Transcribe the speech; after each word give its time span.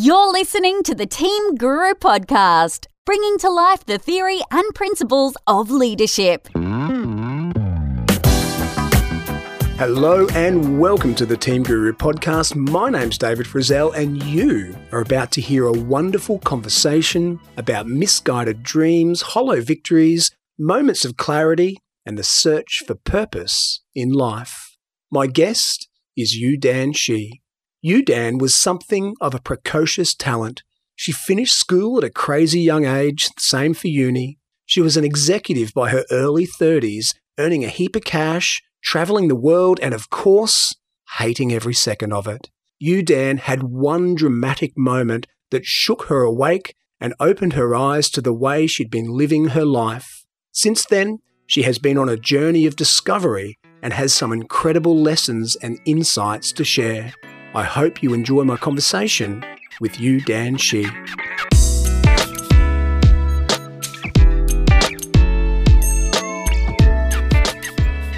You're 0.00 0.30
listening 0.30 0.84
to 0.84 0.94
the 0.94 1.06
Team 1.06 1.56
Guru 1.56 1.92
podcast, 1.94 2.86
bringing 3.04 3.36
to 3.38 3.50
life 3.50 3.84
the 3.84 3.98
theory 3.98 4.38
and 4.52 4.72
principles 4.72 5.36
of 5.48 5.72
leadership. 5.72 6.46
Hello 9.76 10.28
and 10.34 10.78
welcome 10.78 11.16
to 11.16 11.26
the 11.26 11.36
Team 11.36 11.64
Guru 11.64 11.92
podcast. 11.92 12.54
My 12.54 12.90
name's 12.90 13.18
David 13.18 13.46
Frizzell, 13.46 13.92
and 13.92 14.22
you 14.22 14.76
are 14.92 15.00
about 15.00 15.32
to 15.32 15.40
hear 15.40 15.66
a 15.66 15.72
wonderful 15.72 16.38
conversation 16.38 17.40
about 17.56 17.88
misguided 17.88 18.62
dreams, 18.62 19.22
hollow 19.22 19.60
victories, 19.60 20.30
moments 20.60 21.04
of 21.04 21.16
clarity, 21.16 21.76
and 22.06 22.16
the 22.16 22.22
search 22.22 22.84
for 22.86 22.94
purpose 22.94 23.82
in 23.96 24.10
life. 24.10 24.76
My 25.10 25.26
guest 25.26 25.88
is 26.16 26.36
Yu 26.36 26.56
Dan 26.56 26.92
Shi. 26.92 27.42
Yu 27.80 28.02
Dan 28.02 28.38
was 28.38 28.56
something 28.56 29.14
of 29.20 29.34
a 29.34 29.40
precocious 29.40 30.12
talent. 30.12 30.64
She 30.96 31.12
finished 31.12 31.54
school 31.54 31.98
at 31.98 32.04
a 32.04 32.10
crazy 32.10 32.60
young 32.60 32.84
age, 32.84 33.30
same 33.38 33.72
for 33.72 33.86
uni. 33.86 34.38
She 34.66 34.80
was 34.80 34.96
an 34.96 35.04
executive 35.04 35.72
by 35.72 35.90
her 35.90 36.04
early 36.10 36.44
30s, 36.46 37.14
earning 37.38 37.64
a 37.64 37.68
heap 37.68 37.94
of 37.94 38.02
cash, 38.02 38.62
traveling 38.82 39.28
the 39.28 39.36
world, 39.36 39.78
and 39.80 39.94
of 39.94 40.10
course, 40.10 40.74
hating 41.18 41.52
every 41.52 41.72
second 41.72 42.12
of 42.12 42.26
it. 42.26 42.50
Yu 42.80 43.00
Dan 43.00 43.36
had 43.38 43.62
one 43.62 44.16
dramatic 44.16 44.72
moment 44.76 45.28
that 45.52 45.64
shook 45.64 46.06
her 46.06 46.22
awake 46.22 46.74
and 47.00 47.14
opened 47.20 47.52
her 47.52 47.76
eyes 47.76 48.10
to 48.10 48.20
the 48.20 48.34
way 48.34 48.66
she'd 48.66 48.90
been 48.90 49.16
living 49.16 49.48
her 49.48 49.64
life. 49.64 50.26
Since 50.50 50.84
then, 50.86 51.18
she 51.46 51.62
has 51.62 51.78
been 51.78 51.96
on 51.96 52.08
a 52.08 52.16
journey 52.16 52.66
of 52.66 52.74
discovery 52.74 53.56
and 53.80 53.92
has 53.92 54.12
some 54.12 54.32
incredible 54.32 55.00
lessons 55.00 55.56
and 55.62 55.78
insights 55.86 56.50
to 56.52 56.64
share. 56.64 57.14
I 57.54 57.64
hope 57.64 58.02
you 58.02 58.12
enjoy 58.12 58.44
my 58.44 58.58
conversation 58.58 59.42
with 59.80 59.98
Yu 59.98 60.20
Dan 60.20 60.58
Shi. 60.58 60.82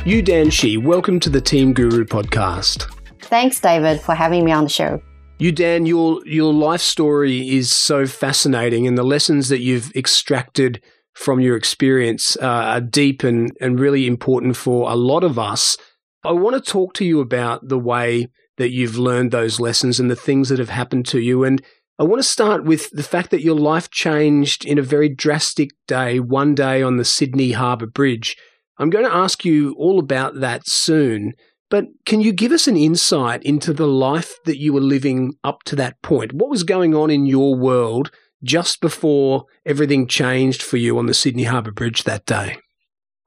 Yu 0.05 0.21
Dan 0.21 0.51
Shi, 0.51 0.77
welcome 0.77 1.21
to 1.21 1.31
the 1.31 1.41
Team 1.41 1.73
Guru 1.73 2.05
podcast. 2.05 2.93
Thanks, 3.21 3.61
David, 3.61 4.01
for 4.01 4.17
having 4.17 4.45
me 4.45 4.51
on 4.51 4.65
the 4.65 4.71
show. 4.71 5.01
Yu 5.39 5.53
Dan, 5.53 5.87
your 5.87 6.27
your 6.27 6.53
life 6.53 6.81
story 6.81 7.51
is 7.51 7.71
so 7.71 8.07
fascinating, 8.07 8.89
and 8.89 8.99
the 8.99 9.05
lessons 9.05 9.49
that 9.49 9.61
you've 9.61 9.93
extracted 9.95 10.83
from 11.15 11.39
your 11.39 11.57
experience 11.57 12.37
uh, 12.43 12.47
are 12.47 12.81
deep 12.81 13.23
and, 13.23 13.57
and 13.61 13.79
really 13.79 14.09
important 14.09 14.57
for 14.57 14.91
a 14.91 14.97
lot 14.97 15.23
of 15.23 15.39
us. 15.39 15.77
I 16.25 16.33
want 16.33 16.57
to 16.57 16.71
talk 16.71 16.95
to 16.95 17.05
you 17.05 17.21
about 17.21 17.69
the 17.69 17.79
way 17.79 18.27
that 18.57 18.71
you've 18.71 18.99
learned 18.99 19.31
those 19.31 19.61
lessons 19.61 19.99
and 19.99 20.11
the 20.11 20.17
things 20.17 20.49
that 20.49 20.59
have 20.59 20.71
happened 20.71 21.07
to 21.07 21.21
you. 21.21 21.45
And 21.45 21.63
I 21.99 22.05
want 22.05 22.21
to 22.21 22.29
start 22.29 22.65
with 22.65 22.91
the 22.91 23.03
fact 23.03 23.31
that 23.31 23.43
your 23.43 23.55
life 23.57 23.91
changed 23.91 24.65
in 24.65 24.79
a 24.79 24.83
very 24.83 25.09
drastic 25.09 25.71
day, 25.87 26.19
one 26.19 26.55
day 26.55 26.83
on 26.83 26.97
the 26.97 27.05
Sydney 27.05 27.53
Harbour 27.53 27.87
Bridge. 27.87 28.37
I'm 28.79 28.91
going 28.91 29.05
to 29.05 29.15
ask 29.15 29.45
you 29.45 29.75
all 29.79 29.99
about 29.99 30.41
that 30.41 30.67
soon. 30.67 31.35
But 31.69 31.85
can 32.05 32.21
you 32.21 32.33
give 32.33 32.53
us 32.53 32.67
an 32.67 32.77
insight 32.77 33.43
into 33.45 33.73
the 33.73 33.87
life 33.87 34.35
that 34.45 34.59
you 34.59 34.73
were 34.73 34.81
living 34.81 35.35
up 35.45 35.63
to 35.65 35.77
that 35.77 36.01
point? 36.03 36.33
What 36.33 36.51
was 36.51 36.65
going 36.65 36.95
on 36.95 37.11
in 37.11 37.27
your 37.27 37.55
world 37.55 38.11
just 38.43 38.81
before 38.81 39.45
everything 39.65 40.07
changed 40.07 40.63
for 40.63 40.79
you 40.79 40.99
on 40.99 41.07
the 41.07 41.15
Sydney 41.15 41.45
Harbour 41.45 41.71
Bridge 41.71 42.05
that 42.05 42.27
day? 42.27 42.57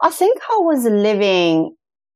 I 0.02 0.09
think 0.09 0.39
I 0.49 0.58
was 0.61 0.83
living 0.83 1.75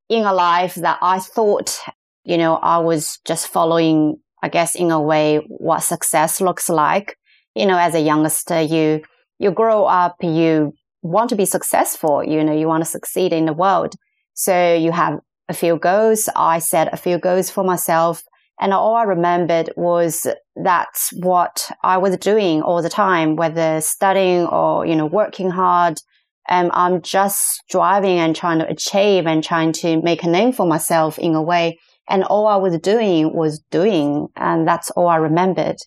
in 0.09 0.25
a 0.25 0.33
life 0.33 0.75
that 0.75 0.99
I 1.01 1.19
thought 1.19 1.79
you 2.27 2.37
know, 2.37 2.57
I 2.57 2.79
was 2.79 3.19
just 3.23 3.47
following, 3.47 4.17
I 4.43 4.49
guess, 4.49 4.75
in 4.75 4.91
a 4.91 5.01
way, 5.01 5.37
what 5.47 5.79
success 5.79 6.41
looks 6.41 6.67
like. 6.67 7.15
You 7.55 7.65
know, 7.65 7.77
as 7.77 7.95
a 7.95 8.01
youngster, 8.01 8.59
you, 8.59 9.01
you 9.39 9.51
grow 9.51 9.85
up, 9.85 10.17
you 10.21 10.73
want 11.01 11.29
to 11.29 11.37
be 11.37 11.45
successful, 11.45 12.21
you 12.21 12.43
know, 12.43 12.53
you 12.53 12.67
want 12.67 12.83
to 12.83 12.89
succeed 12.89 13.31
in 13.31 13.45
the 13.45 13.53
world. 13.53 13.95
So 14.33 14.75
you 14.75 14.91
have 14.91 15.19
a 15.47 15.53
few 15.53 15.77
goals. 15.77 16.27
I 16.35 16.59
set 16.59 16.93
a 16.93 16.97
few 16.97 17.17
goals 17.17 17.49
for 17.49 17.63
myself. 17.63 18.23
And 18.59 18.73
all 18.73 18.95
I 18.95 19.03
remembered 19.03 19.71
was 19.77 20.27
that's 20.55 21.13
what 21.13 21.71
I 21.81 21.97
was 21.97 22.17
doing 22.17 22.61
all 22.61 22.81
the 22.81 22.89
time, 22.89 23.37
whether 23.37 23.79
studying 23.79 24.47
or, 24.47 24.85
you 24.85 24.97
know, 24.97 25.05
working 25.05 25.49
hard. 25.49 26.01
And 26.49 26.71
I'm 26.73 27.01
just 27.01 27.61
striving 27.69 28.19
and 28.19 28.35
trying 28.35 28.59
to 28.59 28.67
achieve 28.67 29.25
and 29.27 29.41
trying 29.41 29.71
to 29.73 30.01
make 30.01 30.23
a 30.23 30.27
name 30.27 30.51
for 30.51 30.65
myself 30.65 31.17
in 31.17 31.35
a 31.35 31.41
way. 31.41 31.79
And 32.09 32.23
all 32.23 32.47
I 32.47 32.55
was 32.55 32.77
doing 32.79 33.33
was 33.35 33.59
doing. 33.71 34.27
And 34.35 34.67
that's 34.67 34.89
all 34.91 35.07
I 35.07 35.17
remembered. 35.17 35.77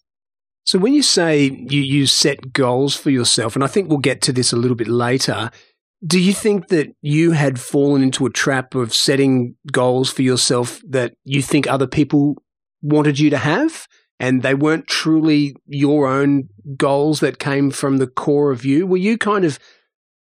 So 0.64 0.78
when 0.78 0.92
you 0.92 1.02
say 1.02 1.44
you, 1.68 1.80
you 1.80 2.06
set 2.06 2.52
goals 2.52 2.94
for 2.94 3.10
yourself, 3.10 3.54
and 3.54 3.64
I 3.64 3.66
think 3.66 3.88
we'll 3.88 3.98
get 3.98 4.22
to 4.22 4.32
this 4.32 4.52
a 4.52 4.56
little 4.56 4.76
bit 4.76 4.88
later, 4.88 5.50
do 6.06 6.18
you 6.18 6.32
think 6.32 6.68
that 6.68 6.88
you 7.00 7.32
had 7.32 7.60
fallen 7.60 8.02
into 8.02 8.26
a 8.26 8.30
trap 8.30 8.74
of 8.74 8.94
setting 8.94 9.56
goals 9.72 10.10
for 10.10 10.22
yourself 10.22 10.80
that 10.88 11.14
you 11.24 11.42
think 11.42 11.66
other 11.66 11.86
people 11.86 12.36
wanted 12.82 13.18
you 13.18 13.30
to 13.30 13.38
have? 13.38 13.86
And 14.18 14.42
they 14.42 14.54
weren't 14.54 14.86
truly 14.86 15.56
your 15.66 16.06
own 16.06 16.50
goals 16.76 17.20
that 17.20 17.38
came 17.38 17.70
from 17.70 17.96
the 17.96 18.06
core 18.06 18.50
of 18.50 18.64
you? 18.64 18.86
Were 18.86 18.98
you 18.98 19.16
kind 19.16 19.44
of 19.44 19.58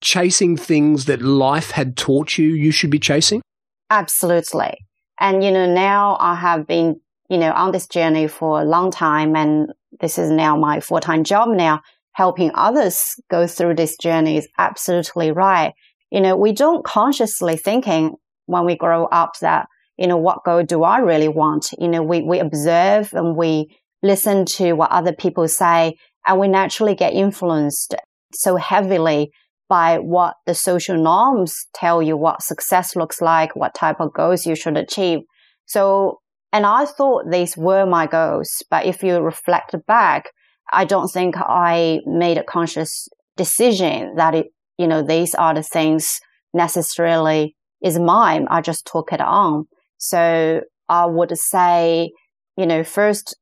chasing 0.01 0.55
things 0.55 1.05
that 1.05 1.21
life 1.21 1.71
had 1.71 1.97
taught 1.97 2.37
you 2.37 2.47
you 2.47 2.71
should 2.71 2.89
be 2.89 2.99
chasing? 2.99 3.41
Absolutely. 3.89 4.77
And, 5.19 5.43
you 5.43 5.51
know, 5.51 5.71
now 5.71 6.17
I 6.19 6.35
have 6.35 6.65
been, 6.65 6.99
you 7.29 7.37
know, 7.37 7.51
on 7.51 7.71
this 7.71 7.87
journey 7.87 8.27
for 8.27 8.61
a 8.61 8.65
long 8.65 8.91
time. 8.91 9.35
And 9.35 9.73
this 9.99 10.17
is 10.17 10.31
now 10.31 10.57
my 10.57 10.79
full 10.79 10.99
time 10.99 11.23
job 11.23 11.49
now. 11.49 11.81
Helping 12.13 12.51
others 12.53 13.15
go 13.29 13.47
through 13.47 13.75
this 13.75 13.95
journey 13.95 14.37
is 14.37 14.47
absolutely 14.57 15.31
right. 15.31 15.73
You 16.11 16.21
know, 16.21 16.35
we 16.35 16.51
don't 16.51 16.83
consciously 16.83 17.55
thinking 17.55 18.15
when 18.45 18.65
we 18.65 18.75
grow 18.75 19.05
up 19.05 19.33
that, 19.41 19.67
you 19.97 20.07
know, 20.07 20.17
what 20.17 20.43
goal 20.43 20.63
do 20.63 20.83
I 20.83 20.99
really 20.99 21.27
want? 21.27 21.69
You 21.77 21.87
know, 21.87 22.01
we, 22.01 22.21
we 22.21 22.39
observe 22.39 23.13
and 23.13 23.37
we 23.37 23.77
listen 24.01 24.45
to 24.45 24.73
what 24.73 24.91
other 24.91 25.13
people 25.13 25.47
say 25.47 25.95
and 26.25 26.39
we 26.39 26.47
naturally 26.47 26.95
get 26.95 27.13
influenced 27.13 27.95
so 28.33 28.55
heavily 28.55 29.31
by 29.69 29.99
what 29.99 30.35
the 30.45 30.55
social 30.55 31.01
norms 31.01 31.67
tell 31.73 32.01
you 32.01 32.17
what 32.17 32.41
success 32.41 32.95
looks 32.95 33.21
like, 33.21 33.55
what 33.55 33.75
type 33.75 33.97
of 33.99 34.13
goals 34.13 34.45
you 34.45 34.55
should 34.55 34.75
achieve. 34.75 35.19
So, 35.67 36.19
and 36.51 36.65
I 36.65 36.85
thought 36.85 37.29
these 37.31 37.55
were 37.55 37.85
my 37.85 38.07
goals, 38.07 38.63
but 38.71 38.85
if 38.85 39.03
you 39.03 39.19
reflect 39.19 39.75
back, 39.87 40.31
I 40.73 40.85
don't 40.85 41.07
think 41.07 41.35
I 41.37 41.99
made 42.05 42.37
a 42.37 42.43
conscious 42.43 43.07
decision 43.37 44.15
that 44.15 44.33
it, 44.35 44.47
you 44.77 44.87
know, 44.87 45.03
these 45.03 45.35
are 45.35 45.53
the 45.53 45.63
things 45.63 46.19
necessarily 46.53 47.55
is 47.83 47.99
mine. 47.99 48.47
I 48.49 48.61
just 48.61 48.89
took 48.91 49.13
it 49.13 49.21
on. 49.21 49.65
So 49.97 50.61
I 50.89 51.05
would 51.05 51.37
say, 51.37 52.11
you 52.57 52.65
know, 52.65 52.83
first 52.83 53.37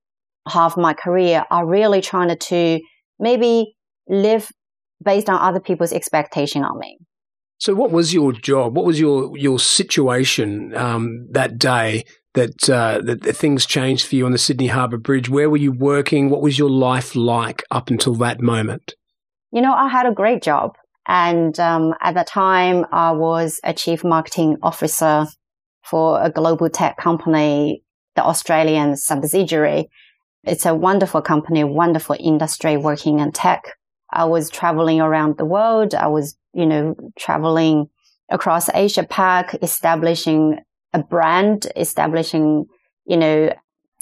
half 0.48 0.74
of 0.74 0.82
my 0.82 0.94
career, 0.94 1.46
I 1.50 1.62
really 1.62 2.02
trying 2.02 2.38
to 2.38 2.80
maybe 3.20 3.76
live 4.08 4.50
based 5.04 5.30
on 5.30 5.40
other 5.40 5.60
people's 5.60 5.94
expectation 5.94 6.64
on 6.64 6.80
me. 6.80 6.98
So, 7.60 7.74
what 7.74 7.92
was 7.92 8.14
your 8.14 8.34
job? 8.34 8.76
What 8.76 8.86
was 8.86 9.00
your 9.00 9.36
your 9.38 9.60
situation 9.60 10.76
um, 10.76 11.28
that 11.32 11.58
day 11.58 12.04
that, 12.36 12.70
uh, 12.70 13.02
that, 13.04 13.24
that 13.24 13.36
things 13.36 13.66
changed 13.66 14.06
for 14.06 14.16
you 14.16 14.26
on 14.28 14.32
the 14.32 14.38
Sydney 14.38 14.68
Harbour 14.68 14.98
Bridge? 14.98 15.28
Where 15.28 15.50
were 15.50 15.58
you 15.58 15.72
working? 15.72 16.30
What 16.30 16.42
was 16.42 16.60
your 16.60 16.70
life 16.70 17.16
like 17.16 17.64
up 17.72 17.90
until 17.90 18.14
that 18.16 18.42
moment? 18.42 18.94
You 19.52 19.62
know, 19.62 19.74
I 19.74 19.88
had 19.88 20.06
a 20.06 20.12
great 20.12 20.44
job, 20.44 20.76
and 21.08 21.60
um, 21.60 21.96
at 22.02 22.14
the 22.14 22.24
time, 22.24 22.86
I 22.92 23.12
was 23.12 23.60
a 23.64 23.74
chief 23.74 24.04
marketing 24.04 24.58
officer 24.62 25.26
for 25.84 26.22
a 26.22 26.30
global 26.30 26.70
tech 26.70 26.98
company, 26.98 27.82
the 28.16 28.24
Australian 28.24 28.98
subsidiary. 28.98 29.90
It's 30.44 30.66
a 30.66 30.76
wonderful 30.76 31.22
company, 31.22 31.64
wonderful 31.64 32.18
industry 32.20 32.78
working 32.78 33.20
in 33.20 33.32
tech. 33.32 33.64
I 34.12 34.26
was 34.26 34.50
traveling 34.50 35.02
around 35.02 35.38
the 35.38 35.46
world. 35.46 35.94
I 35.94 36.08
was, 36.08 36.38
you 36.54 36.66
know, 36.66 36.96
traveling 37.18 37.90
across 38.30 38.70
Asia 38.74 39.04
Pac, 39.04 39.56
establishing 39.62 40.60
a 40.94 41.00
brand, 41.04 41.68
establishing, 41.76 42.66
you 43.06 43.18
know, 43.18 43.54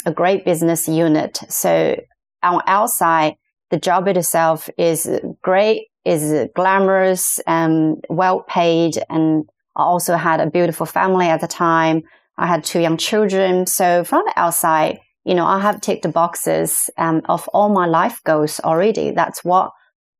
a 0.05 0.11
great 0.11 0.45
business 0.45 0.87
unit. 0.87 1.39
So 1.49 1.99
on 2.43 2.61
outside, 2.67 3.35
the 3.71 3.79
job 3.79 4.07
itself 4.07 4.69
is 4.77 5.09
great, 5.41 5.87
is 6.05 6.47
glamorous 6.55 7.39
and 7.47 8.03
well 8.09 8.41
paid. 8.41 8.97
And 9.09 9.45
I 9.75 9.83
also 9.83 10.15
had 10.15 10.39
a 10.39 10.49
beautiful 10.49 10.85
family 10.85 11.27
at 11.27 11.41
the 11.41 11.47
time. 11.47 12.03
I 12.37 12.47
had 12.47 12.63
two 12.63 12.79
young 12.79 12.97
children. 12.97 13.65
So 13.65 14.03
from 14.03 14.23
the 14.25 14.33
outside, 14.35 14.99
you 15.23 15.33
know, 15.33 15.45
I 15.45 15.59
have 15.59 15.81
ticked 15.81 16.03
the 16.03 16.09
boxes 16.09 16.89
um, 16.97 17.21
of 17.25 17.47
all 17.49 17.69
my 17.69 17.87
life 17.87 18.21
goals 18.23 18.59
already. 18.59 19.11
That's 19.11 19.43
what 19.43 19.71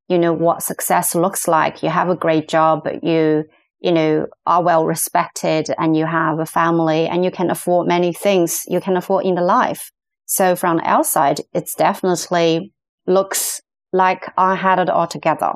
you 0.07 0.18
know, 0.18 0.34
what 0.34 0.63
success 0.63 1.16
looks 1.16 1.48
like. 1.48 1.84
You 1.84 1.90
have 1.90 2.10
a 2.10 2.16
great 2.16 2.48
job, 2.48 2.88
you, 3.02 3.44
you 3.80 3.92
know, 3.92 4.28
are 4.46 4.63
well 4.63 4.86
respected 4.86 5.69
and 5.78 5.96
you 5.98 6.06
have 6.06 6.40
a 6.40 6.46
family 6.46 7.07
and 7.07 7.24
you 7.24 7.31
can 7.31 7.50
afford 7.50 7.88
many 7.88 8.13
things 8.13 8.63
you 8.68 8.80
can 8.80 8.98
afford 8.98 9.25
in 9.25 9.36
the 9.36 9.42
life. 9.42 9.92
So 10.25 10.56
from 10.56 10.78
the 10.78 10.88
outside, 10.88 11.42
it's 11.54 11.75
definitely 11.75 12.74
looks 13.07 13.62
like 13.94 14.31
I 14.38 14.56
had 14.56 14.80
it 14.80 14.90
all 14.90 15.07
together. 15.07 15.54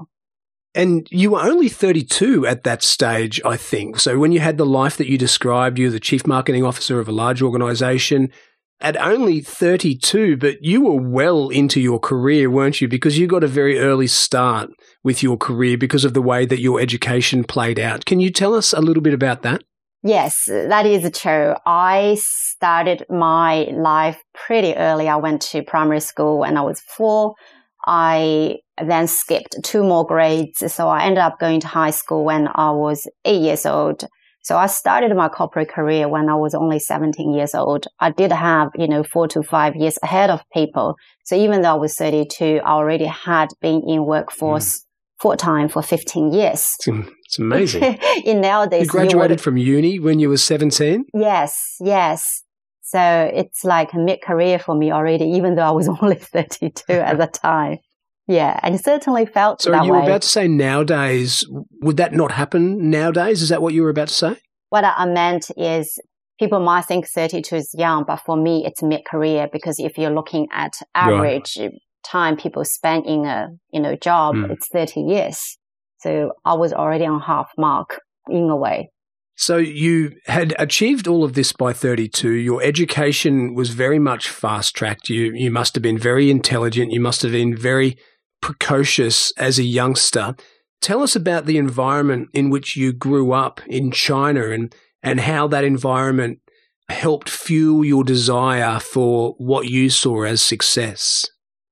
And 0.76 1.08
you 1.10 1.32
were 1.32 1.42
only 1.42 1.68
32 1.68 2.46
at 2.46 2.64
that 2.64 2.84
stage, 2.84 3.42
I 3.44 3.58
think. 3.58 4.00
So 4.00 4.20
when 4.20 4.32
you 4.32 4.40
had 4.40 4.58
the 4.58 4.66
life 4.66 4.98
that 4.98 5.10
you 5.10 5.18
described, 5.18 5.80
you 5.80 5.88
were 5.88 5.92
the 5.92 6.00
chief 6.00 6.28
marketing 6.28 6.64
officer 6.64 7.00
of 7.00 7.08
a 7.08 7.12
large 7.12 7.42
organization 7.42 8.32
at 8.82 8.98
only 8.98 9.42
32, 9.42 10.38
but 10.38 10.64
you 10.64 10.82
were 10.82 11.02
well 11.02 11.50
into 11.50 11.82
your 11.82 12.00
career, 12.00 12.50
weren't 12.50 12.80
you? 12.80 12.88
Because 12.88 13.18
you 13.18 13.28
got 13.28 13.44
a 13.44 13.48
very 13.48 13.80
early 13.80 14.08
start 14.08 14.70
with 15.04 15.22
your 15.22 15.38
career 15.38 15.78
because 15.78 16.06
of 16.06 16.14
the 16.14 16.22
way 16.22 16.46
that 16.46 16.62
your 16.62 16.80
education 16.80 17.44
played 17.44 17.80
out. 17.80 18.06
Can 18.06 18.20
you 18.20 18.32
tell 18.32 18.54
us 18.54 18.74
a 18.74 18.82
little 18.82 19.04
bit 19.04 19.14
about 19.14 19.42
that? 19.42 19.64
Yes, 20.02 20.46
that 20.46 20.86
is 20.86 21.12
true. 21.18 21.56
I 21.66 22.18
started 22.22 23.06
my 23.10 23.64
life 23.74 24.22
pretty 24.34 24.74
early. 24.76 25.10
I 25.10 25.18
went 25.18 25.42
to 25.44 25.62
primary 25.62 26.00
school 26.00 26.40
when 26.40 26.56
I 26.56 26.62
was 26.62 26.80
four. 26.80 27.36
I 27.86 28.60
then 28.82 29.08
skipped 29.08 29.58
two 29.64 29.84
more 29.84 30.06
grades. 30.06 30.72
So 30.72 30.88
I 30.88 31.04
ended 31.04 31.20
up 31.20 31.38
going 31.38 31.60
to 31.62 31.68
high 31.68 31.92
school 31.92 32.24
when 32.24 32.48
I 32.54 32.72
was 32.72 33.08
eight 33.26 33.42
years 33.42 33.66
old. 33.66 34.06
So 34.42 34.58
I 34.58 34.68
started 34.68 35.16
my 35.16 35.30
corporate 35.30 35.70
career 35.70 36.08
when 36.08 36.30
I 36.30 36.36
was 36.36 36.56
only 36.56 36.80
17 36.80 37.34
years 37.34 37.54
old. 37.54 37.88
I 38.00 38.12
did 38.12 38.32
have, 38.32 38.70
you 38.76 38.88
know, 38.88 39.04
four 39.04 39.28
to 39.30 39.44
five 39.44 39.76
years 39.76 39.98
ahead 40.02 40.30
of 40.30 40.42
people. 40.54 40.96
So 41.26 41.36
even 41.36 41.62
though 41.62 41.72
I 41.72 41.74
was 41.76 41.96
32, 41.96 42.62
I 42.64 42.72
already 42.72 43.06
had 43.06 43.50
been 43.62 43.84
in 43.88 44.06
workforce 44.06 44.80
mm. 44.80 44.84
full 45.22 45.38
time 45.38 45.70
for 45.70 45.82
15 45.82 46.34
years. 46.34 46.76
It's 47.26 47.38
amazing. 47.38 48.00
in 48.26 48.42
nowadays, 48.42 48.84
you 48.84 48.88
graduated 48.88 49.40
you 49.40 49.44
from 49.44 49.58
uni 49.58 50.00
when 50.00 50.20
you 50.20 50.30
were 50.30 50.38
17? 50.38 51.06
Yes, 51.14 51.76
yes. 51.80 52.44
So 52.82 53.00
it's 53.32 53.64
like 53.64 53.94
mid 53.94 54.22
career 54.22 54.58
for 54.58 54.74
me 54.74 54.92
already, 54.92 55.26
even 55.26 55.54
though 55.54 55.62
I 55.64 55.72
was 55.72 55.88
only 56.02 56.16
32 56.16 56.92
at 56.92 57.18
the 57.20 57.28
time. 57.28 57.78
Yeah, 58.30 58.60
and 58.62 58.80
certainly 58.80 59.26
felt 59.26 59.64
so 59.64 59.72
that 59.72 59.86
you 59.86 59.92
were 59.92 60.02
way. 60.02 60.06
about 60.06 60.22
to 60.22 60.28
say 60.28 60.48
nowadays, 60.48 61.44
would 61.82 61.98
that 61.98 62.14
not 62.14 62.32
happen 62.32 62.92
nowadays? 62.92 63.42
Is 63.42 63.50
that 63.50 63.60
what 63.60 63.74
you 63.74 63.82
were 63.82 63.90
about 63.90 64.10
to 64.10 64.14
say? 64.14 64.36
What 64.70 64.86
I 64.86 65.08
meant 65.08 65.50
is 65.58 65.98
people 66.40 66.60
might 66.60 66.86
think 66.86 67.08
32 67.08 67.56
is 67.56 67.74
young, 67.76 68.04
but 68.06 68.18
for 68.18 68.38
me, 68.38 68.64
it's 68.68 68.84
mid-career 68.84 69.50
because 69.52 69.80
if 69.80 69.98
you're 69.98 70.12
looking 70.12 70.48
at 70.54 70.74
average 70.94 71.58
right. 71.60 71.72
time 72.06 72.38
people 72.38 72.64
spend 72.64 73.08
in 73.08 73.26
a, 73.26 73.48
you 73.74 73.82
know, 73.82 73.96
job, 73.96 74.36
mm. 74.36 74.52
it's 74.52 74.68
30 74.68 75.02
years. 75.02 75.58
So 75.98 76.34
I 76.46 76.54
was 76.54 76.72
already 76.72 77.08
on 77.08 77.22
half 77.22 77.50
mark 77.58 78.00
in 78.30 78.48
a 78.48 78.56
way. 78.56 78.92
So 79.38 79.58
you 79.58 80.12
had 80.28 80.54
achieved 80.60 81.08
all 81.08 81.24
of 81.24 81.34
this 81.34 81.52
by 81.52 81.74
32. 81.74 82.30
Your 82.34 82.62
education 82.62 83.56
was 83.56 83.70
very 83.72 83.98
much 83.98 84.30
fast 84.30 84.76
tracked. 84.76 85.10
You 85.10 85.32
you 85.34 85.50
must 85.50 85.74
have 85.76 85.82
been 85.82 85.98
very 85.98 86.30
intelligent. 86.30 86.92
You 86.92 87.00
must 87.00 87.22
have 87.22 87.32
been 87.32 87.56
very 87.56 87.98
precocious 88.42 89.32
as 89.38 89.60
a 89.60 89.64
youngster. 89.64 90.36
Tell 90.82 91.04
us 91.04 91.16
about 91.16 91.46
the 91.46 91.58
environment 91.58 92.30
in 92.34 92.50
which 92.50 92.76
you 92.76 92.94
grew 92.94 93.34
up 93.34 93.62
in 93.68 93.92
China 93.92 94.50
and, 94.50 94.74
and 95.04 95.20
how 95.20 95.48
that 95.48 95.64
environment 95.64 96.40
helped 96.90 97.30
fuel 97.30 97.86
your 97.86 98.04
desire 98.04 98.80
for 98.80 99.36
what 99.38 99.68
you 99.68 99.90
saw 99.90 100.24
as 100.24 100.42
success. 100.42 101.26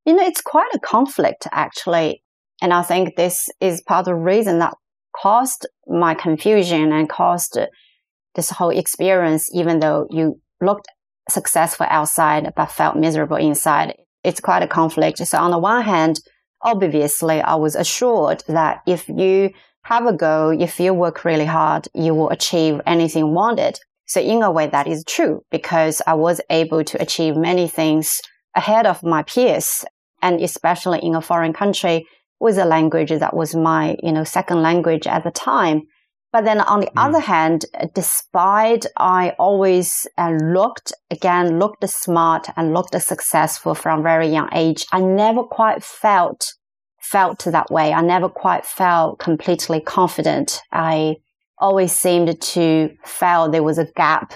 You 0.05 0.15
know, 0.15 0.25
it's 0.25 0.41
quite 0.41 0.69
a 0.73 0.79
conflict 0.79 1.47
actually. 1.51 2.23
And 2.61 2.73
I 2.73 2.81
think 2.81 3.15
this 3.15 3.49
is 3.59 3.81
part 3.81 4.01
of 4.01 4.05
the 4.05 4.15
reason 4.15 4.59
that 4.59 4.73
caused 5.15 5.67
my 5.87 6.13
confusion 6.13 6.91
and 6.91 7.09
caused 7.09 7.57
this 8.35 8.49
whole 8.51 8.69
experience, 8.69 9.49
even 9.53 9.79
though 9.79 10.07
you 10.09 10.39
looked 10.61 10.87
successful 11.29 11.85
outside 11.89 12.51
but 12.55 12.71
felt 12.71 12.95
miserable 12.95 13.37
inside. 13.37 13.95
It's 14.23 14.39
quite 14.39 14.63
a 14.63 14.67
conflict. 14.67 15.19
So 15.19 15.37
on 15.37 15.51
the 15.51 15.57
one 15.57 15.83
hand, 15.83 16.19
obviously 16.61 17.41
I 17.41 17.55
was 17.55 17.75
assured 17.75 18.43
that 18.47 18.81
if 18.85 19.07
you 19.09 19.51
have 19.83 20.05
a 20.05 20.13
goal, 20.13 20.61
if 20.61 20.79
you 20.79 20.93
work 20.93 21.23
really 21.23 21.45
hard, 21.45 21.87
you 21.93 22.13
will 22.13 22.29
achieve 22.29 22.81
anything 22.85 23.33
wanted. 23.33 23.79
So 24.05 24.21
in 24.21 24.41
a 24.41 24.51
way 24.51 24.67
that 24.67 24.87
is 24.87 25.03
true 25.05 25.41
because 25.51 26.01
I 26.07 26.13
was 26.13 26.41
able 26.49 26.83
to 26.83 27.01
achieve 27.01 27.35
many 27.35 27.67
things 27.67 28.21
ahead 28.55 28.85
of 28.85 29.03
my 29.03 29.23
peers 29.23 29.85
and 30.21 30.41
especially 30.41 30.99
in 30.99 31.15
a 31.15 31.21
foreign 31.21 31.53
country 31.53 32.05
with 32.39 32.57
a 32.57 32.65
language 32.65 33.09
that 33.09 33.35
was 33.35 33.55
my, 33.55 33.95
you 34.01 34.11
know, 34.11 34.23
second 34.23 34.61
language 34.61 35.07
at 35.07 35.23
the 35.23 35.31
time. 35.31 35.83
But 36.37 36.45
then 36.45 36.61
on 36.61 36.81
the 36.81 36.85
mm. 36.85 36.91
other 36.97 37.19
hand, 37.19 37.65
despite 37.95 38.85
I 38.95 39.31
always 39.39 40.05
uh, 40.19 40.37
looked 40.39 40.93
again, 41.09 41.57
looked 41.57 41.89
smart 41.89 42.47
and 42.55 42.75
looked 42.75 42.93
successful 43.01 43.73
from 43.73 44.03
very 44.03 44.27
young 44.27 44.47
age, 44.53 44.85
I 44.91 45.01
never 45.01 45.41
quite 45.41 45.83
felt 45.83 46.53
felt 46.99 47.39
that 47.39 47.71
way. 47.71 47.91
I 47.91 48.01
never 48.01 48.29
quite 48.29 48.67
felt 48.67 49.17
completely 49.17 49.81
confident. 49.81 50.61
I 50.71 51.15
always 51.57 51.91
seemed 51.91 52.39
to 52.39 52.91
feel 53.03 53.49
there 53.49 53.63
was 53.63 53.79
a 53.79 53.91
gap 53.95 54.35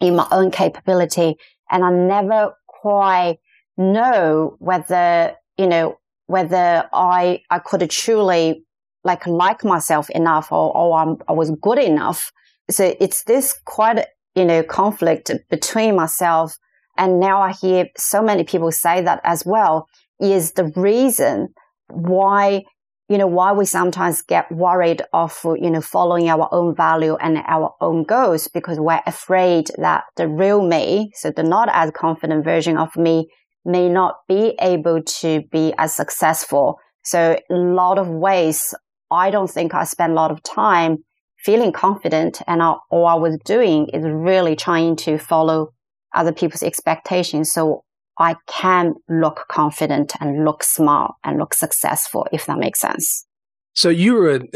in 0.00 0.16
my 0.16 0.26
own 0.32 0.50
capability, 0.50 1.36
and 1.70 1.84
I 1.84 1.90
never 1.90 2.54
quite 2.68 3.36
know 3.76 4.56
whether 4.60 5.34
you 5.58 5.66
know 5.66 5.98
whether 6.26 6.88
I 6.90 7.42
I 7.50 7.58
could 7.58 7.90
truly 7.90 8.64
like 9.04 9.26
like 9.26 9.64
myself 9.64 10.10
enough 10.10 10.50
or, 10.50 10.76
or 10.76 10.98
I'm, 10.98 11.16
I 11.28 11.32
was 11.32 11.50
good 11.62 11.78
enough. 11.78 12.32
So 12.70 12.94
it's 12.98 13.24
this 13.24 13.54
quite, 13.64 14.06
you 14.34 14.44
know, 14.44 14.62
conflict 14.62 15.30
between 15.50 15.96
myself. 15.96 16.56
And 16.96 17.20
now 17.20 17.42
I 17.42 17.52
hear 17.52 17.86
so 17.96 18.22
many 18.22 18.44
people 18.44 18.72
say 18.72 19.02
that 19.02 19.20
as 19.24 19.44
well 19.44 19.86
is 20.20 20.52
the 20.52 20.72
reason 20.76 21.48
why, 21.88 22.62
you 23.08 23.18
know, 23.18 23.26
why 23.26 23.52
we 23.52 23.66
sometimes 23.66 24.22
get 24.22 24.50
worried 24.50 25.02
of, 25.12 25.38
you 25.44 25.70
know, 25.70 25.82
following 25.82 26.28
our 26.30 26.48
own 26.52 26.74
value 26.74 27.16
and 27.16 27.38
our 27.46 27.74
own 27.80 28.04
goals 28.04 28.48
because 28.48 28.80
we're 28.80 29.02
afraid 29.06 29.70
that 29.76 30.04
the 30.16 30.26
real 30.26 30.66
me, 30.66 31.10
so 31.14 31.30
the 31.30 31.42
not 31.42 31.68
as 31.72 31.90
confident 31.90 32.44
version 32.44 32.78
of 32.78 32.96
me 32.96 33.28
may 33.64 33.88
not 33.88 34.16
be 34.28 34.54
able 34.60 35.02
to 35.02 35.42
be 35.50 35.74
as 35.78 35.94
successful. 35.94 36.78
So 37.02 37.38
a 37.50 37.54
lot 37.54 37.98
of 37.98 38.08
ways 38.08 38.74
I 39.14 39.30
don't 39.30 39.50
think 39.50 39.74
I 39.74 39.84
spent 39.84 40.12
a 40.12 40.14
lot 40.14 40.30
of 40.30 40.42
time 40.42 40.98
feeling 41.38 41.72
confident 41.72 42.40
and 42.46 42.62
I, 42.62 42.74
all 42.90 43.06
I 43.06 43.14
was 43.14 43.38
doing 43.44 43.88
is 43.88 44.04
really 44.04 44.56
trying 44.56 44.96
to 44.96 45.18
follow 45.18 45.72
other 46.14 46.32
people's 46.32 46.62
expectations. 46.62 47.52
So 47.52 47.84
I 48.18 48.36
can 48.46 48.94
look 49.08 49.46
confident 49.50 50.14
and 50.20 50.44
look 50.44 50.62
smart 50.62 51.14
and 51.24 51.38
look 51.38 51.54
successful, 51.54 52.26
if 52.32 52.46
that 52.46 52.58
makes 52.58 52.80
sense. 52.80 53.26
So 53.74 53.88
you 53.88 54.14
were 54.14 54.30
an, 54.30 54.48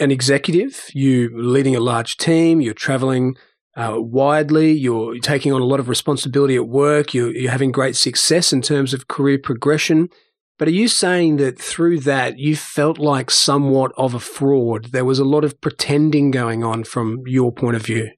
an 0.00 0.10
executive, 0.10 0.90
you 0.92 1.30
leading 1.34 1.76
a 1.76 1.80
large 1.80 2.16
team, 2.16 2.60
you're 2.60 2.74
traveling 2.74 3.36
uh, 3.76 3.94
widely, 3.98 4.72
you're 4.72 5.18
taking 5.18 5.52
on 5.52 5.60
a 5.60 5.66
lot 5.66 5.78
of 5.78 5.88
responsibility 5.88 6.56
at 6.56 6.66
work, 6.66 7.14
you're, 7.14 7.30
you're 7.30 7.50
having 7.50 7.70
great 7.70 7.94
success 7.94 8.52
in 8.52 8.62
terms 8.62 8.92
of 8.92 9.06
career 9.06 9.38
progression. 9.38 10.08
But 10.58 10.68
are 10.68 10.72
you 10.72 10.88
saying 10.88 11.36
that 11.36 11.58
through 11.58 12.00
that 12.00 12.38
you 12.38 12.56
felt 12.56 12.98
like 12.98 13.30
somewhat 13.30 13.92
of 13.96 14.14
a 14.14 14.20
fraud? 14.20 14.86
There 14.86 15.04
was 15.04 15.18
a 15.18 15.24
lot 15.24 15.44
of 15.44 15.60
pretending 15.60 16.30
going 16.30 16.64
on 16.64 16.84
from 16.84 17.22
your 17.26 17.52
point 17.52 17.76
of 17.76 17.84
view. 17.84 18.10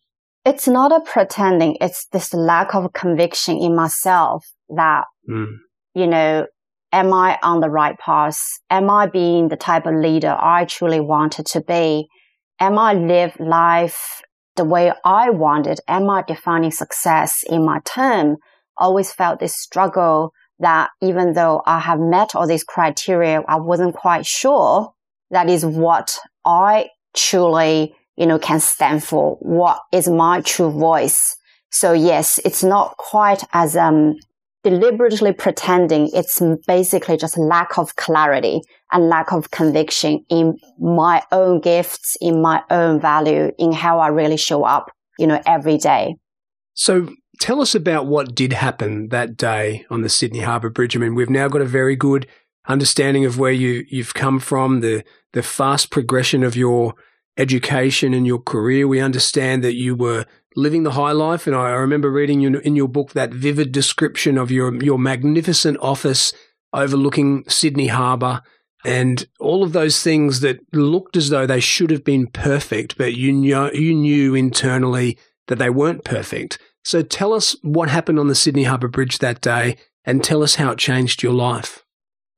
It's 0.45 0.69
not 0.69 0.93
a 0.93 1.01
pretending. 1.01 1.77
It's 1.81 2.07
this 2.13 2.33
lack 2.33 2.75
of 2.75 2.93
conviction 2.93 3.59
in 3.59 3.75
myself 3.75 4.47
that, 4.69 5.05
mm. 5.29 5.57
you 5.95 6.07
know, 6.07 6.47
am 6.93 7.13
I 7.13 7.39
on 7.43 7.61
the 7.61 7.69
right 7.69 7.99
path? 7.99 8.41
Am 8.71 8.89
I 8.89 9.07
being 9.07 9.49
the 9.49 9.57
type 9.57 9.87
of 9.87 9.95
leader 9.95 10.37
I 10.41 10.65
truly 10.65 11.01
wanted 11.01 11.47
to 11.47 11.61
be? 11.61 12.09
Am 12.61 12.79
I 12.79 12.95
live 12.95 13.39
life 13.41 14.23
the 14.57 14.65
way 14.65 14.93
I 15.05 15.31
wanted? 15.31 15.81
Am 15.89 16.09
I 16.09 16.23
defining 16.23 16.71
success 16.71 17.43
in 17.49 17.65
my 17.65 17.81
term? 17.85 18.37
Always 18.77 19.13
felt 19.13 19.41
this 19.41 19.57
struggle 19.57 20.33
that 20.61 20.91
even 21.01 21.35
though 21.35 21.63
I 21.67 21.79
have 21.81 22.01
met 22.01 22.35
all 22.35 22.47
these 22.47 22.65
criteria, 22.65 23.43
I 23.47 23.57
wasn't 23.57 23.95
quite 23.95 24.27
sure 24.27 24.93
that 25.31 25.49
is 25.49 25.65
what 25.65 26.19
I 26.45 26.89
truly, 27.15 27.95
you 28.17 28.27
know, 28.27 28.39
can 28.39 28.61
stand 28.61 29.05
for. 29.05 29.37
What 29.41 29.81
is 29.93 30.09
my 30.09 30.41
true 30.41 30.71
voice? 30.71 31.37
So 31.71 31.93
yes, 31.93 32.39
it's 32.45 32.65
not 32.65 32.97
quite 32.97 33.45
as, 33.53 33.77
um, 33.77 34.17
deliberately 34.65 35.33
pretending. 35.33 36.11
It's 36.13 36.43
basically 36.67 37.17
just 37.17 37.39
lack 37.39 37.79
of 37.79 37.97
clarity 37.97 38.61
and 38.91 39.09
lack 39.09 39.33
of 39.33 39.51
conviction 39.51 40.25
in 40.29 40.59
my 40.79 41.23
own 41.31 41.61
gifts, 41.61 42.17
in 42.21 42.43
my 42.43 42.63
own 42.71 43.01
value, 43.01 43.53
in 43.59 43.73
how 43.73 44.01
I 44.01 44.09
really 44.09 44.37
show 44.37 44.65
up, 44.65 44.91
you 45.19 45.27
know, 45.27 45.41
every 45.47 45.79
day. 45.79 46.17
So 46.75 47.09
tell 47.39 47.61
us 47.61 47.75
about 47.75 48.07
what 48.07 48.35
did 48.35 48.53
happen 48.53 49.09
that 49.09 49.37
day 49.37 49.85
on 49.91 50.03
the 50.03 50.09
Sydney 50.09 50.41
Harbour 50.41 50.71
Bridge. 50.71 50.97
I 50.97 51.01
mean, 51.01 51.15
we've 51.15 51.31
now 51.31 51.49
got 51.49 51.61
a 51.61 51.67
very 51.67 51.97
good 51.97 52.27
understanding 52.67 53.25
of 53.25 53.39
where 53.39 53.53
you, 53.53 53.85
you've 53.89 54.15
come 54.15 54.41
from, 54.41 54.81
the, 54.81 55.05
the 55.33 55.43
fast 55.43 55.91
progression 55.91 56.43
of 56.43 56.57
your 56.57 56.95
education 57.37 58.13
and 58.13 58.27
your 58.27 58.41
career. 58.41 58.87
We 58.87 59.01
understand 59.01 59.65
that 59.65 59.75
you 59.75 59.95
were 59.95 60.27
living 60.57 60.83
the 60.83 60.93
high 60.93 61.13
life. 61.13 61.47
And 61.47 61.55
I 61.55 61.71
remember 61.71 62.11
reading 62.11 62.41
you 62.41 62.59
in 62.59 62.77
your 62.77 62.89
book 62.89 63.13
that 63.13 63.33
vivid 63.33 63.73
description 63.73 64.37
of 64.37 64.51
your, 64.51 64.75
your 64.83 64.99
magnificent 64.99 65.79
office 65.81 66.33
overlooking 66.73 67.45
Sydney 67.49 67.87
Harbour 67.87 68.43
and 68.85 69.27
all 69.41 69.63
of 69.63 69.73
those 69.73 70.03
things 70.03 70.41
that 70.41 70.61
looked 70.73 71.17
as 71.17 71.31
though 71.31 71.47
they 71.47 71.61
should 71.61 71.91
have 71.91 72.05
been 72.05 72.27
perfect, 72.27 72.97
but 72.97 73.15
you 73.15 73.33
knew, 73.33 73.71
you 73.73 73.95
knew 73.95 74.35
internally 74.35 75.19
that 75.49 75.59
they 75.59 75.71
weren't 75.71 76.05
perfect. 76.05 76.59
So 76.89 77.03
tell 77.03 77.35
us 77.35 77.55
what 77.61 77.91
happened 77.91 78.19
on 78.19 78.29
the 78.29 78.35
Sydney 78.35 78.65
Harbour 78.65 78.89
Bridge 78.89 79.19
that 79.19 79.43
day 79.43 79.77
and 80.07 80.25
tell 80.25 80.43
us 80.43 80.55
how 80.55 80.71
it 80.71 80.79
changed 80.79 81.23
your 81.23 81.35
life. 81.35 81.85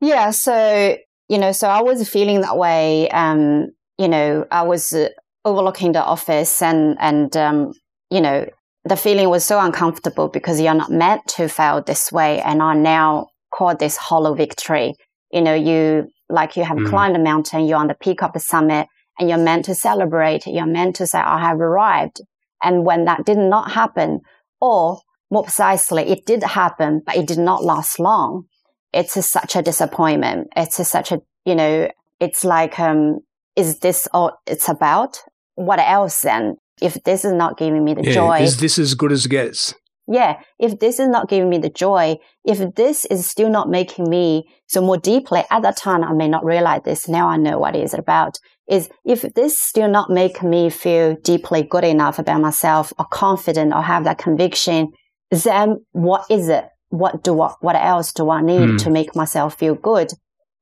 Yeah. 0.00 0.33
So, 0.33 0.97
you 1.28 1.38
know, 1.38 1.52
so 1.52 1.69
I 1.69 1.83
was 1.83 2.09
feeling 2.09 2.40
that 2.40 2.59
way. 2.59 3.09
Um, 3.11 3.69
you 3.97 4.09
know, 4.09 4.49
I 4.50 4.62
was 4.62 4.92
uh, 4.92 5.11
overlooking 5.45 5.92
the 5.92 6.02
office 6.02 6.62
and, 6.62 6.97
and, 6.99 7.37
um, 7.37 7.75
you 8.11 8.21
know, 8.21 8.45
the 8.83 8.97
feeling 8.97 9.30
was 9.30 9.45
so 9.45 9.61
uncomfortable 9.61 10.26
because 10.26 10.61
you're 10.61 10.75
not 10.75 10.90
meant 10.90 11.28
to 11.37 11.47
feel 11.47 11.80
this 11.80 12.11
way. 12.11 12.40
And 12.40 12.61
I 12.61 12.75
now 12.75 13.28
call 13.54 13.76
this 13.76 13.97
hollow 13.97 14.35
victory. 14.35 14.95
You 15.30 15.42
know, 15.42 15.54
you 15.54 16.09
like 16.28 16.57
you 16.57 16.64
have 16.64 16.78
mm. 16.78 16.88
climbed 16.88 17.14
a 17.14 17.21
mountain, 17.21 17.66
you're 17.66 17.78
on 17.78 17.87
the 17.87 17.95
peak 17.95 18.21
of 18.25 18.33
the 18.33 18.40
summit 18.40 18.88
and 19.16 19.28
you're 19.28 19.38
meant 19.38 19.66
to 19.66 19.76
celebrate. 19.76 20.45
You're 20.45 20.66
meant 20.66 20.97
to 20.97 21.07
say, 21.07 21.21
I 21.21 21.38
have 21.38 21.61
arrived. 21.61 22.21
And 22.64 22.85
when 22.85 23.04
that 23.04 23.25
did 23.25 23.38
not 23.38 23.71
happen, 23.71 24.23
or 24.61 25.00
more 25.31 25.45
precisely, 25.45 26.02
it 26.05 26.26
did 26.26 26.43
happen, 26.43 27.02
but 27.05 27.17
it 27.17 27.26
did 27.26 27.38
not 27.38 27.64
last 27.64 27.99
long. 27.99 28.45
It's 28.93 29.17
a, 29.17 29.23
such 29.23 29.55
a 29.57 29.62
disappointment. 29.62 30.49
It's 30.57 30.79
a, 30.79 30.85
such 30.85 31.12
a, 31.12 31.21
you 31.45 31.55
know, 31.55 31.88
it's 32.19 32.45
like, 32.45 32.79
um, 32.79 33.21
is 33.57 33.79
this 33.79 34.09
all 34.12 34.38
it's 34.47 34.69
about? 34.69 35.19
What 35.55 35.79
else 35.79 36.21
then? 36.23 36.57
If 36.83 37.02
this 37.05 37.25
is 37.25 37.33
not 37.33 37.59
giving 37.59 37.85
me 37.85 37.95
the 37.95 38.05
yeah, 38.05 38.12
joy. 38.12 38.38
Is 38.40 38.59
this 38.59 38.79
as 38.79 38.95
good 38.95 39.12
as 39.12 39.26
it 39.26 39.29
gets? 39.29 39.75
yeah, 40.11 40.40
if 40.59 40.81
this 40.81 40.99
is 40.99 41.09
not 41.09 41.29
giving 41.29 41.49
me 41.49 41.59
the 41.59 41.71
joy, 41.71 42.17
if 42.45 42.75
this 42.75 43.05
is 43.05 43.31
still 43.31 43.49
not 43.49 43.71
making 43.71 44.11
me 44.11 44.45
so 44.67 44.81
more 44.81 44.97
deeply 44.97 45.45
at 45.50 45.62
that 45.62 45.76
time, 45.76 46.02
I 46.02 46.12
may 46.12 46.26
not 46.26 46.45
realize 46.45 46.83
this. 46.85 47.09
Now 47.09 47.29
I 47.29 47.37
know 47.37 47.59
what 47.59 47.76
it 47.76 47.85
is 47.85 47.95
about 47.95 48.37
is 48.71 48.89
if 49.05 49.23
this 49.35 49.61
still 49.61 49.89
not 49.89 50.11
make 50.11 50.43
me 50.43 50.71
feel 50.71 51.17
deeply 51.17 51.62
good 51.62 51.85
enough 51.85 52.19
about 52.19 52.41
myself 52.41 52.93
or 52.99 53.05
confident 53.07 53.75
or 53.75 53.83
have 53.83 54.05
that 54.05 54.19
conviction, 54.19 54.93
then 55.31 55.85
what 55.91 56.25
is 56.31 56.49
it? 56.49 56.65
What 56.89 57.23
do 57.23 57.41
I, 57.41 57.53
what 57.61 57.77
else 57.77 58.12
do 58.12 58.31
I 58.31 58.41
need 58.41 58.69
mm. 58.69 58.79
to 58.85 58.91
make 58.91 59.15
myself 59.15 59.59
feel 59.59 59.75
good? 59.75 60.12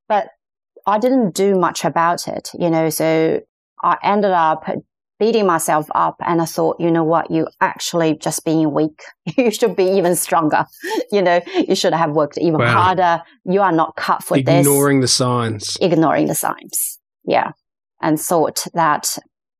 But 0.07 0.29
I 0.87 0.97
didn't 0.97 1.35
do 1.35 1.55
much 1.55 1.85
about 1.85 2.27
it, 2.27 2.49
you 2.57 2.69
know, 2.69 2.89
so 2.89 3.41
I 3.83 3.97
ended 4.03 4.31
up 4.31 4.65
beating 5.19 5.45
myself 5.45 5.87
up 5.93 6.15
and 6.25 6.41
I 6.41 6.45
thought, 6.45 6.77
you 6.79 6.89
know 6.89 7.03
what, 7.03 7.29
you 7.29 7.47
actually 7.61 8.17
just 8.17 8.43
being 8.43 8.73
weak. 8.73 9.03
you 9.37 9.51
should 9.51 9.75
be 9.75 9.83
even 9.83 10.15
stronger. 10.15 10.65
you 11.11 11.21
know, 11.21 11.41
you 11.67 11.75
should 11.75 11.93
have 11.93 12.11
worked 12.11 12.37
even 12.39 12.59
wow. 12.59 12.81
harder. 12.81 13.23
You 13.45 13.61
are 13.61 13.71
not 13.71 13.95
cut 13.95 14.23
for 14.23 14.37
Ignoring 14.37 14.57
this. 14.57 14.67
Ignoring 14.67 14.99
the 15.01 15.07
signs. 15.07 15.77
Ignoring 15.81 16.27
the 16.27 16.35
signs. 16.35 16.99
Yeah. 17.25 17.51
And 18.01 18.19
thought 18.19 18.65
that, 18.73 19.17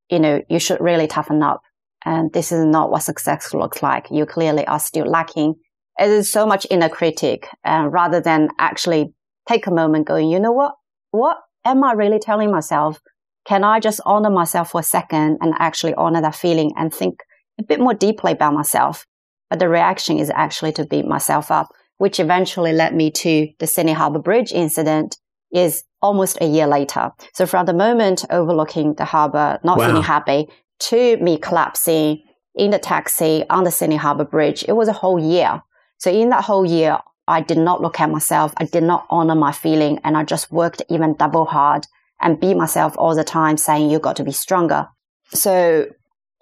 you 0.09 0.19
know, 0.19 0.41
you 0.49 0.59
should 0.59 0.79
really 0.79 1.07
toughen 1.07 1.43
up. 1.43 1.61
And 2.05 2.31
this 2.31 2.51
is 2.51 2.63
not 2.65 2.89
what 2.89 3.03
success 3.03 3.53
looks 3.53 3.83
like. 3.83 4.07
You 4.09 4.25
clearly 4.25 4.65
are 4.67 4.79
still 4.79 5.05
lacking. 5.05 5.55
It 5.99 6.09
is 6.09 6.31
so 6.31 6.45
much 6.45 6.65
inner 6.69 6.87
critic 6.87 7.47
uh, 7.65 7.89
rather 7.91 8.21
than 8.21 8.49
actually 8.57 9.13
take 9.47 9.67
a 9.67 9.71
moment 9.71 10.07
going, 10.07 10.29
you 10.29 10.39
know 10.39 10.53
what? 10.53 10.75
What 11.11 11.37
am 11.65 11.83
I 11.83 11.93
really 11.93 12.19
telling 12.19 12.51
myself? 12.51 13.01
Can 13.45 13.63
I 13.63 13.79
just 13.79 13.99
honor 14.05 14.29
myself 14.29 14.71
for 14.71 14.79
a 14.79 14.83
second 14.83 15.39
and 15.41 15.53
actually 15.59 15.93
honor 15.95 16.21
that 16.21 16.35
feeling 16.35 16.71
and 16.77 16.93
think 16.93 17.19
a 17.59 17.63
bit 17.63 17.79
more 17.79 17.93
deeply 17.93 18.31
about 18.31 18.53
myself? 18.53 19.05
But 19.49 19.59
the 19.59 19.67
reaction 19.67 20.19
is 20.19 20.29
actually 20.29 20.71
to 20.73 20.85
beat 20.85 21.05
myself 21.05 21.49
up, 21.51 21.67
which 21.97 22.19
eventually 22.19 22.71
led 22.71 22.93
me 22.93 23.11
to 23.11 23.49
the 23.59 23.67
Sydney 23.67 23.93
Harbour 23.93 24.19
Bridge 24.19 24.51
incident 24.51 25.17
is 25.53 25.83
almost 26.01 26.37
a 26.41 26.45
year 26.45 26.67
later. 26.67 27.11
So 27.33 27.45
from 27.45 27.65
the 27.65 27.73
moment 27.73 28.25
overlooking 28.29 28.93
the 28.93 29.05
harbour, 29.05 29.59
not 29.63 29.77
wow. 29.77 29.87
feeling 29.87 30.03
happy, 30.03 30.47
to 30.79 31.17
me 31.17 31.37
collapsing 31.37 32.23
in 32.55 32.71
the 32.71 32.79
taxi 32.79 33.45
on 33.49 33.63
the 33.63 33.71
Sydney 33.71 33.97
Harbour 33.97 34.25
Bridge, 34.25 34.63
it 34.67 34.73
was 34.73 34.87
a 34.87 34.93
whole 34.93 35.19
year. 35.19 35.61
So 35.97 36.11
in 36.11 36.29
that 36.29 36.45
whole 36.45 36.65
year, 36.65 36.99
I 37.27 37.41
did 37.41 37.57
not 37.57 37.81
look 37.81 37.99
at 37.99 38.09
myself. 38.09 38.53
I 38.57 38.65
did 38.65 38.83
not 38.83 39.05
honor 39.09 39.35
my 39.35 39.51
feeling 39.51 39.99
and 40.03 40.17
I 40.17 40.23
just 40.23 40.51
worked 40.51 40.81
even 40.89 41.15
double 41.15 41.45
hard 41.45 41.85
and 42.21 42.39
beat 42.39 42.57
myself 42.57 42.95
all 42.97 43.15
the 43.15 43.23
time 43.23 43.57
saying 43.57 43.89
you 43.89 43.99
got 43.99 44.15
to 44.17 44.23
be 44.23 44.31
stronger. 44.31 44.87
So 45.31 45.87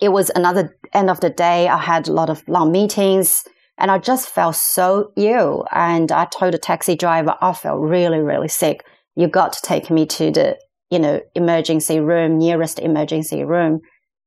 it 0.01 0.09
was 0.09 0.31
another 0.33 0.77
end 0.93 1.09
of 1.09 1.19
the 1.19 1.29
day. 1.29 1.67
I 1.67 1.77
had 1.77 2.07
a 2.07 2.13
lot 2.13 2.29
of 2.29 2.47
long 2.47 2.71
meetings 2.71 3.43
and 3.77 3.91
I 3.91 3.97
just 3.97 4.29
felt 4.29 4.55
so 4.55 5.11
ill. 5.15 5.67
And 5.71 6.11
I 6.11 6.25
told 6.25 6.53
the 6.53 6.57
taxi 6.57 6.95
driver, 6.95 7.35
I 7.41 7.53
felt 7.53 7.81
really, 7.81 8.19
really 8.19 8.47
sick. 8.47 8.85
You 9.17 9.27
got 9.27 9.53
to 9.53 9.61
take 9.63 9.89
me 9.89 10.05
to 10.05 10.29
the, 10.29 10.57
you 10.91 10.99
know, 10.99 11.19
emergency 11.33 11.99
room, 11.99 12.37
nearest 12.37 12.77
emergency 12.77 13.43
room. 13.43 13.81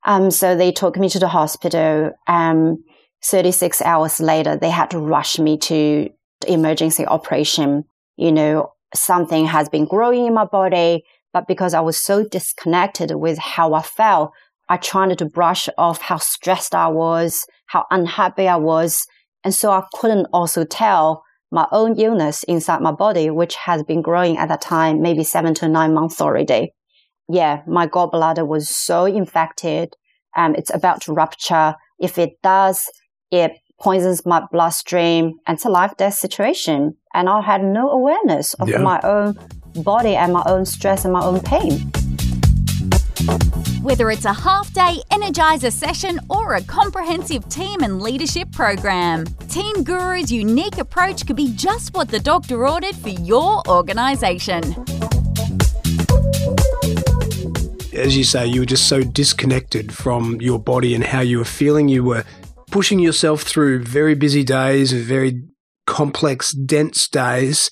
Um, 0.05 0.33
so 0.33 0.57
they 0.57 0.73
took 0.73 0.97
me 0.97 1.09
to 1.11 1.21
the 1.21 1.29
hospital. 1.29 2.11
Um, 2.27 2.83
36 3.25 3.83
hours 3.83 4.19
later, 4.19 4.57
they 4.57 4.71
had 4.71 4.91
to 4.91 4.99
rush 4.99 5.39
me 5.39 5.59
to 5.59 6.09
emergency 6.49 7.07
operation. 7.07 7.85
You 8.17 8.33
know, 8.33 8.73
something 8.93 9.47
has 9.47 9.69
been 9.69 9.87
growing 9.87 10.27
in 10.27 10.35
my 10.35 10.45
body. 10.45 11.05
But 11.33 11.47
because 11.47 11.73
I 11.73 11.81
was 11.81 11.97
so 11.97 12.25
disconnected 12.25 13.13
with 13.13 13.39
how 13.39 13.75
I 13.75 13.83
felt, 13.83 14.33
I 14.69 14.77
tried 14.77 15.17
to 15.19 15.25
brush 15.25 15.69
off 15.79 16.01
how 16.01 16.17
stressed 16.17 16.75
I 16.75 16.89
was, 16.89 17.47
how 17.67 17.87
unhappy 17.93 18.49
I 18.49 18.57
was. 18.57 19.07
And 19.45 19.55
so 19.55 19.71
I 19.71 19.85
couldn't 19.95 20.27
also 20.33 20.65
tell 20.65 21.23
my 21.51 21.67
own 21.73 21.99
illness 21.99 22.43
inside 22.45 22.81
my 22.81 22.93
body, 22.93 23.31
which 23.31 23.57
has 23.57 23.83
been 23.83 24.03
growing 24.03 24.37
at 24.37 24.49
that 24.49 24.61
time, 24.61 25.03
maybe 25.03 25.25
seven 25.25 25.55
to 25.55 25.69
nine 25.69 25.95
months 25.95 26.21
already. 26.21 26.73
Yeah, 27.29 27.63
my 27.67 27.87
gallbladder 27.87 28.47
was 28.47 28.69
so 28.69 29.05
infected. 29.05 29.95
Um, 30.37 30.55
it's 30.55 30.73
about 30.73 31.03
to 31.03 31.13
rupture. 31.13 31.75
If 31.99 32.19
it 32.19 32.41
does, 32.43 32.91
it 33.31 33.53
poisons 33.81 34.27
my 34.27 34.43
bloodstream 34.53 35.35
and 35.47 35.57
it's 35.57 35.65
a 35.65 35.71
life 35.71 35.97
death 35.97 36.15
situation. 36.15 36.97
And 37.15 37.29
I 37.29 37.41
had 37.41 37.65
no 37.65 37.91
awareness 37.91 38.55
of 38.55 38.69
yeah. 38.69 38.79
my 38.79 39.01
own 39.03 39.39
body 39.83 40.15
and 40.15 40.33
my 40.33 40.43
own 40.47 40.65
stress 40.67 41.05
and 41.05 41.13
my 41.13 41.25
own 41.25 41.41
pain. 41.41 41.91
Whether 43.83 44.11
it's 44.11 44.27
a 44.27 44.33
half 44.35 44.71
day 44.75 44.97
energizer 45.11 45.73
session 45.73 46.21
or 46.29 46.57
a 46.57 46.63
comprehensive 46.63 47.49
team 47.49 47.81
and 47.81 48.03
leadership 48.03 48.53
program, 48.53 49.25
Team 49.49 49.85
Guru's 49.85 50.31
unique 50.31 50.77
approach 50.77 51.27
could 51.27 51.37
be 51.37 51.55
just 51.55 51.95
what 51.95 52.09
the 52.11 52.21
doctor 52.21 52.69
ordered 52.69 52.95
for 52.95 53.09
your 53.09 53.67
organization. 53.67 54.63
As 57.95 58.15
you 58.15 58.23
say, 58.23 58.47
you 58.49 58.61
were 58.61 58.67
just 58.67 58.87
so 58.87 59.01
disconnected 59.01 59.95
from 59.95 60.43
your 60.43 60.59
body 60.59 60.95
and 60.95 61.03
how 61.03 61.21
you 61.21 61.39
were 61.39 61.47
feeling. 61.47 61.89
You 61.89 62.05
were 62.05 62.25
pushing 62.71 62.99
yourself 62.99 63.45
through 63.45 63.85
very 63.85 64.15
busy 64.15 64.45
days, 64.45 64.93
very 64.93 65.41
complex, 65.87 66.53
dense 66.53 67.09
days 67.09 67.71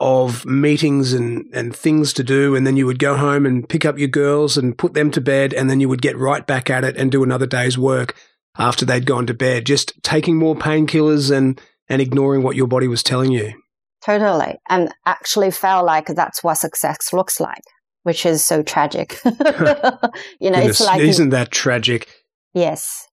of 0.00 0.46
meetings 0.46 1.12
and, 1.12 1.44
and 1.52 1.76
things 1.76 2.12
to 2.14 2.24
do. 2.24 2.56
And 2.56 2.66
then 2.66 2.76
you 2.76 2.86
would 2.86 2.98
go 2.98 3.16
home 3.16 3.44
and 3.44 3.68
pick 3.68 3.84
up 3.84 3.98
your 3.98 4.08
girls 4.08 4.56
and 4.56 4.76
put 4.76 4.94
them 4.94 5.10
to 5.12 5.20
bed. 5.20 5.52
And 5.52 5.68
then 5.68 5.78
you 5.78 5.88
would 5.88 6.02
get 6.02 6.18
right 6.18 6.46
back 6.46 6.70
at 6.70 6.84
it 6.84 6.96
and 6.96 7.12
do 7.12 7.22
another 7.22 7.46
day's 7.46 7.76
work 7.76 8.16
after 8.58 8.84
they'd 8.84 9.06
gone 9.06 9.26
to 9.26 9.34
bed, 9.34 9.66
just 9.66 9.92
taking 10.02 10.36
more 10.36 10.56
painkillers 10.56 11.30
and, 11.30 11.60
and 11.88 12.00
ignoring 12.00 12.42
what 12.42 12.56
your 12.56 12.66
body 12.66 12.88
was 12.88 13.02
telling 13.02 13.30
you. 13.30 13.52
Totally. 14.02 14.58
And 14.70 14.90
actually 15.04 15.50
felt 15.50 15.84
like 15.84 16.06
that's 16.06 16.42
what 16.42 16.54
success 16.54 17.12
looks 17.12 17.38
like, 17.38 17.62
which 18.02 18.24
is 18.24 18.42
so 18.42 18.62
tragic. 18.62 19.20
you 19.24 19.30
know, 19.30 20.00
Goodness, 20.40 20.66
it's 20.68 20.80
like. 20.80 21.02
Isn't 21.02 21.30
that 21.30 21.50
tragic? 21.50 22.08
Yes 22.54 23.06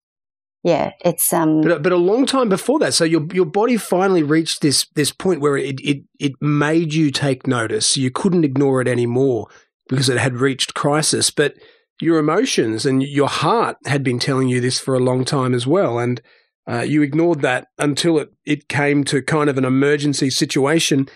yeah, 0.67 0.91
it's 0.99 1.31
um. 1.31 1.61
But, 1.61 1.81
but 1.81 1.93
a 1.93 1.97
long 1.97 2.25
time 2.25 2.49
before 2.49 2.77
that, 2.79 2.93
so 2.93 3.05
your 3.05 3.25
your 3.31 3.45
body 3.45 3.77
finally 3.77 4.21
reached 4.21 4.61
this 4.61 4.85
this 4.95 5.13
point 5.13 5.39
where 5.39 5.55
it 5.55 5.79
it 5.79 6.03
it 6.19 6.33
made 6.41 6.93
you 6.93 7.09
take 7.09 7.47
notice. 7.47 7.95
You 7.95 8.11
couldn't 8.11 8.43
ignore 8.43 8.81
it 8.81 8.87
anymore 8.89 9.47
because 9.87 10.09
it 10.09 10.17
had 10.17 10.41
reached 10.41 10.73
crisis. 10.73 11.31
But 11.31 11.53
your 12.01 12.19
emotions 12.19 12.85
and 12.85 13.01
your 13.01 13.29
heart 13.29 13.77
had 13.85 14.03
been 14.03 14.19
telling 14.19 14.49
you 14.49 14.59
this 14.59 14.77
for 14.77 14.93
a 14.93 14.99
long 14.99 15.23
time 15.23 15.53
as 15.53 15.65
well, 15.65 15.99
and 15.99 16.21
uh, 16.69 16.81
you 16.81 17.01
ignored 17.01 17.41
that 17.43 17.67
until 17.77 18.19
it 18.19 18.33
it 18.45 18.67
came 18.67 19.05
to 19.05 19.21
kind 19.21 19.49
of 19.49 19.57
an 19.57 19.63
emergency 19.63 20.29
situation. 20.29 21.07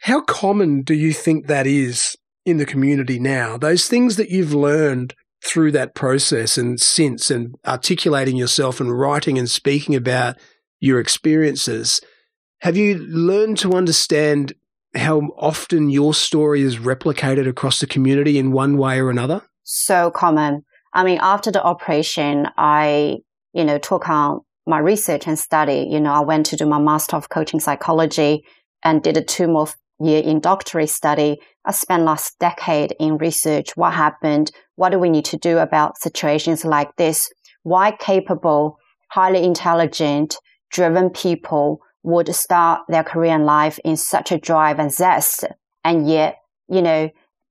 How 0.00 0.20
common 0.20 0.82
do 0.82 0.94
you 0.94 1.12
think 1.12 1.46
that 1.46 1.68
is 1.68 2.16
in 2.44 2.56
the 2.56 2.66
community 2.66 3.20
now? 3.20 3.56
Those 3.56 3.86
things 3.86 4.16
that 4.16 4.30
you've 4.30 4.52
learned 4.52 5.14
through 5.46 5.72
that 5.72 5.94
process 5.94 6.58
and 6.58 6.80
since 6.80 7.30
and 7.30 7.54
articulating 7.66 8.36
yourself 8.36 8.80
and 8.80 8.98
writing 8.98 9.38
and 9.38 9.48
speaking 9.48 9.94
about 9.94 10.36
your 10.80 10.98
experiences, 10.98 12.00
have 12.60 12.76
you 12.76 12.98
learned 12.98 13.58
to 13.58 13.74
understand 13.74 14.52
how 14.94 15.20
often 15.36 15.88
your 15.90 16.14
story 16.14 16.62
is 16.62 16.78
replicated 16.78 17.48
across 17.48 17.80
the 17.80 17.86
community 17.86 18.38
in 18.38 18.50
one 18.50 18.76
way 18.76 18.98
or 18.98 19.10
another? 19.10 19.42
So 19.62 20.10
common. 20.10 20.64
I 20.92 21.04
mean, 21.04 21.18
after 21.20 21.50
the 21.50 21.62
operation, 21.62 22.48
I, 22.56 23.18
you 23.52 23.64
know, 23.64 23.78
took 23.78 24.08
on 24.08 24.40
my 24.66 24.78
research 24.78 25.26
and 25.26 25.38
study. 25.38 25.86
You 25.90 26.00
know, 26.00 26.12
I 26.12 26.20
went 26.20 26.46
to 26.46 26.56
do 26.56 26.66
my 26.66 26.78
master 26.78 27.16
of 27.16 27.28
coaching 27.28 27.60
psychology 27.60 28.44
and 28.82 29.02
did 29.02 29.16
a 29.16 29.22
two 29.22 29.46
more 29.46 29.68
year 30.00 30.22
in 30.22 30.40
doctorate 30.40 30.88
study. 30.88 31.38
I 31.64 31.72
spent 31.72 32.04
last 32.04 32.38
decade 32.38 32.94
in 32.98 33.18
research. 33.18 33.76
What 33.76 33.92
happened? 33.92 34.50
What 34.76 34.90
do 34.90 34.98
we 34.98 35.10
need 35.10 35.24
to 35.26 35.36
do 35.36 35.58
about 35.58 35.98
situations 35.98 36.64
like 36.64 36.94
this? 36.96 37.28
Why 37.62 37.90
capable, 37.90 38.78
highly 39.10 39.44
intelligent, 39.44 40.36
driven 40.70 41.10
people 41.10 41.80
would 42.02 42.32
start 42.34 42.82
their 42.88 43.02
career 43.02 43.34
and 43.34 43.44
life 43.44 43.80
in 43.84 43.96
such 43.96 44.30
a 44.30 44.38
drive 44.38 44.78
and 44.78 44.92
zest. 44.92 45.44
And 45.84 46.08
yet, 46.08 46.36
you 46.68 46.80
know, 46.80 47.10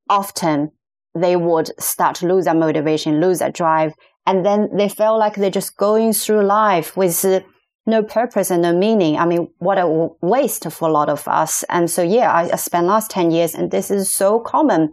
often 0.10 0.72
they 1.14 1.36
would 1.36 1.72
start 1.82 2.16
to 2.18 2.28
lose 2.28 2.46
their 2.46 2.54
motivation, 2.54 3.20
lose 3.20 3.40
their 3.40 3.52
drive. 3.52 3.94
And 4.26 4.46
then 4.46 4.70
they 4.76 4.88
felt 4.88 5.20
like 5.20 5.36
they're 5.36 5.50
just 5.50 5.76
going 5.78 6.14
through 6.14 6.44
life 6.44 6.96
with 6.96 7.24
uh, 7.26 7.42
no 7.86 8.02
purpose 8.02 8.50
and 8.50 8.62
no 8.62 8.74
meaning. 8.74 9.18
I 9.18 9.26
mean, 9.26 9.50
what 9.60 9.78
a 9.78 10.10
waste 10.22 10.72
for 10.72 10.90
a 10.90 10.92
lot 10.92 11.10
of 11.10 11.28
us. 11.28 11.64
And 11.70 11.90
so, 11.92 12.02
yeah, 12.02 12.32
I, 12.32 12.52
I 12.52 12.56
spent 12.56 12.88
last 12.88 13.12
10 13.12 13.32
years 13.32 13.56
and 13.56 13.72
this 13.72 13.92
is 13.92 14.14
so 14.14 14.40
common. 14.40 14.92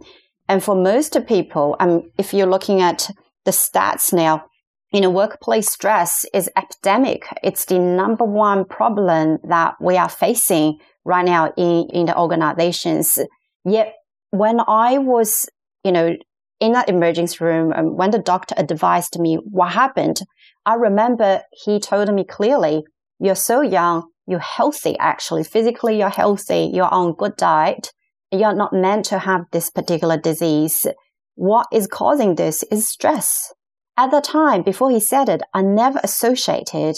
And 0.53 0.63
for 0.63 0.75
most 0.75 1.17
people, 1.25 1.75
um, 1.79 2.11
if 2.19 2.31
you're 2.31 2.45
looking 2.45 2.79
at 2.79 3.09
the 3.43 3.49
stats 3.49 4.13
now, 4.13 4.45
you 4.91 5.01
know, 5.01 5.09
workplace 5.09 5.67
stress 5.67 6.25
is 6.31 6.47
epidemic. 6.55 7.25
It's 7.41 7.65
the 7.65 7.79
number 7.79 8.23
one 8.23 8.63
problem 8.63 9.39
that 9.49 9.73
we 9.81 9.97
are 9.97 10.09
facing 10.09 10.77
right 11.05 11.25
now 11.25 11.51
in, 11.57 11.89
in 11.91 12.05
the 12.05 12.15
organizations. 12.15 13.17
Yet 13.65 13.95
when 14.29 14.59
I 14.67 14.99
was, 14.99 15.49
you 15.83 15.91
know, 15.91 16.15
in 16.59 16.73
that 16.73 16.87
emergency 16.87 17.43
room, 17.43 17.73
um, 17.75 17.97
when 17.97 18.11
the 18.11 18.19
doctor 18.19 18.53
advised 18.55 19.19
me 19.19 19.39
what 19.49 19.71
happened, 19.71 20.21
I 20.67 20.75
remember 20.75 21.41
he 21.65 21.79
told 21.79 22.13
me 22.13 22.25
clearly, 22.25 22.83
you're 23.19 23.33
so 23.33 23.61
young, 23.61 24.07
you're 24.27 24.37
healthy 24.37 24.99
actually. 24.99 25.45
Physically, 25.45 25.97
you're 25.97 26.09
healthy, 26.09 26.69
you're 26.71 26.93
on 26.93 27.15
good 27.15 27.37
diet. 27.37 27.91
You're 28.33 28.55
not 28.55 28.73
meant 28.73 29.05
to 29.05 29.19
have 29.19 29.45
this 29.51 29.69
particular 29.69 30.17
disease. 30.17 30.87
What 31.35 31.67
is 31.71 31.85
causing 31.85 32.33
this 32.33 32.63
is 32.63 32.87
stress. 32.87 33.53
At 33.95 34.09
the 34.09 34.21
time, 34.21 34.63
before 34.63 34.89
he 34.89 34.99
said 34.99 35.29
it, 35.29 35.43
I 35.53 35.61
never 35.61 35.99
associated 36.03 36.95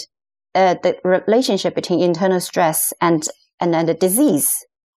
uh, 0.54 0.76
the 0.82 0.96
relationship 1.04 1.74
between 1.74 2.00
internal 2.00 2.40
stress 2.40 2.94
and, 3.02 3.28
and, 3.60 3.86
the 3.86 3.92
disease. 3.92 4.50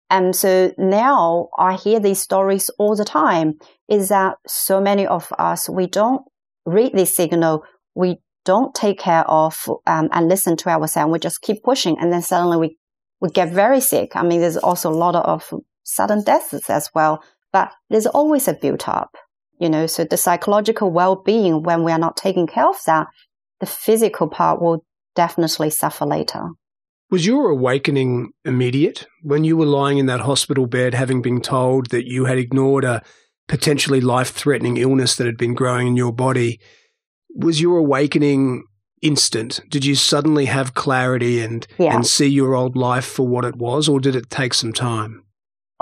And 0.08 0.34
so 0.34 0.72
now 0.78 1.50
I 1.58 1.74
hear 1.74 2.00
these 2.00 2.22
stories 2.22 2.70
all 2.78 2.96
the 2.96 3.04
time 3.04 3.58
is 3.86 4.08
that 4.08 4.36
so 4.46 4.80
many 4.80 5.06
of 5.06 5.30
us, 5.38 5.68
we 5.68 5.86
don't 5.86 6.22
read 6.64 6.92
this 6.94 7.14
signal. 7.14 7.64
We 7.94 8.16
don't 8.46 8.74
take 8.74 8.98
care 8.98 9.28
of 9.28 9.68
um, 9.86 10.08
and 10.10 10.28
listen 10.30 10.56
to 10.56 10.70
ourselves. 10.70 11.12
We 11.12 11.18
just 11.18 11.42
keep 11.42 11.62
pushing, 11.62 11.98
and 11.98 12.10
then 12.10 12.22
suddenly 12.22 12.56
we 12.56 12.78
we 13.20 13.28
get 13.28 13.52
very 13.52 13.82
sick. 13.82 14.16
I 14.16 14.22
mean, 14.22 14.40
there's 14.40 14.56
also 14.56 14.90
a 14.90 14.96
lot 14.96 15.14
of 15.14 15.52
sudden 15.82 16.22
deaths 16.22 16.70
as 16.70 16.90
well, 16.94 17.22
but 17.52 17.72
there's 17.88 18.06
always 18.06 18.48
a 18.48 18.54
built 18.54 18.88
up, 18.88 19.16
you 19.58 19.68
know. 19.68 19.86
So 19.86 20.04
the 20.04 20.16
psychological 20.16 20.90
well 20.90 21.16
being, 21.16 21.62
when 21.62 21.84
we 21.84 21.92
are 21.92 21.98
not 21.98 22.16
taking 22.16 22.46
care 22.46 22.68
of 22.68 22.78
that, 22.86 23.08
the 23.60 23.66
physical 23.66 24.28
part 24.28 24.60
will 24.60 24.84
definitely 25.14 25.70
suffer 25.70 26.06
later. 26.06 26.50
Was 27.10 27.26
your 27.26 27.50
awakening 27.50 28.30
immediate 28.44 29.06
when 29.22 29.42
you 29.42 29.56
were 29.56 29.66
lying 29.66 29.98
in 29.98 30.06
that 30.06 30.20
hospital 30.20 30.66
bed, 30.66 30.94
having 30.94 31.22
been 31.22 31.40
told 31.40 31.90
that 31.90 32.06
you 32.06 32.26
had 32.26 32.38
ignored 32.38 32.84
a 32.84 33.02
potentially 33.48 34.00
life 34.00 34.30
threatening 34.30 34.76
illness 34.76 35.16
that 35.16 35.26
had 35.26 35.36
been 35.36 35.54
growing 35.54 35.88
in 35.88 35.96
your 35.96 36.12
body? 36.12 36.60
was 37.34 37.60
your 37.60 37.78
awakening 37.78 38.64
instant? 39.02 39.60
Did 39.68 39.84
you 39.84 39.94
suddenly 39.94 40.46
have 40.46 40.74
clarity 40.74 41.40
and 41.40 41.66
yeah. 41.78 41.94
and 41.94 42.06
see 42.06 42.26
your 42.26 42.54
old 42.54 42.76
life 42.76 43.04
for 43.04 43.26
what 43.26 43.44
it 43.44 43.56
was, 43.56 43.88
or 43.88 44.00
did 44.00 44.16
it 44.16 44.30
take 44.30 44.54
some 44.54 44.72
time? 44.72 45.24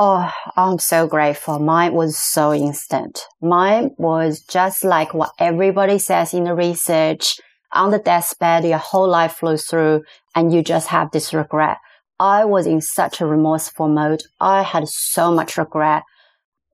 Oh, 0.01 0.31
I'm 0.57 0.79
so 0.79 1.09
grateful. 1.09 1.59
Mine 1.59 1.93
was 1.93 2.17
so 2.17 2.55
instant. 2.55 3.25
Mine 3.43 3.91
was 3.99 4.41
just 4.41 4.85
like 4.85 5.13
what 5.13 5.33
everybody 5.41 5.99
says 5.99 6.33
in 6.33 6.45
the 6.45 6.55
research. 6.55 7.37
On 7.73 7.91
the 7.91 7.99
deathbed, 7.99 8.65
your 8.65 8.79
whole 8.79 9.09
life 9.09 9.33
flows 9.33 9.65
through 9.65 10.05
and 10.37 10.55
you 10.55 10.63
just 10.63 10.89
have 10.89 11.11
this 11.11 11.35
regret. 11.35 11.79
I 12.21 12.45
was 12.45 12.65
in 12.67 12.81
such 12.81 13.21
a 13.21 13.27
remorseful 13.27 13.89
mode. 13.89 14.23
I 14.41 14.63
had 14.63 14.87
so 14.89 15.33
much 15.33 15.59
regret 15.59 16.05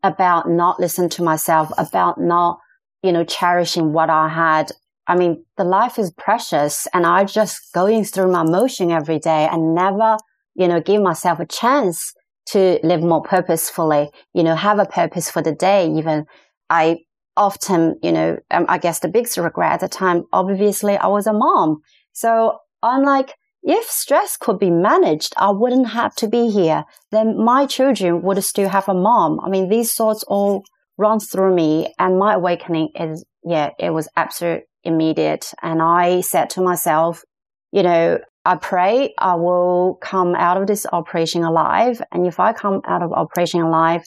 about 0.02 0.48
not 0.48 0.78
listening 0.78 1.08
to 1.10 1.22
myself, 1.22 1.72
about 1.78 2.20
not 2.20 2.58
you 3.04 3.12
know, 3.12 3.22
cherishing 3.22 3.92
what 3.92 4.08
I 4.08 4.28
had. 4.28 4.72
I 5.06 5.14
mean, 5.14 5.44
the 5.58 5.64
life 5.64 5.98
is 5.98 6.10
precious 6.12 6.88
and 6.94 7.04
I 7.04 7.24
just 7.24 7.70
going 7.74 8.04
through 8.04 8.32
my 8.32 8.42
motion 8.42 8.90
every 8.90 9.18
day 9.18 9.46
and 9.50 9.74
never, 9.74 10.16
you 10.54 10.66
know, 10.66 10.80
give 10.80 11.02
myself 11.02 11.38
a 11.38 11.44
chance 11.44 12.14
to 12.46 12.78
live 12.82 13.02
more 13.02 13.22
purposefully, 13.22 14.10
you 14.32 14.42
know, 14.42 14.54
have 14.54 14.78
a 14.78 14.86
purpose 14.86 15.30
for 15.30 15.42
the 15.42 15.54
day. 15.54 15.90
Even 15.90 16.26
I 16.70 16.98
often, 17.36 17.98
you 18.02 18.12
know, 18.12 18.38
um, 18.50 18.66
I 18.68 18.78
guess 18.78 19.00
the 19.00 19.08
biggest 19.08 19.36
regret 19.36 19.72
at 19.72 19.80
the 19.80 19.88
time, 19.88 20.24
obviously 20.32 20.96
I 20.96 21.06
was 21.06 21.26
a 21.26 21.32
mom. 21.32 21.80
So 22.12 22.58
I'm 22.82 23.02
like, 23.02 23.34
if 23.62 23.86
stress 23.86 24.36
could 24.36 24.58
be 24.58 24.70
managed, 24.70 25.32
I 25.38 25.50
wouldn't 25.50 25.88
have 25.88 26.14
to 26.16 26.28
be 26.28 26.50
here. 26.50 26.84
Then 27.10 27.42
my 27.42 27.66
children 27.66 28.22
would 28.22 28.42
still 28.44 28.68
have 28.68 28.88
a 28.88 28.94
mom. 28.94 29.40
I 29.40 29.48
mean, 29.48 29.68
these 29.68 29.94
thoughts 29.94 30.22
all 30.24 30.64
run 30.98 31.18
through 31.18 31.54
me 31.54 31.92
and 31.98 32.18
my 32.18 32.34
awakening 32.34 32.90
is, 32.94 33.24
yeah, 33.42 33.70
it 33.78 33.90
was 33.90 34.08
absolute 34.16 34.62
immediate. 34.84 35.50
And 35.62 35.80
I 35.80 36.20
said 36.20 36.50
to 36.50 36.60
myself, 36.60 37.24
you 37.72 37.82
know, 37.82 38.18
I 38.44 38.56
pray 38.56 39.14
I 39.18 39.36
will 39.36 39.98
come 40.02 40.34
out 40.34 40.60
of 40.60 40.66
this 40.66 40.86
operation 40.92 41.44
alive. 41.44 42.02
And 42.12 42.26
if 42.26 42.38
I 42.38 42.52
come 42.52 42.82
out 42.86 43.02
of 43.02 43.12
operation 43.12 43.62
alive, 43.62 44.04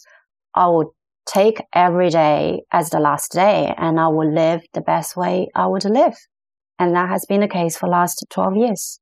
I 0.54 0.68
will 0.68 0.94
take 1.28 1.62
every 1.74 2.10
day 2.10 2.62
as 2.72 2.90
the 2.90 3.00
last 3.00 3.32
day 3.32 3.74
and 3.78 4.00
I 4.00 4.08
will 4.08 4.32
live 4.32 4.62
the 4.74 4.82
best 4.82 5.18
way 5.18 5.48
I 5.56 5.68
would 5.68 5.84
live. 5.86 6.16
And 6.80 6.96
that 6.96 7.10
has 7.10 7.26
been 7.26 7.42
the 7.42 7.48
case 7.48 7.76
for 7.76 7.88
the 7.88 7.92
last 7.92 8.24
12 8.30 8.56
years. 8.58 9.00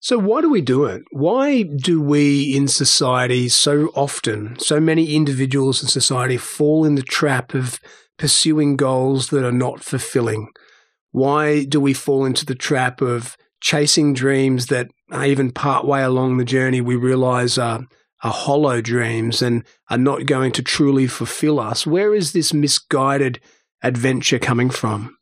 So, 0.00 0.16
why 0.16 0.42
do 0.42 0.48
we 0.48 0.60
do 0.60 0.84
it? 0.84 1.02
Why 1.10 1.62
do 1.64 2.00
we 2.00 2.56
in 2.56 2.68
society 2.68 3.48
so 3.48 3.86
often, 3.96 4.56
so 4.60 4.78
many 4.78 5.16
individuals 5.16 5.82
in 5.82 5.88
society 5.88 6.36
fall 6.36 6.84
in 6.84 6.94
the 6.94 7.02
trap 7.02 7.52
of 7.52 7.80
pursuing 8.16 8.76
goals 8.76 9.30
that 9.30 9.44
are 9.44 9.50
not 9.50 9.82
fulfilling? 9.82 10.50
Why 11.10 11.64
do 11.64 11.80
we 11.80 11.94
fall 11.94 12.24
into 12.24 12.46
the 12.46 12.54
trap 12.54 13.00
of 13.00 13.36
chasing 13.60 14.14
dreams 14.14 14.66
that 14.66 14.88
uh, 15.12 15.24
even 15.24 15.50
part 15.50 15.86
way 15.86 16.02
along 16.02 16.36
the 16.36 16.44
journey 16.44 16.80
we 16.80 16.96
realize 16.96 17.58
are, 17.58 17.80
are 18.22 18.32
hollow 18.32 18.80
dreams 18.80 19.42
and 19.42 19.64
are 19.90 19.98
not 19.98 20.26
going 20.26 20.52
to 20.52 20.62
truly 20.62 21.06
fulfill 21.06 21.60
us? 21.60 21.86
Where 21.86 22.14
is 22.14 22.32
this 22.32 22.52
misguided 22.52 23.40
adventure 23.82 24.38
coming 24.38 24.70
from? 24.70 25.16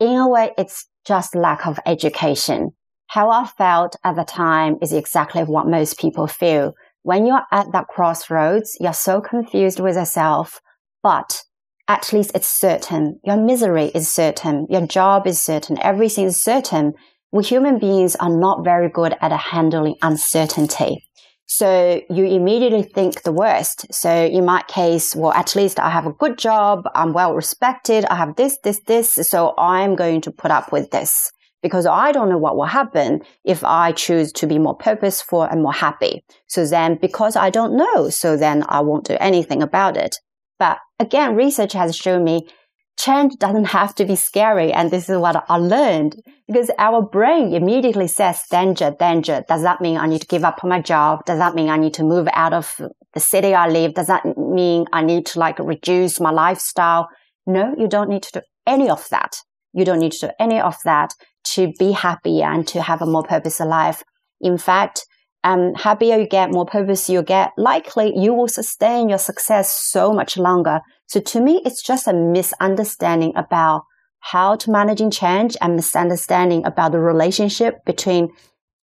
In 0.00 0.16
a 0.16 0.28
way, 0.28 0.52
it's 0.58 0.86
just 1.04 1.34
lack 1.34 1.66
of 1.66 1.78
education 1.86 2.72
how 3.12 3.28
I 3.28 3.44
felt 3.44 3.94
at 4.04 4.16
the 4.16 4.24
time 4.24 4.78
is 4.80 4.90
exactly 4.90 5.42
what 5.42 5.66
most 5.66 6.00
people 6.00 6.26
feel. 6.26 6.72
When 7.02 7.26
you're 7.26 7.42
at 7.52 7.70
that 7.72 7.88
crossroads, 7.88 8.74
you're 8.80 8.94
so 8.94 9.20
confused 9.20 9.80
with 9.80 9.96
yourself, 9.96 10.62
but 11.02 11.42
at 11.88 12.10
least 12.10 12.30
it's 12.34 12.48
certain. 12.48 13.20
Your 13.22 13.36
misery 13.36 13.90
is 13.94 14.08
certain. 14.08 14.66
Your 14.70 14.86
job 14.86 15.26
is 15.26 15.42
certain. 15.42 15.78
Everything 15.82 16.24
is 16.24 16.42
certain. 16.42 16.94
We 17.32 17.42
human 17.44 17.78
beings 17.78 18.14
are 18.16 18.30
not 18.30 18.62
very 18.62 18.90
good 18.90 19.16
at 19.20 19.32
handling 19.32 19.96
uncertainty. 20.02 21.02
So 21.46 22.02
you 22.08 22.24
immediately 22.24 22.82
think 22.82 23.22
the 23.22 23.32
worst. 23.32 23.86
So 23.92 24.10
in 24.10 24.44
my 24.44 24.62
case, 24.68 25.16
well, 25.16 25.32
at 25.32 25.56
least 25.56 25.80
I 25.80 25.90
have 25.90 26.06
a 26.06 26.12
good 26.12 26.38
job. 26.38 26.84
I'm 26.94 27.12
well 27.12 27.34
respected. 27.34 28.04
I 28.04 28.16
have 28.16 28.36
this, 28.36 28.58
this, 28.64 28.80
this. 28.86 29.12
So 29.12 29.54
I'm 29.56 29.96
going 29.96 30.20
to 30.22 30.30
put 30.30 30.50
up 30.50 30.72
with 30.72 30.90
this 30.90 31.32
because 31.62 31.86
I 31.86 32.12
don't 32.12 32.28
know 32.28 32.38
what 32.38 32.56
will 32.56 32.66
happen 32.66 33.22
if 33.44 33.64
I 33.64 33.92
choose 33.92 34.32
to 34.32 34.46
be 34.46 34.58
more 34.58 34.76
purposeful 34.76 35.42
and 35.42 35.62
more 35.62 35.72
happy. 35.72 36.24
So 36.48 36.66
then 36.66 36.98
because 37.00 37.36
I 37.36 37.50
don't 37.50 37.76
know, 37.76 38.10
so 38.10 38.36
then 38.36 38.64
I 38.68 38.80
won't 38.80 39.06
do 39.06 39.16
anything 39.20 39.62
about 39.62 39.96
it. 39.96 40.16
But 40.58 40.78
again, 40.98 41.34
research 41.34 41.72
has 41.72 41.96
shown 41.96 42.24
me 42.24 42.48
change 42.98 43.34
doesn't 43.38 43.66
have 43.66 43.94
to 43.96 44.04
be 44.04 44.16
scary. 44.16 44.72
And 44.72 44.90
this 44.90 45.08
is 45.08 45.18
what 45.18 45.44
I 45.48 45.56
learned 45.56 46.16
because 46.46 46.70
our 46.78 47.02
brain 47.02 47.54
immediately 47.54 48.06
says 48.06 48.42
danger, 48.50 48.94
danger. 48.98 49.44
Does 49.48 49.62
that 49.62 49.80
mean 49.80 49.96
I 49.96 50.06
need 50.06 50.20
to 50.22 50.26
give 50.26 50.44
up 50.44 50.62
on 50.62 50.70
my 50.70 50.80
job? 50.80 51.24
Does 51.24 51.38
that 51.38 51.54
mean 51.54 51.68
I 51.68 51.76
need 51.76 51.94
to 51.94 52.04
move 52.04 52.28
out 52.32 52.52
of 52.52 52.74
the 53.14 53.20
city 53.20 53.54
I 53.54 53.68
live? 53.68 53.94
Does 53.94 54.06
that 54.06 54.24
mean 54.36 54.86
I 54.92 55.02
need 55.02 55.26
to 55.26 55.38
like 55.38 55.58
reduce 55.58 56.20
my 56.20 56.30
lifestyle? 56.30 57.08
No, 57.46 57.74
you 57.78 57.88
don't 57.88 58.08
need 58.08 58.22
to 58.24 58.32
do 58.32 58.40
any 58.66 58.88
of 58.88 59.08
that. 59.10 59.36
You 59.72 59.84
don't 59.84 59.98
need 59.98 60.12
to 60.12 60.26
do 60.26 60.32
any 60.38 60.60
of 60.60 60.76
that 60.84 61.14
to 61.54 61.72
be 61.78 61.92
happy 61.92 62.42
and 62.42 62.66
to 62.68 62.82
have 62.82 63.02
a 63.02 63.06
more 63.06 63.24
purposeful 63.24 63.68
life. 63.68 64.02
In 64.40 64.58
fact, 64.58 65.06
um, 65.44 65.74
happier 65.74 66.18
you 66.18 66.26
get, 66.26 66.52
more 66.52 66.66
purpose 66.66 67.08
you 67.08 67.22
get, 67.22 67.50
likely 67.56 68.12
you 68.16 68.32
will 68.32 68.48
sustain 68.48 69.08
your 69.08 69.18
success 69.18 69.76
so 69.76 70.12
much 70.12 70.36
longer. 70.36 70.80
So 71.12 71.20
to 71.20 71.42
me, 71.42 71.60
it's 71.66 71.82
just 71.82 72.08
a 72.08 72.14
misunderstanding 72.14 73.34
about 73.36 73.84
how 74.20 74.56
to 74.56 74.70
managing 74.70 75.10
change 75.10 75.58
and 75.60 75.76
misunderstanding 75.76 76.64
about 76.64 76.92
the 76.92 77.00
relationship 77.00 77.84
between, 77.84 78.30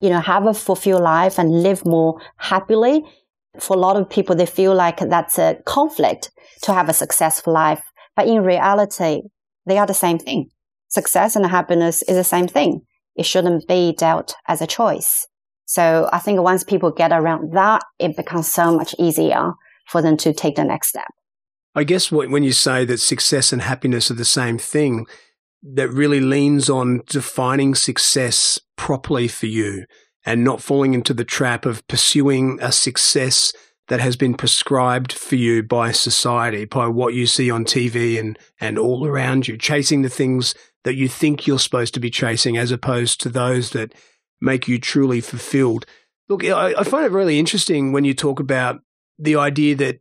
you 0.00 0.08
know, 0.08 0.20
have 0.20 0.46
a 0.46 0.54
fulfilled 0.54 1.02
life 1.02 1.38
and 1.38 1.62
live 1.62 1.84
more 1.84 2.18
happily. 2.38 3.04
For 3.60 3.76
a 3.76 3.78
lot 3.78 3.98
of 3.98 4.08
people, 4.08 4.34
they 4.34 4.46
feel 4.46 4.74
like 4.74 5.00
that's 5.00 5.38
a 5.38 5.58
conflict 5.66 6.30
to 6.62 6.72
have 6.72 6.88
a 6.88 6.94
successful 6.94 7.52
life. 7.52 7.82
But 8.16 8.26
in 8.26 8.42
reality, 8.42 9.20
they 9.66 9.76
are 9.76 9.86
the 9.86 9.92
same 9.92 10.18
thing. 10.18 10.48
Success 10.88 11.36
and 11.36 11.44
happiness 11.44 12.00
is 12.08 12.16
the 12.16 12.24
same 12.24 12.48
thing. 12.48 12.80
It 13.16 13.26
shouldn't 13.26 13.68
be 13.68 13.92
dealt 13.92 14.34
as 14.48 14.62
a 14.62 14.66
choice. 14.66 15.26
So 15.66 16.08
I 16.10 16.20
think 16.20 16.40
once 16.40 16.64
people 16.64 16.90
get 16.90 17.12
around 17.12 17.52
that, 17.52 17.82
it 17.98 18.16
becomes 18.16 18.50
so 18.50 18.74
much 18.74 18.94
easier 18.98 19.52
for 19.88 20.00
them 20.00 20.16
to 20.16 20.32
take 20.32 20.56
the 20.56 20.64
next 20.64 20.88
step. 20.88 21.10
I 21.74 21.84
guess 21.84 22.12
when 22.12 22.44
you 22.44 22.52
say 22.52 22.84
that 22.84 22.98
success 22.98 23.52
and 23.52 23.62
happiness 23.62 24.10
are 24.10 24.14
the 24.14 24.24
same 24.24 24.58
thing, 24.58 25.06
that 25.64 25.88
really 25.88 26.20
leans 26.20 26.68
on 26.68 27.02
defining 27.06 27.74
success 27.74 28.60
properly 28.76 29.26
for 29.26 29.46
you 29.46 29.86
and 30.26 30.44
not 30.44 30.60
falling 30.60 30.94
into 30.94 31.14
the 31.14 31.24
trap 31.24 31.66
of 31.66 31.86
pursuing 31.88 32.58
a 32.60 32.70
success 32.70 33.52
that 33.88 34.00
has 34.00 34.16
been 34.16 34.34
prescribed 34.34 35.12
for 35.12 35.36
you 35.36 35.62
by 35.62 35.90
society, 35.92 36.64
by 36.64 36.86
what 36.86 37.14
you 37.14 37.26
see 37.26 37.50
on 37.50 37.64
TV 37.64 38.18
and, 38.18 38.38
and 38.60 38.78
all 38.78 39.06
around 39.06 39.46
you, 39.48 39.58
chasing 39.58 40.02
the 40.02 40.08
things 40.08 40.54
that 40.84 40.94
you 40.94 41.08
think 41.08 41.46
you're 41.46 41.58
supposed 41.58 41.92
to 41.94 42.00
be 42.00 42.10
chasing 42.10 42.56
as 42.56 42.70
opposed 42.70 43.20
to 43.20 43.28
those 43.28 43.70
that 43.70 43.92
make 44.40 44.68
you 44.68 44.78
truly 44.78 45.20
fulfilled. 45.20 45.86
Look, 46.28 46.44
I, 46.44 46.74
I 46.78 46.84
find 46.84 47.04
it 47.04 47.12
really 47.12 47.38
interesting 47.38 47.92
when 47.92 48.04
you 48.04 48.14
talk 48.14 48.40
about 48.40 48.80
the 49.18 49.36
idea 49.36 49.76
that 49.76 49.98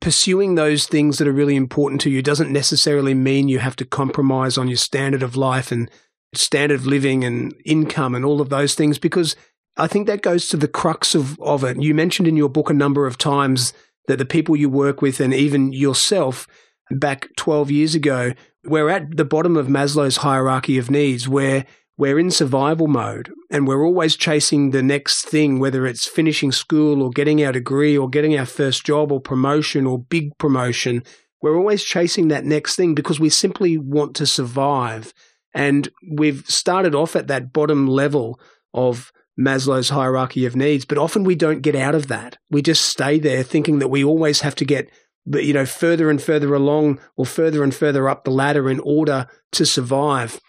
pursuing 0.00 0.54
those 0.54 0.86
things 0.86 1.18
that 1.18 1.28
are 1.28 1.32
really 1.32 1.56
important 1.56 2.00
to 2.02 2.10
you 2.10 2.22
doesn't 2.22 2.52
necessarily 2.52 3.14
mean 3.14 3.48
you 3.48 3.58
have 3.58 3.76
to 3.76 3.84
compromise 3.84 4.58
on 4.58 4.68
your 4.68 4.76
standard 4.76 5.22
of 5.22 5.36
life 5.36 5.72
and 5.72 5.90
standard 6.34 6.74
of 6.78 6.86
living 6.86 7.24
and 7.24 7.54
income 7.64 8.14
and 8.14 8.24
all 8.24 8.40
of 8.40 8.50
those 8.50 8.74
things 8.74 8.98
because 8.98 9.36
I 9.76 9.86
think 9.86 10.06
that 10.06 10.22
goes 10.22 10.48
to 10.48 10.56
the 10.56 10.68
crux 10.68 11.14
of, 11.14 11.40
of 11.40 11.64
it. 11.64 11.80
You 11.80 11.94
mentioned 11.94 12.28
in 12.28 12.36
your 12.36 12.48
book 12.48 12.70
a 12.70 12.74
number 12.74 13.06
of 13.06 13.18
times 13.18 13.72
that 14.08 14.18
the 14.18 14.24
people 14.24 14.56
you 14.56 14.70
work 14.70 15.02
with 15.02 15.20
and 15.20 15.34
even 15.34 15.72
yourself 15.72 16.46
back 16.90 17.28
12 17.36 17.70
years 17.70 17.94
ago, 17.94 18.32
we're 18.64 18.88
at 18.88 19.16
the 19.16 19.24
bottom 19.24 19.56
of 19.56 19.66
Maslow's 19.66 20.18
hierarchy 20.18 20.78
of 20.78 20.90
needs 20.90 21.28
where 21.28 21.66
we're 21.98 22.18
in 22.18 22.30
survival 22.30 22.88
mode 22.88 23.32
and 23.50 23.66
we're 23.66 23.84
always 23.84 24.16
chasing 24.16 24.70
the 24.70 24.82
next 24.82 25.26
thing, 25.26 25.58
whether 25.58 25.86
it's 25.86 26.06
finishing 26.06 26.52
school 26.52 27.02
or 27.02 27.10
getting 27.10 27.42
our 27.42 27.52
degree 27.52 27.96
or 27.96 28.08
getting 28.08 28.38
our 28.38 28.44
first 28.44 28.84
job 28.84 29.10
or 29.10 29.20
promotion 29.20 29.86
or 29.86 29.98
big 29.98 30.36
promotion. 30.38 31.02
We're 31.40 31.56
always 31.56 31.82
chasing 31.82 32.28
that 32.28 32.44
next 32.44 32.76
thing 32.76 32.94
because 32.94 33.18
we 33.18 33.30
simply 33.30 33.78
want 33.78 34.14
to 34.16 34.26
survive. 34.26 35.14
And 35.54 35.88
we've 36.10 36.44
started 36.48 36.94
off 36.94 37.16
at 37.16 37.28
that 37.28 37.52
bottom 37.52 37.86
level 37.86 38.38
of 38.74 39.10
Maslow's 39.40 39.88
hierarchy 39.88 40.44
of 40.44 40.56
needs, 40.56 40.84
but 40.84 40.98
often 40.98 41.24
we 41.24 41.34
don't 41.34 41.62
get 41.62 41.74
out 41.74 41.94
of 41.94 42.08
that. 42.08 42.36
We 42.50 42.60
just 42.60 42.84
stay 42.84 43.18
there 43.18 43.42
thinking 43.42 43.78
that 43.78 43.88
we 43.88 44.04
always 44.04 44.40
have 44.40 44.54
to 44.56 44.64
get 44.66 44.90
you 45.32 45.52
know 45.52 45.66
further 45.66 46.08
and 46.08 46.22
further 46.22 46.54
along 46.54 47.00
or 47.16 47.26
further 47.26 47.64
and 47.64 47.74
further 47.74 48.08
up 48.08 48.24
the 48.24 48.30
ladder 48.30 48.70
in 48.70 48.80
order 48.80 49.26
to 49.52 49.66
survive 49.66 50.40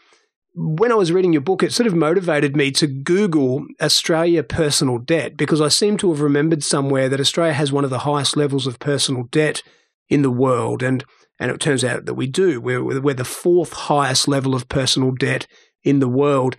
when 0.60 0.92
I 0.92 0.96
was 0.96 1.12
reading 1.12 1.34
your 1.34 1.44
book, 1.44 1.62
it 1.62 1.72
sort 1.72 1.86
of 1.86 1.94
motivated 1.94 2.58
me 2.58 2.72
to 2.72 2.88
Google 2.88 3.68
Australia 3.80 4.42
personal 4.42 4.98
debt 4.98 5.38
because 5.38 5.62
I 5.62 5.68
seem 5.68 5.98
to 5.98 6.10
have 6.10 6.20
remembered 6.20 6.64
somewhere 6.64 7.08
that 7.10 7.20
Australia 7.20 7.54
has 7.54 7.72
one 7.72 7.84
of 7.84 7.92
the 7.92 8.00
highest 8.00 8.36
levels 8.36 8.66
of 8.66 8.80
personal 8.80 9.24
debt 9.26 9.62
in 10.10 10.24
the 10.24 10.32
world. 10.32 10.82
And, 10.82 11.06
and 11.40 11.52
it 11.52 11.60
turns 11.60 11.84
out 11.84 12.06
that 12.06 12.16
we 12.16 12.26
do. 12.26 12.60
We're, 12.60 12.84
we're 12.84 13.14
the 13.14 13.24
fourth 13.24 13.72
highest 13.72 14.28
level 14.28 14.56
of 14.56 14.68
personal 14.68 15.12
debt 15.12 15.46
in 15.84 16.00
the 16.00 16.10
world. 16.10 16.58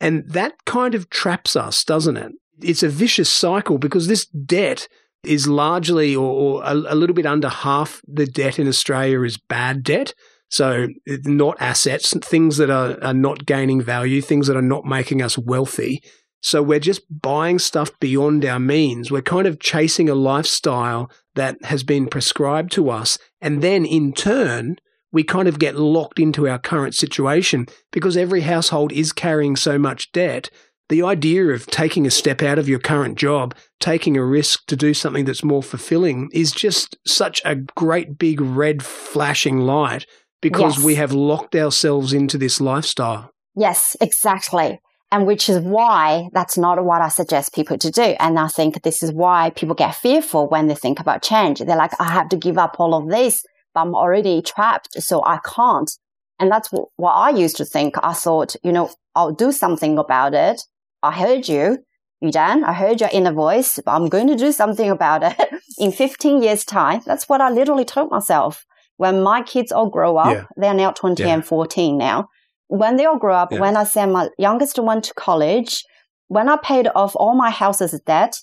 And 0.00 0.28
that 0.30 0.64
kind 0.64 0.94
of 0.94 1.10
traps 1.10 1.56
us, 1.56 1.82
doesn't 1.82 2.16
it? 2.16 2.30
It's 2.62 2.84
a 2.84 2.88
vicious 2.88 3.28
cycle 3.28 3.78
because 3.78 4.06
this 4.06 4.26
debt 4.26 4.86
is 5.24 5.48
largely 5.48 6.14
or, 6.14 6.30
or 6.30 6.62
a, 6.62 6.72
a 6.72 6.94
little 6.94 7.16
bit 7.16 7.26
under 7.26 7.48
half 7.48 8.00
the 8.06 8.26
debt 8.26 8.60
in 8.60 8.68
Australia 8.68 9.22
is 9.22 9.38
bad 9.38 9.82
debt. 9.82 10.14
So, 10.50 10.88
not 11.06 11.56
assets, 11.60 12.12
things 12.24 12.56
that 12.56 12.70
are, 12.70 13.02
are 13.02 13.14
not 13.14 13.46
gaining 13.46 13.80
value, 13.80 14.20
things 14.20 14.48
that 14.48 14.56
are 14.56 14.62
not 14.62 14.84
making 14.84 15.22
us 15.22 15.38
wealthy. 15.38 16.02
So, 16.42 16.60
we're 16.60 16.80
just 16.80 17.02
buying 17.08 17.60
stuff 17.60 17.90
beyond 18.00 18.44
our 18.44 18.58
means. 18.58 19.10
We're 19.10 19.22
kind 19.22 19.46
of 19.46 19.60
chasing 19.60 20.08
a 20.08 20.14
lifestyle 20.14 21.10
that 21.36 21.64
has 21.64 21.84
been 21.84 22.08
prescribed 22.08 22.72
to 22.72 22.90
us. 22.90 23.16
And 23.40 23.62
then 23.62 23.84
in 23.84 24.12
turn, 24.12 24.76
we 25.12 25.22
kind 25.22 25.48
of 25.48 25.58
get 25.58 25.76
locked 25.76 26.18
into 26.18 26.48
our 26.48 26.58
current 26.58 26.94
situation 26.94 27.66
because 27.92 28.16
every 28.16 28.42
household 28.42 28.92
is 28.92 29.12
carrying 29.12 29.56
so 29.56 29.78
much 29.78 30.10
debt. 30.12 30.50
The 30.88 31.02
idea 31.02 31.46
of 31.46 31.66
taking 31.66 32.06
a 32.06 32.10
step 32.10 32.42
out 32.42 32.58
of 32.58 32.68
your 32.68 32.80
current 32.80 33.16
job, 33.16 33.54
taking 33.78 34.16
a 34.16 34.24
risk 34.24 34.66
to 34.66 34.76
do 34.76 34.92
something 34.92 35.24
that's 35.24 35.44
more 35.44 35.62
fulfilling 35.62 36.28
is 36.32 36.50
just 36.50 36.96
such 37.06 37.40
a 37.44 37.54
great 37.54 38.18
big 38.18 38.40
red 38.40 38.84
flashing 38.84 39.60
light 39.60 40.06
because 40.40 40.76
yes. 40.76 40.84
we 40.84 40.94
have 40.94 41.12
locked 41.12 41.54
ourselves 41.54 42.12
into 42.12 42.38
this 42.38 42.60
lifestyle. 42.60 43.30
Yes, 43.56 43.96
exactly. 44.00 44.80
And 45.12 45.26
which 45.26 45.48
is 45.48 45.58
why 45.58 46.28
that's 46.32 46.56
not 46.56 46.84
what 46.84 47.02
I 47.02 47.08
suggest 47.08 47.54
people 47.54 47.76
to 47.78 47.90
do. 47.90 48.14
And 48.20 48.38
I 48.38 48.46
think 48.46 48.82
this 48.82 49.02
is 49.02 49.12
why 49.12 49.50
people 49.50 49.74
get 49.74 49.96
fearful 49.96 50.48
when 50.48 50.68
they 50.68 50.74
think 50.74 51.00
about 51.00 51.22
change. 51.22 51.58
They're 51.58 51.76
like, 51.76 52.00
I 52.00 52.04
have 52.04 52.28
to 52.28 52.36
give 52.36 52.58
up 52.58 52.76
all 52.78 52.94
of 52.94 53.08
this, 53.08 53.44
but 53.74 53.80
I'm 53.80 53.94
already 53.94 54.40
trapped, 54.40 55.02
so 55.02 55.24
I 55.24 55.40
can't. 55.44 55.90
And 56.38 56.50
that's 56.50 56.70
what 56.70 57.10
I 57.10 57.30
used 57.30 57.56
to 57.56 57.64
think. 57.64 57.96
I 58.02 58.12
thought, 58.12 58.54
you 58.62 58.72
know, 58.72 58.90
I'll 59.14 59.32
do 59.32 59.50
something 59.50 59.98
about 59.98 60.32
it. 60.32 60.62
I 61.02 61.12
heard 61.12 61.48
you. 61.48 61.78
Yudan, 62.22 62.64
I 62.64 62.74
heard 62.74 63.00
your 63.00 63.08
inner 63.12 63.32
voice, 63.32 63.80
but 63.84 63.92
I'm 63.92 64.08
going 64.10 64.28
to 64.28 64.36
do 64.36 64.52
something 64.52 64.90
about 64.90 65.22
it 65.22 65.36
in 65.78 65.90
15 65.90 66.42
years 66.42 66.64
time. 66.64 67.00
That's 67.06 67.28
what 67.28 67.40
I 67.40 67.50
literally 67.50 67.86
told 67.86 68.10
myself 68.10 68.66
when 69.00 69.22
my 69.22 69.40
kids 69.40 69.72
all 69.72 69.88
grow 69.88 70.18
up, 70.18 70.30
yeah. 70.30 70.44
they're 70.58 70.74
now 70.74 70.90
20 70.90 71.22
yeah. 71.22 71.30
and 71.30 71.42
14 71.42 71.96
now. 71.96 72.28
When 72.68 72.96
they 72.96 73.06
all 73.06 73.18
grow 73.18 73.34
up, 73.34 73.50
yeah. 73.50 73.58
when 73.58 73.74
I 73.74 73.84
send 73.84 74.12
my 74.12 74.28
youngest 74.36 74.78
one 74.78 75.00
to 75.00 75.14
college, 75.14 75.82
when 76.28 76.50
I 76.50 76.58
paid 76.62 76.86
off 76.94 77.16
all 77.16 77.34
my 77.34 77.48
house's 77.48 77.98
debt, 78.04 78.36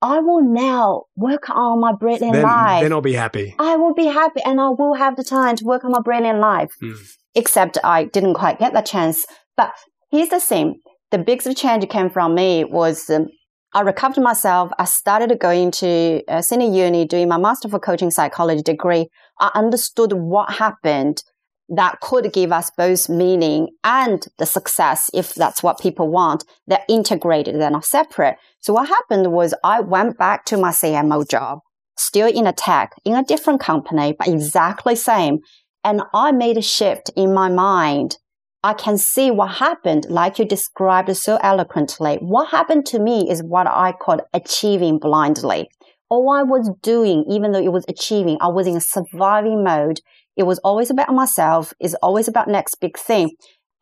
I 0.00 0.20
will 0.20 0.40
now 0.40 1.02
work 1.16 1.50
on 1.50 1.80
my 1.80 1.94
brilliant 1.98 2.34
then, 2.34 2.42
life. 2.44 2.82
Then 2.84 2.92
I'll 2.92 3.00
be 3.00 3.14
happy. 3.14 3.56
I 3.58 3.74
will 3.74 3.92
be 3.92 4.06
happy 4.06 4.40
and 4.44 4.60
I 4.60 4.68
will 4.68 4.94
have 4.94 5.16
the 5.16 5.24
time 5.24 5.56
to 5.56 5.64
work 5.64 5.84
on 5.84 5.90
my 5.90 6.00
brilliant 6.00 6.38
life. 6.38 6.70
Mm. 6.80 6.96
Except 7.34 7.78
I 7.82 8.04
didn't 8.04 8.34
quite 8.34 8.60
get 8.60 8.72
that 8.72 8.86
chance. 8.86 9.26
But 9.56 9.72
here's 10.12 10.28
the 10.28 10.38
thing. 10.38 10.80
The 11.10 11.18
biggest 11.18 11.58
change 11.58 11.88
came 11.88 12.08
from 12.08 12.36
me 12.36 12.62
was 12.62 13.10
um, 13.10 13.26
I 13.74 13.80
recovered 13.80 14.22
myself. 14.22 14.70
I 14.78 14.84
started 14.84 15.36
going 15.40 15.72
to 15.72 16.22
uh, 16.28 16.42
Sydney 16.42 16.78
Uni 16.78 17.04
doing 17.04 17.28
my 17.28 17.38
master 17.38 17.68
for 17.68 17.80
coaching 17.80 18.12
psychology 18.12 18.62
degree. 18.62 19.08
I 19.40 19.50
understood 19.56 20.12
what 20.12 20.52
happened 20.52 21.24
that 21.68 21.98
could 22.00 22.32
give 22.32 22.52
us 22.52 22.70
both 22.76 23.08
meaning 23.08 23.70
and 23.82 24.28
the 24.38 24.46
success 24.46 25.10
if 25.12 25.34
that's 25.34 25.60
what 25.60 25.80
people 25.80 26.08
want. 26.08 26.44
They're 26.68 26.84
integrated, 26.88 27.56
they're 27.56 27.70
not 27.70 27.84
separate. 27.84 28.36
So 28.60 28.72
what 28.72 28.88
happened 28.88 29.32
was 29.32 29.54
I 29.64 29.80
went 29.80 30.18
back 30.18 30.44
to 30.46 30.56
my 30.56 30.70
CMO 30.70 31.28
job, 31.28 31.58
still 31.96 32.28
in 32.28 32.46
a 32.46 32.52
tech, 32.52 32.92
in 33.04 33.16
a 33.16 33.24
different 33.24 33.60
company, 33.60 34.14
but 34.16 34.28
exactly 34.28 34.94
same. 34.94 35.40
And 35.82 36.02
I 36.14 36.30
made 36.30 36.58
a 36.58 36.62
shift 36.62 37.10
in 37.16 37.34
my 37.34 37.48
mind 37.48 38.18
I 38.64 38.72
can 38.72 38.96
see 38.96 39.30
what 39.30 39.56
happened, 39.56 40.06
like 40.08 40.38
you 40.38 40.46
described 40.46 41.14
so 41.18 41.36
eloquently. 41.42 42.16
What 42.22 42.48
happened 42.48 42.86
to 42.86 42.98
me 42.98 43.30
is 43.30 43.42
what 43.42 43.66
I 43.66 43.92
call 43.92 44.20
achieving 44.32 44.98
blindly. 44.98 45.68
All 46.08 46.30
I 46.30 46.44
was 46.44 46.70
doing, 46.80 47.26
even 47.28 47.52
though 47.52 47.62
it 47.62 47.74
was 47.74 47.84
achieving, 47.88 48.38
I 48.40 48.48
was 48.48 48.66
in 48.66 48.74
a 48.74 48.80
surviving 48.80 49.62
mode. 49.62 50.00
It 50.34 50.44
was 50.44 50.60
always 50.60 50.88
about 50.88 51.12
myself. 51.12 51.74
It's 51.78 51.92
always 51.96 52.26
about 52.26 52.48
next 52.48 52.76
big 52.76 52.96
thing. 52.96 53.32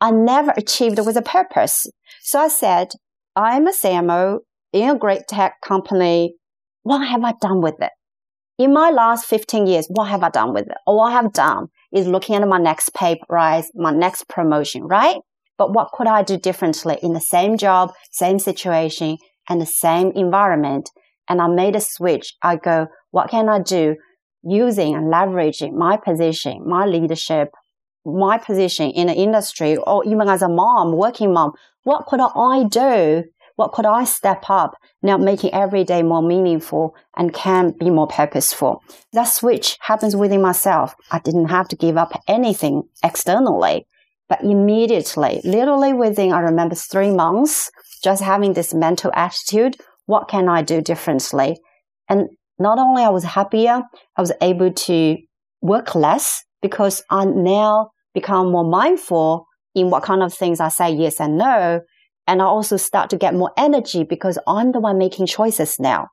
I 0.01 0.11
never 0.11 0.51
achieved 0.57 0.99
with 0.99 1.15
a 1.15 1.21
purpose. 1.21 1.87
So 2.21 2.39
I 2.39 2.49
said, 2.49 2.89
I'm 3.37 3.67
a 3.67 3.71
CMO 3.71 4.39
in 4.73 4.89
a 4.89 4.99
great 4.99 5.29
tech 5.29 5.61
company. 5.65 6.35
What 6.81 7.07
have 7.07 7.23
I 7.23 7.35
done 7.39 7.61
with 7.61 7.75
it? 7.79 7.91
In 8.59 8.73
my 8.73 8.89
last 8.89 9.27
15 9.27 9.65
years, 9.65 9.87
what 9.87 10.09
have 10.09 10.23
I 10.23 10.29
done 10.29 10.53
with 10.53 10.67
it? 10.67 10.77
All 10.85 10.99
I 10.99 11.11
have 11.11 11.31
done 11.31 11.67
is 11.93 12.07
looking 12.07 12.35
at 12.35 12.47
my 12.47 12.57
next 12.57 12.93
pay 12.93 13.19
rise, 13.29 13.69
my 13.75 13.91
next 13.91 14.27
promotion, 14.27 14.83
right? 14.83 15.17
But 15.57 15.73
what 15.73 15.91
could 15.93 16.07
I 16.07 16.23
do 16.23 16.37
differently 16.37 16.97
in 17.03 17.13
the 17.13 17.19
same 17.21 17.57
job, 17.57 17.93
same 18.11 18.39
situation, 18.39 19.17
and 19.47 19.61
the 19.61 19.65
same 19.65 20.11
environment? 20.15 20.89
And 21.29 21.41
I 21.41 21.47
made 21.47 21.75
a 21.75 21.81
switch. 21.81 22.33
I 22.41 22.55
go, 22.55 22.87
what 23.11 23.29
can 23.29 23.47
I 23.47 23.59
do 23.59 23.95
using 24.43 24.95
and 24.95 25.13
leveraging 25.13 25.73
my 25.73 25.97
position, 25.97 26.67
my 26.67 26.85
leadership, 26.85 27.49
my 28.05 28.37
position 28.37 28.89
in 28.89 29.07
the 29.07 29.13
industry, 29.13 29.77
or 29.77 30.03
even 30.05 30.27
as 30.27 30.41
a 30.41 30.49
mom, 30.49 30.97
working 30.97 31.31
mom? 31.33 31.51
What 31.83 32.07
could 32.07 32.19
I 32.19 32.63
do 32.63 33.23
what 33.55 33.71
could 33.71 33.85
I 33.85 34.03
step 34.03 34.49
up 34.49 34.75
now 35.01 35.17
making 35.17 35.53
every 35.53 35.83
day 35.83 36.01
more 36.01 36.21
meaningful 36.21 36.95
and 37.15 37.33
can 37.33 37.71
be 37.71 37.89
more 37.89 38.07
purposeful? 38.07 38.83
That 39.13 39.25
switch 39.25 39.77
happens 39.81 40.15
within 40.15 40.41
myself. 40.41 40.95
I 41.11 41.19
didn't 41.19 41.49
have 41.49 41.67
to 41.69 41.75
give 41.75 41.97
up 41.97 42.21
anything 42.27 42.83
externally. 43.03 43.85
But 44.29 44.43
immediately, 44.43 45.41
literally 45.43 45.93
within, 45.93 46.31
I 46.31 46.39
remember 46.39 46.75
three 46.75 47.11
months, 47.11 47.69
just 48.03 48.23
having 48.23 48.53
this 48.53 48.73
mental 48.73 49.11
attitude, 49.13 49.77
what 50.05 50.27
can 50.27 50.49
I 50.49 50.61
do 50.61 50.81
differently? 50.81 51.57
And 52.09 52.29
not 52.57 52.79
only 52.79 53.03
I 53.03 53.09
was 53.09 53.23
happier, 53.23 53.83
I 54.17 54.21
was 54.21 54.31
able 54.41 54.71
to 54.71 55.17
work 55.61 55.95
less 55.95 56.43
because 56.61 57.03
I 57.09 57.25
now 57.25 57.91
become 58.13 58.51
more 58.51 58.63
mindful 58.63 59.45
in 59.75 59.89
what 59.89 60.03
kind 60.03 60.23
of 60.23 60.33
things 60.33 60.59
I 60.59 60.69
say 60.69 60.91
yes 60.91 61.19
and 61.19 61.37
no. 61.37 61.81
And 62.27 62.41
I 62.41 62.45
also 62.45 62.77
start 62.77 63.09
to 63.09 63.17
get 63.17 63.33
more 63.33 63.51
energy 63.57 64.03
because 64.03 64.37
I'm 64.47 64.71
the 64.71 64.79
one 64.79 64.97
making 64.97 65.25
choices 65.25 65.79
now. 65.79 66.07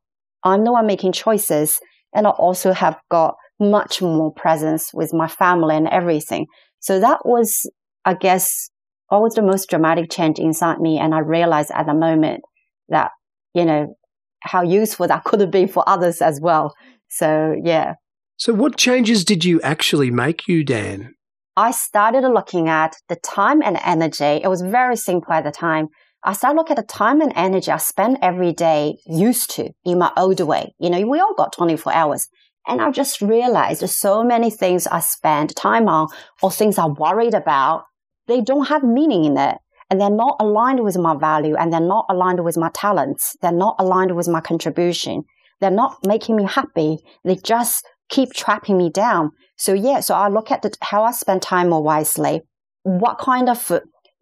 I'm 0.44 0.64
the 0.64 0.72
one 0.72 0.86
making 0.86 1.12
choices. 1.12 1.78
And 2.14 2.26
I 2.26 2.30
also 2.30 2.72
have 2.72 2.98
got 3.10 3.36
much 3.60 4.02
more 4.02 4.32
presence 4.32 4.92
with 4.92 5.12
my 5.12 5.28
family 5.28 5.76
and 5.76 5.86
everything. 5.88 6.46
So 6.80 6.98
that 6.98 7.24
was, 7.24 7.70
I 8.04 8.14
guess, 8.14 8.70
always 9.10 9.34
the 9.34 9.42
most 9.42 9.68
dramatic 9.68 10.10
change 10.10 10.38
inside 10.38 10.80
me. 10.80 10.98
And 10.98 11.14
I 11.14 11.18
realized 11.18 11.70
at 11.72 11.86
the 11.86 11.94
moment 11.94 12.40
that, 12.88 13.10
you 13.54 13.64
know, 13.64 13.94
how 14.40 14.62
useful 14.62 15.06
that 15.08 15.24
could 15.24 15.40
have 15.40 15.50
been 15.50 15.68
for 15.68 15.88
others 15.88 16.20
as 16.20 16.40
well. 16.40 16.74
So 17.08 17.54
yeah. 17.62 17.94
So 18.36 18.54
what 18.54 18.76
changes 18.76 19.24
did 19.24 19.44
you 19.44 19.60
actually 19.60 20.10
make 20.10 20.48
Yu 20.48 20.64
Dan? 20.64 21.14
I 21.60 21.72
started 21.72 22.26
looking 22.26 22.70
at 22.70 22.96
the 23.10 23.16
time 23.16 23.60
and 23.60 23.78
energy. 23.84 24.40
It 24.42 24.48
was 24.48 24.62
very 24.62 24.96
simple 24.96 25.34
at 25.34 25.44
the 25.44 25.50
time. 25.50 25.88
I 26.24 26.32
started 26.32 26.56
looking 26.56 26.78
at 26.78 26.88
the 26.88 26.94
time 26.94 27.20
and 27.20 27.34
energy 27.36 27.70
I 27.70 27.76
spend 27.76 28.16
every 28.22 28.54
day 28.54 28.96
used 29.04 29.50
to 29.56 29.68
in 29.84 29.98
my 29.98 30.10
old 30.16 30.40
way. 30.40 30.72
You 30.78 30.88
know, 30.88 31.06
we 31.06 31.20
all 31.20 31.34
got 31.34 31.52
24 31.52 31.92
hours. 31.92 32.28
And 32.66 32.80
I 32.80 32.90
just 32.90 33.20
realized 33.20 33.82
there's 33.82 34.00
so 34.00 34.24
many 34.24 34.48
things 34.50 34.86
I 34.86 35.00
spend 35.00 35.54
time 35.54 35.86
on 35.86 36.08
or 36.40 36.50
things 36.50 36.78
I'm 36.78 36.94
worried 36.94 37.34
about, 37.34 37.84
they 38.26 38.40
don't 38.40 38.68
have 38.68 38.82
meaning 38.82 39.26
in 39.26 39.36
it. 39.36 39.58
And 39.90 40.00
they're 40.00 40.08
not 40.08 40.36
aligned 40.40 40.82
with 40.82 40.96
my 40.96 41.14
value 41.14 41.56
and 41.56 41.70
they're 41.70 41.80
not 41.80 42.06
aligned 42.08 42.42
with 42.42 42.56
my 42.56 42.70
talents. 42.72 43.36
They're 43.42 43.52
not 43.52 43.76
aligned 43.78 44.16
with 44.16 44.28
my 44.28 44.40
contribution. 44.40 45.24
They're 45.60 45.70
not 45.70 45.98
making 46.06 46.36
me 46.36 46.44
happy. 46.44 47.00
They 47.22 47.36
just 47.36 47.86
keep 48.10 48.32
trapping 48.32 48.76
me 48.76 48.90
down. 48.90 49.30
So 49.56 49.72
yeah, 49.72 50.00
so 50.00 50.14
I 50.14 50.28
look 50.28 50.50
at 50.50 50.62
the, 50.62 50.74
how 50.82 51.04
I 51.04 51.12
spend 51.12 51.42
time 51.42 51.70
more 51.70 51.82
wisely. 51.82 52.42
What 52.82 53.18
kind 53.18 53.48
of, 53.48 53.70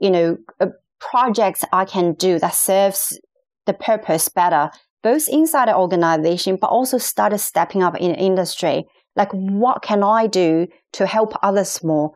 you 0.01 0.11
know, 0.11 0.37
uh, 0.61 0.66
projects 1.01 1.64
I 1.72 1.85
can 1.85 2.14
do 2.14 2.38
that 2.38 2.55
serves 2.55 3.18
the 3.66 3.74
purpose 3.74 4.29
better 4.29 4.70
both 5.03 5.29
inside 5.29 5.68
the 5.68 5.77
organization, 5.77 6.57
but 6.61 6.68
also 6.68 6.98
started 6.98 7.38
stepping 7.38 7.83
up 7.83 7.96
in 7.96 8.14
industry. 8.14 8.85
Like, 9.14 9.31
what 9.33 9.83
can 9.83 10.03
I 10.03 10.27
do 10.27 10.66
to 10.94 11.07
help 11.07 11.35
others 11.42 11.83
more? 11.83 12.12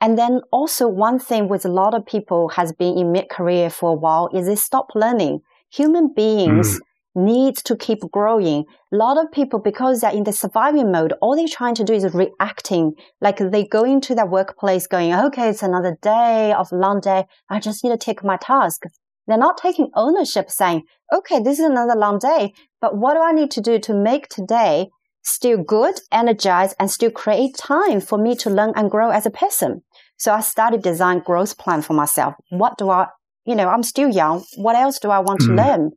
And 0.00 0.18
then 0.18 0.40
also 0.50 0.88
one 0.88 1.18
thing 1.18 1.48
with 1.48 1.64
a 1.64 1.68
lot 1.68 1.94
of 1.94 2.06
people 2.06 2.48
has 2.50 2.72
been 2.72 2.98
in 2.98 3.12
mid 3.12 3.28
career 3.28 3.70
for 3.70 3.90
a 3.90 3.94
while 3.94 4.28
is 4.34 4.46
they 4.46 4.56
stop 4.56 4.88
learning. 4.94 5.40
Human 5.70 6.12
beings 6.12 6.76
mm. 6.76 6.80
Need 7.14 7.56
to 7.56 7.76
keep 7.76 8.00
growing. 8.10 8.64
A 8.92 8.96
lot 8.96 9.18
of 9.18 9.30
people, 9.32 9.58
because 9.58 10.00
they're 10.00 10.12
in 10.12 10.24
the 10.24 10.32
surviving 10.32 10.90
mode, 10.90 11.14
all 11.20 11.36
they're 11.36 11.46
trying 11.48 11.74
to 11.76 11.84
do 11.84 11.92
is 11.92 12.06
reacting. 12.14 12.94
Like 13.20 13.38
they 13.38 13.64
go 13.64 13.84
into 13.84 14.14
their 14.14 14.26
workplace 14.26 14.86
going, 14.86 15.14
okay, 15.14 15.50
it's 15.50 15.62
another 15.62 15.96
day 16.00 16.52
of 16.52 16.72
long 16.72 17.00
day. 17.00 17.26
I 17.48 17.60
just 17.60 17.84
need 17.84 17.90
to 17.90 17.98
take 17.98 18.24
my 18.24 18.36
task. 18.36 18.82
They're 19.26 19.38
not 19.38 19.58
taking 19.58 19.90
ownership 19.94 20.50
saying, 20.50 20.82
okay, 21.12 21.40
this 21.40 21.58
is 21.58 21.64
another 21.64 21.94
long 21.94 22.18
day, 22.18 22.54
but 22.80 22.96
what 22.96 23.14
do 23.14 23.20
I 23.20 23.32
need 23.32 23.50
to 23.52 23.60
do 23.60 23.78
to 23.78 23.94
make 23.94 24.28
today 24.28 24.88
still 25.22 25.62
good, 25.62 25.94
energized, 26.10 26.74
and 26.80 26.90
still 26.90 27.10
create 27.10 27.56
time 27.56 28.00
for 28.00 28.18
me 28.18 28.34
to 28.36 28.50
learn 28.50 28.72
and 28.74 28.90
grow 28.90 29.10
as 29.10 29.24
a 29.24 29.30
person? 29.30 29.82
So 30.16 30.32
I 30.32 30.40
started 30.40 30.82
design 30.82 31.20
growth 31.20 31.56
plan 31.58 31.82
for 31.82 31.92
myself. 31.92 32.34
What 32.50 32.78
do 32.78 32.90
I, 32.90 33.08
you 33.44 33.54
know, 33.54 33.68
I'm 33.68 33.82
still 33.84 34.08
young. 34.08 34.44
What 34.56 34.76
else 34.76 34.98
do 34.98 35.10
I 35.10 35.20
want 35.20 35.40
mm. 35.40 35.46
to 35.46 35.52
learn? 35.52 35.90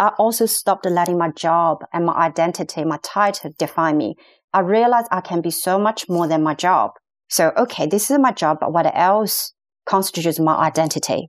I 0.00 0.12
also 0.16 0.46
stopped 0.46 0.86
letting 0.86 1.18
my 1.18 1.28
job 1.28 1.84
and 1.92 2.06
my 2.06 2.14
identity, 2.14 2.84
my 2.84 2.98
title 3.02 3.52
define 3.58 3.98
me. 3.98 4.14
I 4.54 4.60
realized 4.60 5.08
I 5.10 5.20
can 5.20 5.42
be 5.42 5.50
so 5.50 5.78
much 5.78 6.08
more 6.08 6.26
than 6.26 6.42
my 6.42 6.54
job. 6.54 6.92
So, 7.28 7.52
okay, 7.54 7.86
this 7.86 8.10
is 8.10 8.18
my 8.18 8.32
job, 8.32 8.56
but 8.62 8.72
what 8.72 8.90
else 8.96 9.52
constitutes 9.84 10.40
my 10.40 10.56
identity? 10.56 11.28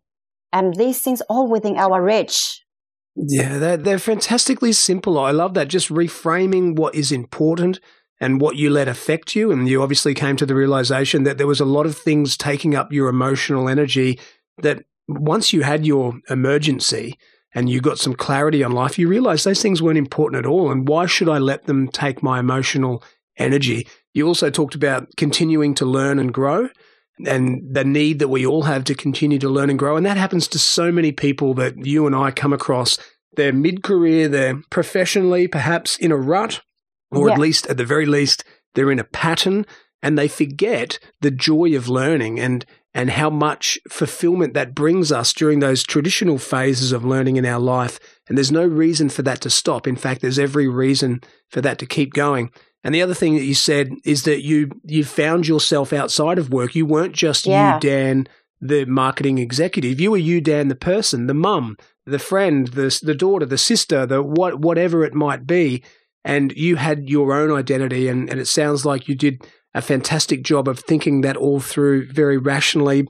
And 0.54 0.74
these 0.74 1.02
things 1.02 1.22
all 1.30 1.50
within 1.50 1.76
our 1.76 2.02
reach. 2.02 2.64
Yeah, 3.18 3.58
they're, 3.58 3.76
they're 3.76 4.00
fantastically 4.00 4.72
simple. 4.72 5.20
I 5.20 5.32
love 5.32 5.54
that. 5.56 5.68
Just 5.68 5.90
reframing 5.90 6.78
what 6.78 6.96
is 6.96 7.12
important 7.12 7.82
and 8.22 8.40
what 8.40 8.56
you 8.56 8.70
let 8.70 8.88
affect 8.88 9.36
you. 9.36 9.52
And 9.52 9.68
you 9.68 9.84
obviously 9.84 10.14
came 10.14 10.38
to 10.38 10.46
the 10.46 10.56
realization 10.56 11.24
that 11.24 11.38
there 11.38 11.46
was 11.46 11.60
a 11.60 11.66
lot 11.66 11.86
of 11.86 11.98
things 11.98 12.38
taking 12.38 12.74
up 12.74 12.94
your 12.94 13.10
emotional 13.10 13.68
energy 13.68 14.18
that 14.60 14.86
once 15.10 15.52
you 15.52 15.64
had 15.64 15.86
your 15.86 16.14
emergency 16.30 17.18
and 17.54 17.70
you 17.70 17.82
got 17.82 18.00
some 18.00 18.14
clarity 18.14 18.64
on 18.64 18.72
life, 18.72 18.98
you 18.98 19.08
realized 19.08 19.46
those 19.46 19.62
things 19.62 19.82
weren't 19.82 19.98
important 19.98 20.46
at 20.46 20.50
all. 20.50 20.72
And 20.72 20.88
why 20.88 21.06
should 21.06 21.30
I 21.30 21.38
let 21.38 21.66
them 21.66 21.88
take 21.88 22.24
my 22.24 22.40
emotional 22.40 23.04
energy? 23.38 23.88
You 24.14 24.28
also 24.28 24.50
talked 24.50 24.76
about 24.76 25.16
continuing 25.18 25.74
to 25.76 25.86
learn 25.86 26.20
and 26.20 26.34
grow 26.34 26.70
and 27.26 27.62
the 27.70 27.84
need 27.84 28.20
that 28.20 28.30
we 28.30 28.46
all 28.46 28.64
have 28.64 28.84
to 28.86 28.96
continue 28.96 29.40
to 29.40 29.50
learn 29.50 29.70
and 29.70 29.78
grow. 29.78 29.98
And 29.98 30.06
that 30.06 30.18
happens 30.18 30.48
to 30.50 30.60
so 30.60 30.92
many 30.92 31.12
people 31.12 31.54
that 31.56 31.86
you 31.86 32.08
and 32.08 32.16
I 32.16 32.32
come 32.32 32.54
across. 32.54 32.98
They're 33.34 33.54
mid 33.54 33.84
career, 33.84 34.28
they're 34.28 34.62
professionally 34.70 35.48
perhaps 35.48 35.98
in 35.98 36.12
a 36.12 36.18
rut, 36.18 36.62
or 37.12 37.28
yeah. 37.28 37.34
at 37.34 37.40
least 37.40 37.68
at 37.68 37.78
the 37.78 37.86
very 37.86 38.06
least, 38.06 38.44
they're 38.74 38.92
in 38.92 39.00
a 39.00 39.06
pattern 39.06 39.66
and 40.02 40.18
they 40.18 40.28
forget 40.28 41.00
the 41.22 41.32
joy 41.32 41.76
of 41.76 41.90
learning 41.90 42.40
and 42.40 42.66
and 42.94 43.10
how 43.12 43.30
much 43.30 43.80
fulfillment 43.90 44.54
that 44.54 44.76
brings 44.76 45.12
us 45.12 45.34
during 45.34 45.60
those 45.60 45.84
traditional 45.84 46.38
phases 46.38 46.92
of 46.92 47.06
learning 47.06 47.38
in 47.38 47.46
our 47.46 47.60
life. 47.60 48.00
And 48.28 48.38
there's 48.38 48.52
no 48.52 48.66
reason 48.66 49.10
for 49.10 49.22
that 49.22 49.42
to 49.42 49.50
stop. 49.50 49.88
In 49.88 49.96
fact, 49.96 50.22
there's 50.22 50.40
every 50.40 50.68
reason 50.68 51.22
for 51.50 51.62
that 51.62 51.80
to 51.80 51.86
keep 51.86 52.14
going. 52.14 52.52
And 52.84 52.94
the 52.94 53.02
other 53.02 53.14
thing 53.14 53.36
that 53.36 53.44
you 53.44 53.54
said 53.54 53.92
is 54.04 54.24
that 54.24 54.44
you 54.44 54.72
you 54.84 55.04
found 55.04 55.48
yourself 55.48 55.94
outside 55.94 56.38
of 56.38 56.52
work. 56.52 56.76
You 56.76 56.86
weren't 56.86 57.16
just 57.16 57.46
yeah. 57.46 57.76
Yu 57.76 57.80
Dan, 57.80 58.28
the 58.60 58.86
marketing 58.86 59.38
executive. 59.38 60.00
You 60.00 60.12
were 60.12 60.18
Yu 60.18 60.42
Dan, 60.42 60.68
the 60.68 60.76
person, 60.76 61.28
the 61.28 61.34
mum, 61.34 61.78
the 62.06 62.20
friend, 62.20 62.68
the 62.68 63.00
the 63.04 63.16
daughter, 63.16 63.46
the 63.46 63.58
sister, 63.58 64.06
the 64.06 64.24
what 64.24 64.60
whatever 64.60 65.04
it 65.04 65.14
might 65.14 65.46
be. 65.46 65.84
And 66.24 66.52
you 66.52 66.76
had 66.76 67.10
your 67.10 67.34
own 67.34 67.52
identity, 67.52 68.08
and, 68.08 68.30
and 68.30 68.40
it 68.40 68.48
sounds 68.48 68.86
like 68.86 69.08
you 69.08 69.16
did 69.16 69.44
a 69.74 69.82
fantastic 69.82 70.44
job 70.44 70.68
of 70.68 70.80
thinking 70.80 71.22
that 71.22 71.38
all 71.38 71.60
through 71.60 72.12
very 72.12 72.38
rationally. 72.38 73.08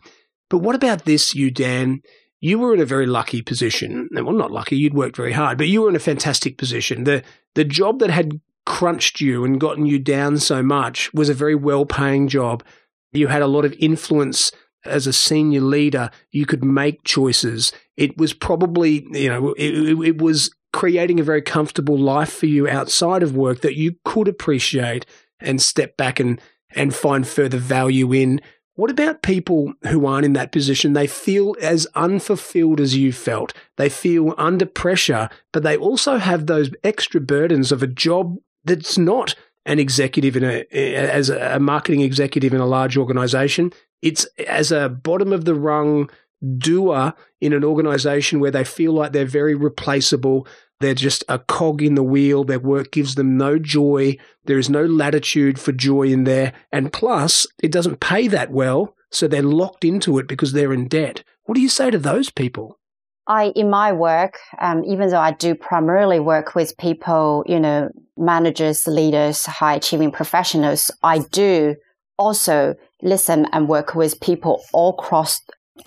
But 0.49 0.59
what 0.59 0.75
about 0.75 1.05
this, 1.05 1.33
Yu 1.33 1.51
Dan? 1.51 2.01
You 2.39 2.59
were 2.59 2.73
in 2.73 2.81
a 2.81 2.85
very 2.85 3.05
lucky 3.05 3.41
position. 3.41 4.09
Well, 4.11 4.31
not 4.31 4.51
lucky, 4.51 4.75
you'd 4.75 4.93
worked 4.93 5.15
very 5.15 5.33
hard, 5.33 5.57
but 5.57 5.67
you 5.67 5.81
were 5.81 5.89
in 5.89 5.95
a 5.95 5.99
fantastic 5.99 6.57
position. 6.57 7.03
The 7.03 7.23
the 7.53 7.63
job 7.63 7.99
that 7.99 8.09
had 8.09 8.39
crunched 8.65 9.21
you 9.21 9.43
and 9.43 9.59
gotten 9.59 9.85
you 9.85 9.99
down 9.99 10.37
so 10.37 10.63
much 10.63 11.13
was 11.13 11.29
a 11.29 11.33
very 11.33 11.55
well 11.55 11.85
paying 11.85 12.27
job. 12.27 12.63
You 13.11 13.27
had 13.27 13.41
a 13.41 13.47
lot 13.47 13.65
of 13.65 13.75
influence 13.79 14.51
as 14.85 15.05
a 15.05 15.13
senior 15.13 15.61
leader. 15.61 16.09
You 16.31 16.45
could 16.45 16.63
make 16.63 17.03
choices. 17.03 17.71
It 17.97 18.17
was 18.17 18.33
probably, 18.33 19.05
you 19.11 19.29
know, 19.29 19.53
it, 19.57 19.99
it 20.05 20.21
was 20.21 20.53
creating 20.73 21.19
a 21.19 21.23
very 21.23 21.41
comfortable 21.41 21.97
life 21.97 22.31
for 22.31 22.45
you 22.45 22.67
outside 22.67 23.23
of 23.23 23.35
work 23.35 23.61
that 23.61 23.75
you 23.75 23.95
could 24.05 24.27
appreciate 24.27 25.05
and 25.41 25.61
step 25.61 25.97
back 25.97 26.19
and, 26.19 26.39
and 26.75 26.93
find 26.95 27.27
further 27.27 27.57
value 27.57 28.13
in. 28.13 28.41
What 28.75 28.89
about 28.89 29.21
people 29.21 29.73
who 29.87 30.05
aren't 30.05 30.25
in 30.25 30.33
that 30.33 30.51
position? 30.51 30.93
They 30.93 31.07
feel 31.07 31.55
as 31.61 31.87
unfulfilled 31.95 32.79
as 32.79 32.95
you 32.95 33.11
felt. 33.11 33.53
They 33.77 33.89
feel 33.89 34.33
under 34.37 34.65
pressure, 34.65 35.29
but 35.51 35.63
they 35.63 35.77
also 35.77 36.17
have 36.17 36.45
those 36.45 36.71
extra 36.83 37.19
burdens 37.19 37.71
of 37.71 37.83
a 37.83 37.87
job 37.87 38.37
that's 38.63 38.97
not 38.97 39.35
an 39.65 39.77
executive 39.77 40.35
in 40.35 40.43
a 40.43 40.65
as 40.71 41.29
a 41.29 41.59
marketing 41.59 42.01
executive 42.01 42.53
in 42.53 42.61
a 42.61 42.65
large 42.65 42.97
organization. 42.97 43.71
It's 44.01 44.25
as 44.47 44.71
a 44.71 44.89
bottom 44.89 45.31
of 45.31 45.45
the 45.45 45.53
rung 45.53 46.09
doer 46.57 47.13
in 47.41 47.53
an 47.53 47.63
organization 47.63 48.39
where 48.39 48.51
they 48.51 48.63
feel 48.63 48.93
like 48.93 49.11
they're 49.11 49.25
very 49.25 49.55
replaceable. 49.55 50.47
They're 50.79 50.93
just 50.93 51.23
a 51.27 51.39
cog 51.39 51.81
in 51.81 51.95
the 51.95 52.03
wheel. 52.03 52.43
Their 52.43 52.59
work 52.59 52.91
gives 52.91 53.15
them 53.15 53.37
no 53.37 53.59
joy. 53.59 54.17
There 54.45 54.57
is 54.57 54.69
no 54.69 54.85
latitude 54.85 55.59
for 55.59 55.71
joy 55.71 56.03
in 56.03 56.23
there. 56.23 56.53
And 56.71 56.93
plus, 56.93 57.45
it 57.61 57.71
doesn't 57.71 57.99
pay 57.99 58.27
that 58.29 58.51
well. 58.51 58.95
So 59.11 59.27
they're 59.27 59.43
locked 59.43 59.83
into 59.83 60.17
it 60.19 60.27
because 60.27 60.53
they're 60.53 60.73
in 60.73 60.87
debt. 60.87 61.23
What 61.43 61.55
do 61.55 61.61
you 61.61 61.69
say 61.69 61.91
to 61.91 61.97
those 61.97 62.29
people? 62.29 62.79
I, 63.27 63.51
in 63.55 63.69
my 63.69 63.91
work, 63.91 64.39
um, 64.59 64.83
even 64.85 65.09
though 65.09 65.19
I 65.19 65.31
do 65.31 65.53
primarily 65.53 66.19
work 66.19 66.55
with 66.55 66.77
people, 66.77 67.43
you 67.47 67.59
know, 67.59 67.89
managers, 68.17 68.87
leaders, 68.87 69.45
high 69.45 69.75
achieving 69.75 70.11
professionals, 70.11 70.91
I 71.03 71.19
do 71.19 71.75
also 72.17 72.75
listen 73.01 73.47
and 73.51 73.67
work 73.67 73.95
with 73.95 74.19
people 74.21 74.61
all 74.73 74.95
across 74.97 75.39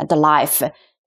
the 0.08 0.16
life. 0.16 0.62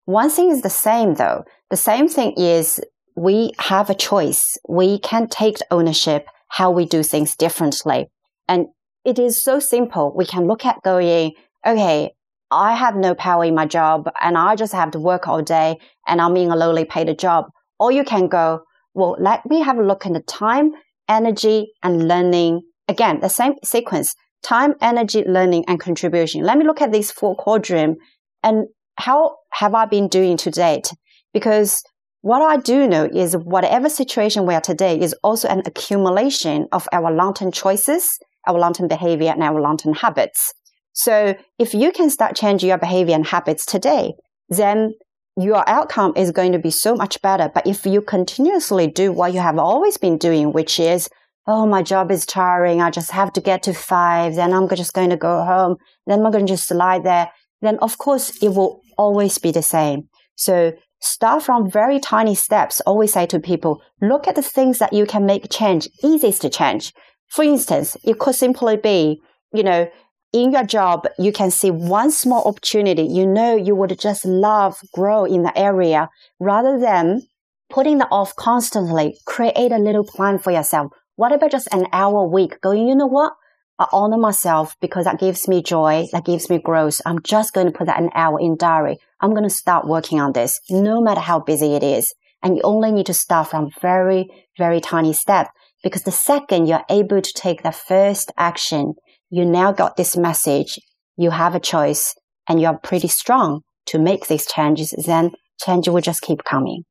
One 0.07 0.29
thing 0.29 0.51
is 0.51 0.61
the 0.61 0.69
same 0.69 1.15
though. 1.15 1.43
The 1.69 1.75
same 1.75 2.07
thing 2.07 2.31
is 2.37 2.79
we 3.17 3.51
have 3.59 3.89
a 3.89 3.93
choice. 3.93 4.57
We 4.69 4.99
can 4.99 5.27
take 5.27 5.57
ownership 5.69 6.27
how 6.47 6.71
we 6.71 6.85
do 6.85 7.03
things 7.03 7.35
differently. 7.35 8.07
And 8.47 8.67
it 9.03 9.19
is 9.19 9.43
so 9.43 9.59
simple. 9.59 10.13
We 10.15 10.25
can 10.25 10.47
look 10.47 10.65
at 10.65 10.81
going, 10.81 11.33
okay, 11.65 12.11
I 12.49 12.73
have 12.75 12.95
no 12.95 13.15
power 13.15 13.43
in 13.43 13.53
my 13.53 13.65
job 13.65 14.09
and 14.21 14.37
I 14.37 14.55
just 14.55 14.71
have 14.71 14.91
to 14.91 14.99
work 14.99 15.27
all 15.27 15.41
day 15.41 15.77
and 16.07 16.21
I'm 16.21 16.37
in 16.37 16.51
a 16.51 16.55
lowly 16.55 16.85
paid 16.85 17.19
job. 17.19 17.47
Or 17.77 17.91
you 17.91 18.05
can 18.05 18.29
go, 18.29 18.61
well, 18.93 19.17
let 19.19 19.45
me 19.45 19.59
have 19.59 19.77
a 19.77 19.83
look 19.83 20.05
at 20.05 20.13
the 20.13 20.21
time, 20.21 20.71
energy 21.09 21.73
and 21.83 22.07
learning. 22.07 22.61
Again, 22.87 23.19
the 23.19 23.27
same 23.27 23.55
sequence, 23.61 24.15
time, 24.41 24.75
energy, 24.79 25.25
learning 25.27 25.65
and 25.67 25.81
contribution. 25.81 26.43
Let 26.43 26.57
me 26.57 26.63
look 26.63 26.81
at 26.81 26.93
these 26.93 27.11
four 27.11 27.35
quadrants 27.35 27.99
and 28.41 28.67
how 28.97 29.37
have 29.51 29.73
I 29.73 29.85
been 29.85 30.07
doing 30.07 30.37
to 30.37 30.51
date? 30.51 30.91
Because 31.33 31.81
what 32.21 32.41
I 32.41 32.57
do 32.57 32.87
know 32.87 33.05
is 33.05 33.37
whatever 33.37 33.89
situation 33.89 34.45
we 34.45 34.55
are 34.55 34.61
today 34.61 34.99
is 34.99 35.15
also 35.23 35.47
an 35.47 35.61
accumulation 35.65 36.67
of 36.71 36.87
our 36.91 37.11
long-term 37.11 37.51
choices, 37.51 38.09
our 38.47 38.57
long-term 38.57 38.87
behavior 38.87 39.31
and 39.31 39.43
our 39.43 39.61
long-term 39.61 39.93
habits. 39.93 40.53
So 40.93 41.35
if 41.59 41.73
you 41.73 41.91
can 41.91 42.09
start 42.09 42.35
changing 42.35 42.69
your 42.69 42.79
behavior 42.79 43.15
and 43.15 43.25
habits 43.25 43.65
today, 43.65 44.13
then 44.49 44.93
your 45.39 45.63
outcome 45.69 46.13
is 46.15 46.31
going 46.31 46.53
to 46.53 46.59
be 46.59 46.71
so 46.71 46.95
much 46.95 47.21
better. 47.21 47.51
But 47.53 47.67
if 47.67 47.85
you 47.85 48.01
continuously 48.01 48.87
do 48.87 49.11
what 49.11 49.33
you 49.33 49.39
have 49.39 49.59
always 49.59 49.97
been 49.97 50.17
doing, 50.17 50.51
which 50.51 50.79
is, 50.79 51.09
oh, 51.45 51.67
my 51.67 51.83
job 51.83 52.11
is 52.11 52.25
tiring. 52.25 52.81
I 52.81 52.89
just 52.89 53.11
have 53.11 53.31
to 53.33 53.41
get 53.41 53.61
to 53.63 53.73
five. 53.73 54.35
Then 54.35 54.53
I'm 54.53 54.67
just 54.69 54.93
going 54.93 55.11
to 55.11 55.17
go 55.17 55.45
home. 55.45 55.77
Then 56.07 56.25
I'm 56.25 56.31
going 56.31 56.47
to 56.47 56.51
just 56.51 56.71
lie 56.71 56.99
there. 56.99 57.31
Then 57.61 57.77
of 57.79 57.97
course 57.97 58.35
it 58.41 58.49
will 58.49 58.81
always 58.97 59.37
be 59.37 59.51
the 59.51 59.61
same. 59.61 60.09
So 60.35 60.73
start 61.01 61.43
from 61.43 61.69
very 61.69 61.99
tiny 61.99 62.35
steps. 62.35 62.81
Always 62.81 63.13
say 63.13 63.25
to 63.27 63.39
people, 63.39 63.81
look 64.01 64.27
at 64.27 64.35
the 64.35 64.41
things 64.41 64.79
that 64.79 64.93
you 64.93 65.05
can 65.05 65.25
make 65.25 65.49
change, 65.49 65.89
easiest 66.03 66.41
to 66.43 66.49
change. 66.49 66.93
For 67.27 67.43
instance, 67.43 67.97
it 68.03 68.19
could 68.19 68.35
simply 68.35 68.77
be, 68.77 69.21
you 69.53 69.63
know, 69.63 69.89
in 70.33 70.51
your 70.51 70.63
job, 70.63 71.07
you 71.17 71.31
can 71.31 71.51
see 71.51 71.71
one 71.71 72.11
small 72.11 72.43
opportunity. 72.43 73.03
You 73.03 73.25
know, 73.25 73.55
you 73.55 73.75
would 73.75 73.97
just 73.97 74.25
love 74.25 74.79
grow 74.93 75.25
in 75.25 75.43
the 75.43 75.57
area 75.57 76.09
rather 76.39 76.79
than 76.79 77.23
putting 77.69 77.97
that 77.99 78.09
off 78.11 78.35
constantly. 78.35 79.17
Create 79.25 79.71
a 79.71 79.77
little 79.77 80.03
plan 80.03 80.37
for 80.39 80.51
yourself. 80.51 80.91
What 81.15 81.31
about 81.31 81.51
just 81.51 81.67
an 81.73 81.87
hour 81.91 82.19
a 82.19 82.27
week 82.27 82.61
going, 82.61 82.87
you 82.87 82.95
know 82.95 83.07
what? 83.07 83.33
I 83.79 83.87
honor 83.91 84.17
myself 84.17 84.75
because 84.81 85.05
that 85.05 85.19
gives 85.19 85.47
me 85.47 85.61
joy. 85.61 86.07
That 86.11 86.25
gives 86.25 86.49
me 86.49 86.57
growth. 86.57 86.99
I'm 87.05 87.21
just 87.21 87.53
going 87.53 87.67
to 87.67 87.77
put 87.77 87.87
that 87.87 88.01
an 88.01 88.09
hour 88.15 88.39
in 88.39 88.57
diary. 88.57 88.97
I'm 89.21 89.31
going 89.31 89.43
to 89.43 89.49
start 89.49 89.87
working 89.87 90.19
on 90.19 90.33
this 90.33 90.59
no 90.69 91.01
matter 91.01 91.21
how 91.21 91.39
busy 91.39 91.73
it 91.75 91.83
is. 91.83 92.13
And 92.41 92.55
you 92.55 92.61
only 92.63 92.91
need 92.91 93.05
to 93.07 93.13
start 93.13 93.49
from 93.49 93.69
very, 93.81 94.29
very 94.57 94.79
tiny 94.79 95.13
step 95.13 95.49
because 95.83 96.03
the 96.03 96.11
second 96.11 96.67
you're 96.67 96.85
able 96.89 97.21
to 97.21 97.33
take 97.33 97.63
the 97.63 97.71
first 97.71 98.31
action, 98.37 98.93
you 99.29 99.45
now 99.45 99.71
got 99.71 99.95
this 99.95 100.17
message, 100.17 100.79
you 101.15 101.31
have 101.31 101.55
a 101.55 101.59
choice, 101.59 102.15
and 102.47 102.61
you're 102.61 102.77
pretty 102.77 103.07
strong 103.07 103.61
to 103.87 103.99
make 103.99 104.27
these 104.27 104.45
changes, 104.45 104.93
then 105.05 105.31
change 105.63 105.87
will 105.87 106.01
just 106.01 106.21
keep 106.21 106.43
coming. 106.43 106.83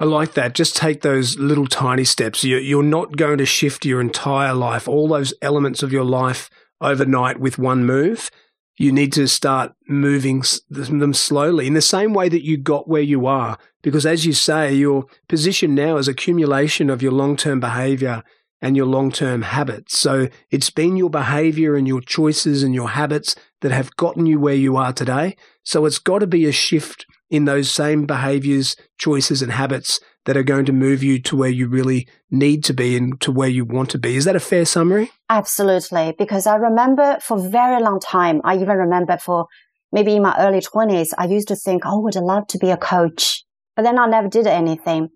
I 0.00 0.04
like 0.04 0.32
that. 0.32 0.54
Just 0.54 0.76
take 0.76 1.02
those 1.02 1.38
little 1.38 1.66
tiny 1.66 2.04
steps. 2.04 2.42
You're 2.42 2.82
not 2.82 3.18
going 3.18 3.36
to 3.36 3.44
shift 3.44 3.84
your 3.84 4.00
entire 4.00 4.54
life, 4.54 4.88
all 4.88 5.08
those 5.08 5.34
elements 5.42 5.82
of 5.82 5.92
your 5.92 6.04
life 6.04 6.48
overnight 6.80 7.38
with 7.38 7.58
one 7.58 7.84
move. 7.84 8.30
You 8.78 8.92
need 8.92 9.12
to 9.12 9.28
start 9.28 9.74
moving 9.86 10.42
them 10.70 11.12
slowly 11.12 11.66
in 11.66 11.74
the 11.74 11.82
same 11.82 12.14
way 12.14 12.30
that 12.30 12.46
you 12.46 12.56
got 12.56 12.88
where 12.88 13.02
you 13.02 13.26
are. 13.26 13.58
Because 13.82 14.06
as 14.06 14.24
you 14.24 14.32
say, 14.32 14.72
your 14.72 15.04
position 15.28 15.74
now 15.74 15.98
is 15.98 16.08
accumulation 16.08 16.88
of 16.88 17.02
your 17.02 17.12
long 17.12 17.36
term 17.36 17.60
behavior 17.60 18.22
and 18.62 18.78
your 18.78 18.86
long 18.86 19.12
term 19.12 19.42
habits. 19.42 19.98
So 19.98 20.28
it's 20.50 20.70
been 20.70 20.96
your 20.96 21.10
behavior 21.10 21.76
and 21.76 21.86
your 21.86 22.00
choices 22.00 22.62
and 22.62 22.74
your 22.74 22.88
habits 22.88 23.36
that 23.60 23.70
have 23.70 23.94
gotten 23.96 24.24
you 24.24 24.40
where 24.40 24.54
you 24.54 24.78
are 24.78 24.94
today. 24.94 25.36
So 25.62 25.84
it's 25.84 25.98
got 25.98 26.20
to 26.20 26.26
be 26.26 26.46
a 26.46 26.52
shift 26.52 27.04
in 27.30 27.44
those 27.44 27.70
same 27.70 28.06
behaviors, 28.06 28.76
choices, 28.98 29.40
and 29.40 29.52
habits 29.52 30.00
that 30.26 30.36
are 30.36 30.42
going 30.42 30.66
to 30.66 30.72
move 30.72 31.02
you 31.02 31.20
to 31.22 31.36
where 31.36 31.48
you 31.48 31.68
really 31.68 32.06
need 32.30 32.62
to 32.64 32.74
be 32.74 32.96
and 32.96 33.20
to 33.20 33.32
where 33.32 33.48
you 33.48 33.64
want 33.64 33.88
to 33.90 33.98
be. 33.98 34.16
Is 34.16 34.24
that 34.24 34.36
a 34.36 34.40
fair 34.40 34.64
summary? 34.64 35.10
Absolutely. 35.28 36.14
Because 36.18 36.46
I 36.46 36.56
remember 36.56 37.18
for 37.22 37.38
a 37.38 37.48
very 37.48 37.80
long 37.80 38.00
time, 38.00 38.40
I 38.44 38.56
even 38.56 38.76
remember 38.76 39.16
for 39.16 39.46
maybe 39.92 40.16
in 40.16 40.22
my 40.22 40.36
early 40.38 40.60
20s, 40.60 41.10
I 41.16 41.26
used 41.26 41.48
to 41.48 41.56
think, 41.56 41.84
oh, 41.86 42.00
I 42.00 42.02
would 42.02 42.14
love 42.16 42.46
to 42.48 42.58
be 42.58 42.70
a 42.70 42.76
coach? 42.76 43.44
But 43.76 43.82
then 43.82 43.98
I 43.98 44.06
never 44.06 44.28
did 44.28 44.46
anything. 44.46 45.08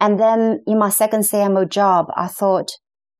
And 0.00 0.18
then 0.18 0.62
in 0.66 0.78
my 0.78 0.90
second 0.90 1.20
CMO 1.20 1.68
job, 1.68 2.06
I 2.16 2.28
thought, 2.28 2.70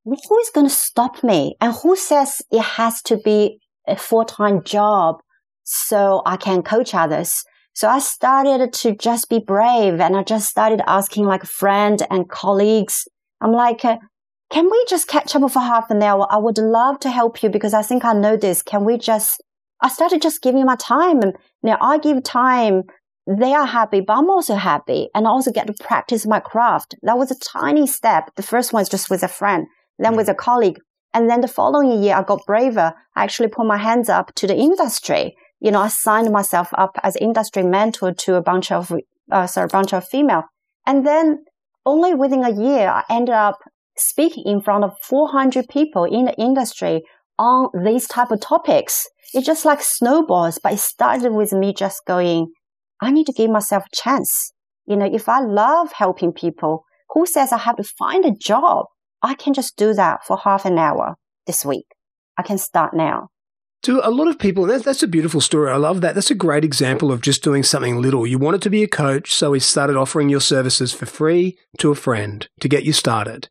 who 0.04 0.38
is 0.38 0.50
going 0.54 0.66
to 0.66 0.74
stop 0.74 1.22
me? 1.22 1.56
And 1.60 1.72
who 1.74 1.96
says 1.96 2.42
it 2.50 2.62
has 2.62 3.02
to 3.02 3.16
be 3.18 3.58
a 3.86 3.96
full-time 3.96 4.62
job 4.64 5.16
so 5.64 6.22
I 6.26 6.36
can 6.36 6.62
coach 6.62 6.94
others? 6.94 7.44
So 7.74 7.88
I 7.88 7.98
started 7.98 8.72
to 8.72 8.94
just 8.94 9.28
be 9.28 9.38
brave 9.38 10.00
and 10.00 10.16
I 10.16 10.22
just 10.22 10.48
started 10.48 10.82
asking 10.86 11.24
like 11.24 11.44
friends 11.44 12.02
and 12.10 12.28
colleagues. 12.28 13.08
I'm 13.40 13.52
like, 13.52 13.84
uh, 13.84 13.96
can 14.50 14.70
we 14.70 14.84
just 14.88 15.08
catch 15.08 15.34
up 15.34 15.50
for 15.50 15.60
half 15.60 15.90
an 15.90 16.02
hour? 16.02 16.26
I 16.30 16.36
would 16.36 16.58
love 16.58 17.00
to 17.00 17.10
help 17.10 17.42
you 17.42 17.48
because 17.48 17.74
I 17.74 17.82
think 17.82 18.04
I 18.04 18.12
know 18.12 18.36
this. 18.36 18.62
Can 18.62 18.84
we 18.84 18.98
just, 18.98 19.42
I 19.80 19.88
started 19.88 20.20
just 20.20 20.42
giving 20.42 20.66
my 20.66 20.76
time 20.76 21.22
and 21.22 21.34
now 21.62 21.78
I 21.80 21.98
give 21.98 22.22
time. 22.22 22.82
They 23.26 23.54
are 23.54 23.66
happy, 23.66 24.00
but 24.00 24.18
I'm 24.18 24.28
also 24.28 24.56
happy 24.56 25.08
and 25.14 25.26
I 25.26 25.30
also 25.30 25.52
get 25.52 25.68
to 25.68 25.74
practice 25.80 26.26
my 26.26 26.40
craft. 26.40 26.96
That 27.02 27.16
was 27.16 27.30
a 27.30 27.38
tiny 27.38 27.86
step. 27.86 28.30
The 28.36 28.42
first 28.42 28.72
one 28.72 28.82
is 28.82 28.88
just 28.88 29.08
with 29.08 29.22
a 29.22 29.28
friend 29.28 29.66
then 30.02 30.16
with 30.16 30.28
a 30.28 30.34
colleague. 30.34 30.78
And 31.14 31.28
then 31.28 31.40
the 31.40 31.48
following 31.48 32.02
year, 32.02 32.16
I 32.16 32.22
got 32.22 32.46
braver. 32.46 32.94
I 33.14 33.24
actually 33.24 33.48
put 33.48 33.66
my 33.66 33.76
hands 33.76 34.08
up 34.08 34.34
to 34.36 34.46
the 34.46 34.56
industry. 34.56 35.36
You 35.62 35.70
know, 35.70 35.80
I 35.80 35.88
signed 35.88 36.32
myself 36.32 36.70
up 36.76 36.98
as 37.04 37.14
industry 37.14 37.62
mentor 37.62 38.12
to 38.12 38.34
a 38.34 38.42
bunch 38.42 38.72
of, 38.72 38.92
uh, 39.30 39.46
sorry, 39.46 39.66
a 39.66 39.68
bunch 39.68 39.94
of 39.94 40.04
female. 40.04 40.42
And 40.84 41.06
then 41.06 41.44
only 41.86 42.14
within 42.14 42.42
a 42.42 42.50
year, 42.50 42.88
I 42.88 43.04
ended 43.08 43.36
up 43.36 43.60
speaking 43.96 44.42
in 44.44 44.60
front 44.60 44.82
of 44.82 44.90
400 45.04 45.68
people 45.68 46.02
in 46.02 46.24
the 46.24 46.34
industry 46.34 47.02
on 47.38 47.68
these 47.84 48.08
type 48.08 48.32
of 48.32 48.40
topics. 48.40 49.06
It's 49.34 49.46
just 49.46 49.64
like 49.64 49.82
snowballs, 49.82 50.58
but 50.60 50.72
it 50.72 50.80
started 50.80 51.32
with 51.32 51.52
me 51.52 51.72
just 51.72 52.02
going, 52.08 52.48
I 53.00 53.12
need 53.12 53.26
to 53.26 53.32
give 53.32 53.50
myself 53.50 53.84
a 53.84 53.96
chance. 53.96 54.52
You 54.86 54.96
know, 54.96 55.06
if 55.06 55.28
I 55.28 55.38
love 55.38 55.92
helping 55.92 56.32
people, 56.32 56.82
who 57.10 57.24
says 57.24 57.52
I 57.52 57.58
have 57.58 57.76
to 57.76 57.84
find 57.84 58.24
a 58.24 58.32
job? 58.32 58.86
I 59.22 59.34
can 59.34 59.54
just 59.54 59.76
do 59.76 59.94
that 59.94 60.24
for 60.26 60.38
half 60.38 60.64
an 60.64 60.76
hour 60.76 61.14
this 61.46 61.64
week. 61.64 61.86
I 62.36 62.42
can 62.42 62.58
start 62.58 62.94
now. 62.94 63.28
To 63.82 64.00
a 64.06 64.10
lot 64.10 64.28
of 64.28 64.38
people, 64.38 64.66
that's, 64.66 64.84
that's 64.84 65.02
a 65.02 65.08
beautiful 65.08 65.40
story. 65.40 65.70
I 65.70 65.76
love 65.76 66.02
that. 66.02 66.14
That's 66.14 66.30
a 66.30 66.36
great 66.36 66.64
example 66.64 67.10
of 67.10 67.20
just 67.20 67.42
doing 67.42 67.64
something 67.64 68.00
little. 68.00 68.26
You 68.26 68.38
wanted 68.38 68.62
to 68.62 68.70
be 68.70 68.84
a 68.84 68.88
coach, 68.88 69.34
so 69.34 69.50
we 69.50 69.58
started 69.60 69.96
offering 69.96 70.28
your 70.28 70.40
services 70.40 70.92
for 70.92 71.06
free 71.06 71.58
to 71.78 71.90
a 71.90 71.96
friend 71.96 72.48
to 72.60 72.68
get 72.68 72.84
you 72.84 72.92
started. 72.92 73.48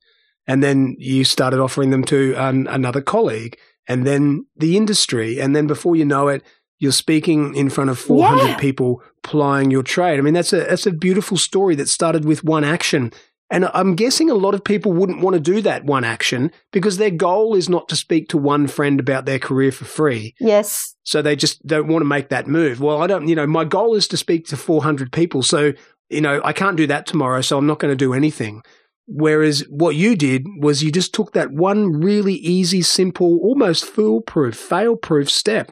And 0.47 0.63
then 0.63 0.95
you 0.97 1.25
started 1.25 1.59
offering 1.59 1.89
them 1.89 2.03
to 2.05 2.33
an, 2.37 2.67
another 2.67 3.01
colleague 3.01 3.57
and 3.87 4.07
then 4.07 4.45
the 4.55 4.77
industry. 4.77 5.39
And 5.39 5.53
then 5.55 5.67
before 5.67 5.95
you 5.95 6.05
know 6.05 6.29
it, 6.29 6.43
you're 6.79 6.91
speaking 6.91 7.53
in 7.53 7.69
front 7.69 7.89
of 7.89 7.99
400 7.99 8.43
yeah. 8.47 8.57
people 8.57 9.03
plying 9.21 9.69
your 9.69 9.83
trade. 9.83 10.17
I 10.17 10.21
mean, 10.21 10.33
that's 10.33 10.53
a, 10.53 10.61
that's 10.61 10.87
a 10.87 10.91
beautiful 10.91 11.37
story 11.37 11.75
that 11.75 11.89
started 11.89 12.25
with 12.25 12.43
one 12.43 12.63
action 12.63 13.11
and 13.51 13.69
I'm 13.73 13.95
guessing 13.95 14.29
a 14.29 14.35
lot 14.35 14.53
of 14.53 14.63
people 14.63 14.93
wouldn't 14.93 15.19
want 15.19 15.33
to 15.33 15.39
do 15.41 15.61
that 15.61 15.83
one 15.83 16.05
action 16.05 16.51
because 16.71 16.97
their 16.97 17.11
goal 17.11 17.53
is 17.53 17.67
not 17.67 17.89
to 17.89 17.97
speak 17.97 18.29
to 18.29 18.37
one 18.37 18.65
friend 18.65 18.97
about 18.97 19.25
their 19.25 19.39
career 19.39 19.73
for 19.73 19.83
free. 19.83 20.33
Yes. 20.39 20.95
So 21.03 21.21
they 21.21 21.35
just 21.35 21.65
don't 21.67 21.89
want 21.89 22.01
to 22.01 22.07
make 22.07 22.29
that 22.29 22.47
move. 22.47 22.79
Well, 22.79 23.03
I 23.03 23.07
don't, 23.07 23.27
you 23.27 23.35
know, 23.35 23.45
my 23.45 23.65
goal 23.65 23.95
is 23.95 24.07
to 24.07 24.17
speak 24.17 24.47
to 24.47 24.57
400 24.57 25.11
people. 25.11 25.43
So, 25.43 25.73
you 26.09 26.21
know, 26.21 26.39
I 26.45 26.53
can't 26.53 26.77
do 26.77 26.87
that 26.87 27.05
tomorrow. 27.05 27.41
So 27.41 27.57
I'm 27.57 27.67
not 27.67 27.79
going 27.79 27.91
to 27.91 27.95
do 27.95 28.13
anything. 28.13 28.63
Whereas 29.05 29.65
what 29.69 29.97
you 29.97 30.15
did 30.15 30.45
was 30.61 30.81
you 30.81 30.89
just 30.89 31.13
took 31.13 31.33
that 31.33 31.51
one 31.51 31.99
really 31.99 32.35
easy, 32.35 32.81
simple, 32.81 33.37
almost 33.43 33.83
foolproof, 33.83 34.55
fail 34.55 34.95
proof 34.95 35.29
step. 35.29 35.71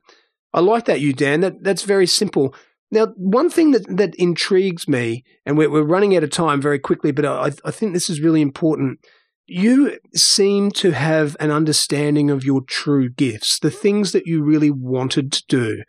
I 0.54 0.60
like 0.60 0.84
that, 0.86 1.00
Yu 1.00 1.14
Dan. 1.14 1.40
That, 1.40 1.64
that's 1.64 1.84
very 1.84 2.08
simple. 2.08 2.54
Now, 2.92 3.08
one 3.16 3.50
thing 3.50 3.72
that, 3.72 3.86
that 3.98 4.16
intrigues 4.16 4.88
me, 4.88 5.24
and 5.46 5.58
we're, 5.58 5.70
we're 5.70 5.84
running 5.84 6.16
out 6.16 6.24
of 6.24 6.32
time 6.32 6.62
very 6.62 6.80
quickly, 6.80 7.12
but 7.12 7.26
I, 7.26 7.52
I 7.64 7.72
think 7.72 7.94
this 7.94 8.10
is 8.10 8.22
really 8.22 8.42
important. 8.42 9.00
You 9.46 10.00
seem 10.16 10.72
to 10.72 10.92
have 10.92 11.38
an 11.40 11.52
understanding 11.52 12.32
of 12.32 12.44
your 12.44 12.62
true 12.62 13.10
gifts, 13.10 13.60
the 13.60 13.72
things 13.72 14.12
that 14.12 14.26
you 14.26 14.44
really 14.44 14.72
wanted 14.72 15.32
to 15.34 15.44
do. 15.48 15.84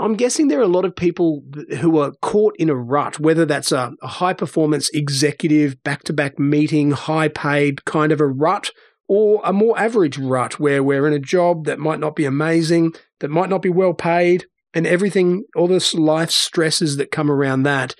I'm 0.00 0.14
guessing 0.14 0.48
there 0.48 0.60
are 0.60 0.62
a 0.62 0.68
lot 0.68 0.86
of 0.86 0.96
people 0.96 1.42
who 1.78 1.98
are 1.98 2.12
caught 2.22 2.56
in 2.58 2.70
a 2.70 2.74
rut, 2.74 3.20
whether 3.20 3.44
that's 3.44 3.70
a, 3.70 3.92
a 4.02 4.06
high 4.06 4.32
performance 4.32 4.88
executive, 4.94 5.82
back 5.82 6.04
to 6.04 6.12
back 6.12 6.38
meeting, 6.38 6.92
high 6.92 7.28
paid 7.28 7.84
kind 7.84 8.10
of 8.10 8.20
a 8.20 8.26
rut, 8.26 8.70
or 9.08 9.40
a 9.44 9.52
more 9.52 9.78
average 9.78 10.16
rut 10.16 10.58
where 10.58 10.82
we're 10.82 11.06
in 11.06 11.12
a 11.12 11.18
job 11.18 11.66
that 11.66 11.78
might 11.78 11.98
not 12.00 12.16
be 12.16 12.24
amazing, 12.24 12.94
that 13.18 13.28
might 13.28 13.50
not 13.50 13.60
be 13.60 13.68
well 13.68 13.92
paid, 13.92 14.46
and 14.74 14.86
everything, 14.86 15.44
all 15.56 15.68
the 15.68 15.94
life 15.94 16.30
stresses 16.30 16.96
that 16.96 17.10
come 17.10 17.30
around 17.30 17.64
that, 17.64 17.94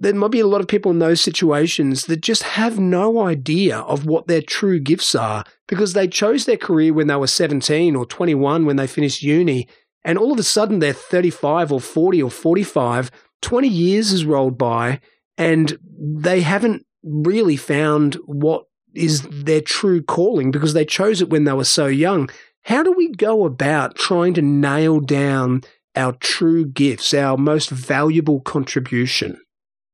there 0.00 0.14
might 0.14 0.30
be 0.30 0.40
a 0.40 0.46
lot 0.46 0.60
of 0.60 0.66
people 0.66 0.90
in 0.90 0.98
those 0.98 1.20
situations 1.20 2.06
that 2.06 2.20
just 2.20 2.42
have 2.42 2.80
no 2.80 3.20
idea 3.20 3.78
of 3.78 4.06
what 4.06 4.26
their 4.26 4.42
true 4.42 4.80
gifts 4.80 5.14
are 5.14 5.44
because 5.68 5.92
they 5.92 6.08
chose 6.08 6.46
their 6.46 6.56
career 6.56 6.92
when 6.92 7.06
they 7.06 7.14
were 7.14 7.28
17 7.28 7.94
or 7.94 8.04
21 8.04 8.66
when 8.66 8.76
they 8.76 8.88
finished 8.88 9.22
uni 9.22 9.68
and 10.04 10.18
all 10.18 10.32
of 10.32 10.38
a 10.38 10.44
sudden 10.44 10.78
they're 10.78 10.92
35 10.92 11.72
or 11.72 11.80
40 11.80 12.22
or 12.22 12.30
45, 12.30 13.10
20 13.40 13.68
years 13.68 14.10
has 14.10 14.24
rolled 14.24 14.58
by, 14.58 15.00
and 15.38 15.78
they 15.98 16.42
haven't 16.42 16.84
really 17.02 17.56
found 17.56 18.14
what 18.26 18.64
is 18.94 19.22
their 19.22 19.60
true 19.60 20.02
calling 20.02 20.50
because 20.50 20.74
they 20.74 20.84
chose 20.84 21.20
it 21.20 21.30
when 21.30 21.44
they 21.44 21.52
were 21.52 21.64
so 21.64 21.86
young. 21.86 22.28
How 22.62 22.82
do 22.82 22.92
we 22.92 23.10
go 23.12 23.44
about 23.44 23.96
trying 23.96 24.34
to 24.34 24.42
nail 24.42 25.00
down 25.00 25.62
our 25.96 26.12
true 26.12 26.66
gifts, 26.66 27.14
our 27.14 27.36
most 27.36 27.70
valuable 27.70 28.40
contribution? 28.40 29.40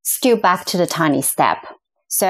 Still 0.03 0.37
back 0.37 0.65
to 0.67 0.77
the 0.77 0.87
tiny 0.87 1.23
step. 1.23 1.59
So 2.09 2.27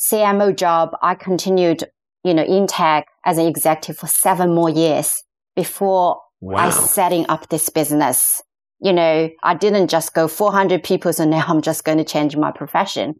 CMO 0.00 0.54
job, 0.56 0.90
I 1.02 1.14
continued, 1.14 1.84
you 2.24 2.34
know, 2.34 2.44
in 2.44 2.66
tech 2.66 3.06
as 3.24 3.38
an 3.38 3.46
executive 3.46 3.98
for 3.98 4.06
seven 4.06 4.54
more 4.54 4.70
years 4.70 5.22
before 5.56 6.20
wow. 6.40 6.58
I 6.58 6.70
setting 6.70 7.26
up 7.28 7.48
this 7.48 7.68
business. 7.68 8.40
You 8.80 8.92
know, 8.92 9.28
I 9.42 9.54
didn't 9.54 9.88
just 9.88 10.14
go 10.14 10.26
400 10.28 10.82
people. 10.82 11.12
So 11.12 11.24
now 11.24 11.44
I'm 11.48 11.62
just 11.62 11.84
going 11.84 11.98
to 11.98 12.04
change 12.04 12.36
my 12.36 12.50
profession. 12.50 13.14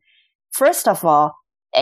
First 0.52 0.88
of 0.88 1.04
all, 1.04 1.34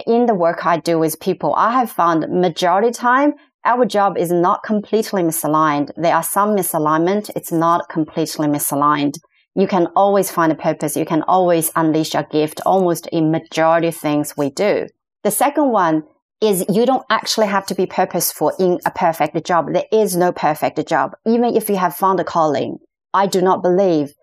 in 0.06 0.26
the 0.26 0.34
work 0.34 0.66
I 0.66 0.78
do 0.78 0.98
with 0.98 1.20
people, 1.20 1.54
I 1.54 1.72
have 1.72 1.90
found 1.90 2.26
majority 2.28 2.90
time 2.90 3.34
our 3.68 3.84
job 3.84 4.16
is 4.16 4.32
not 4.32 4.62
completely 4.62 5.22
misaligned. 5.22 5.90
There 5.96 6.14
are 6.14 6.22
some 6.22 6.56
misalignment. 6.56 7.30
It's 7.36 7.52
not 7.52 7.90
completely 7.90 8.48
misaligned. 8.48 9.18
You 9.54 9.66
can 9.66 9.88
always 9.94 10.30
find 10.30 10.50
a 10.50 10.54
purpose. 10.54 10.96
You 10.96 11.04
can 11.04 11.22
always 11.22 11.70
unleash 11.76 12.14
your 12.14 12.22
gift 12.22 12.62
almost 12.64 13.06
in 13.08 13.30
majority 13.30 13.88
of 13.88 13.96
things 13.96 14.36
we 14.36 14.48
do. 14.50 14.86
The 15.22 15.30
second 15.30 15.70
one 15.70 16.04
is 16.40 16.64
you 16.70 16.86
don't 16.86 17.04
actually 17.10 17.48
have 17.48 17.66
to 17.66 17.74
be 17.74 17.84
purposeful 17.84 18.52
in 18.58 18.78
a 18.86 18.90
perfect 18.90 19.44
job. 19.44 19.66
There 19.72 19.84
is 19.92 20.16
no 20.16 20.32
perfect 20.32 20.88
job. 20.88 21.14
Even 21.26 21.54
if 21.54 21.68
you 21.68 21.76
have 21.76 21.94
found 21.94 22.20
a 22.20 22.24
calling, 22.24 22.78
I 23.12 23.26
do 23.26 23.42
not 23.42 23.62
believe 23.62 24.14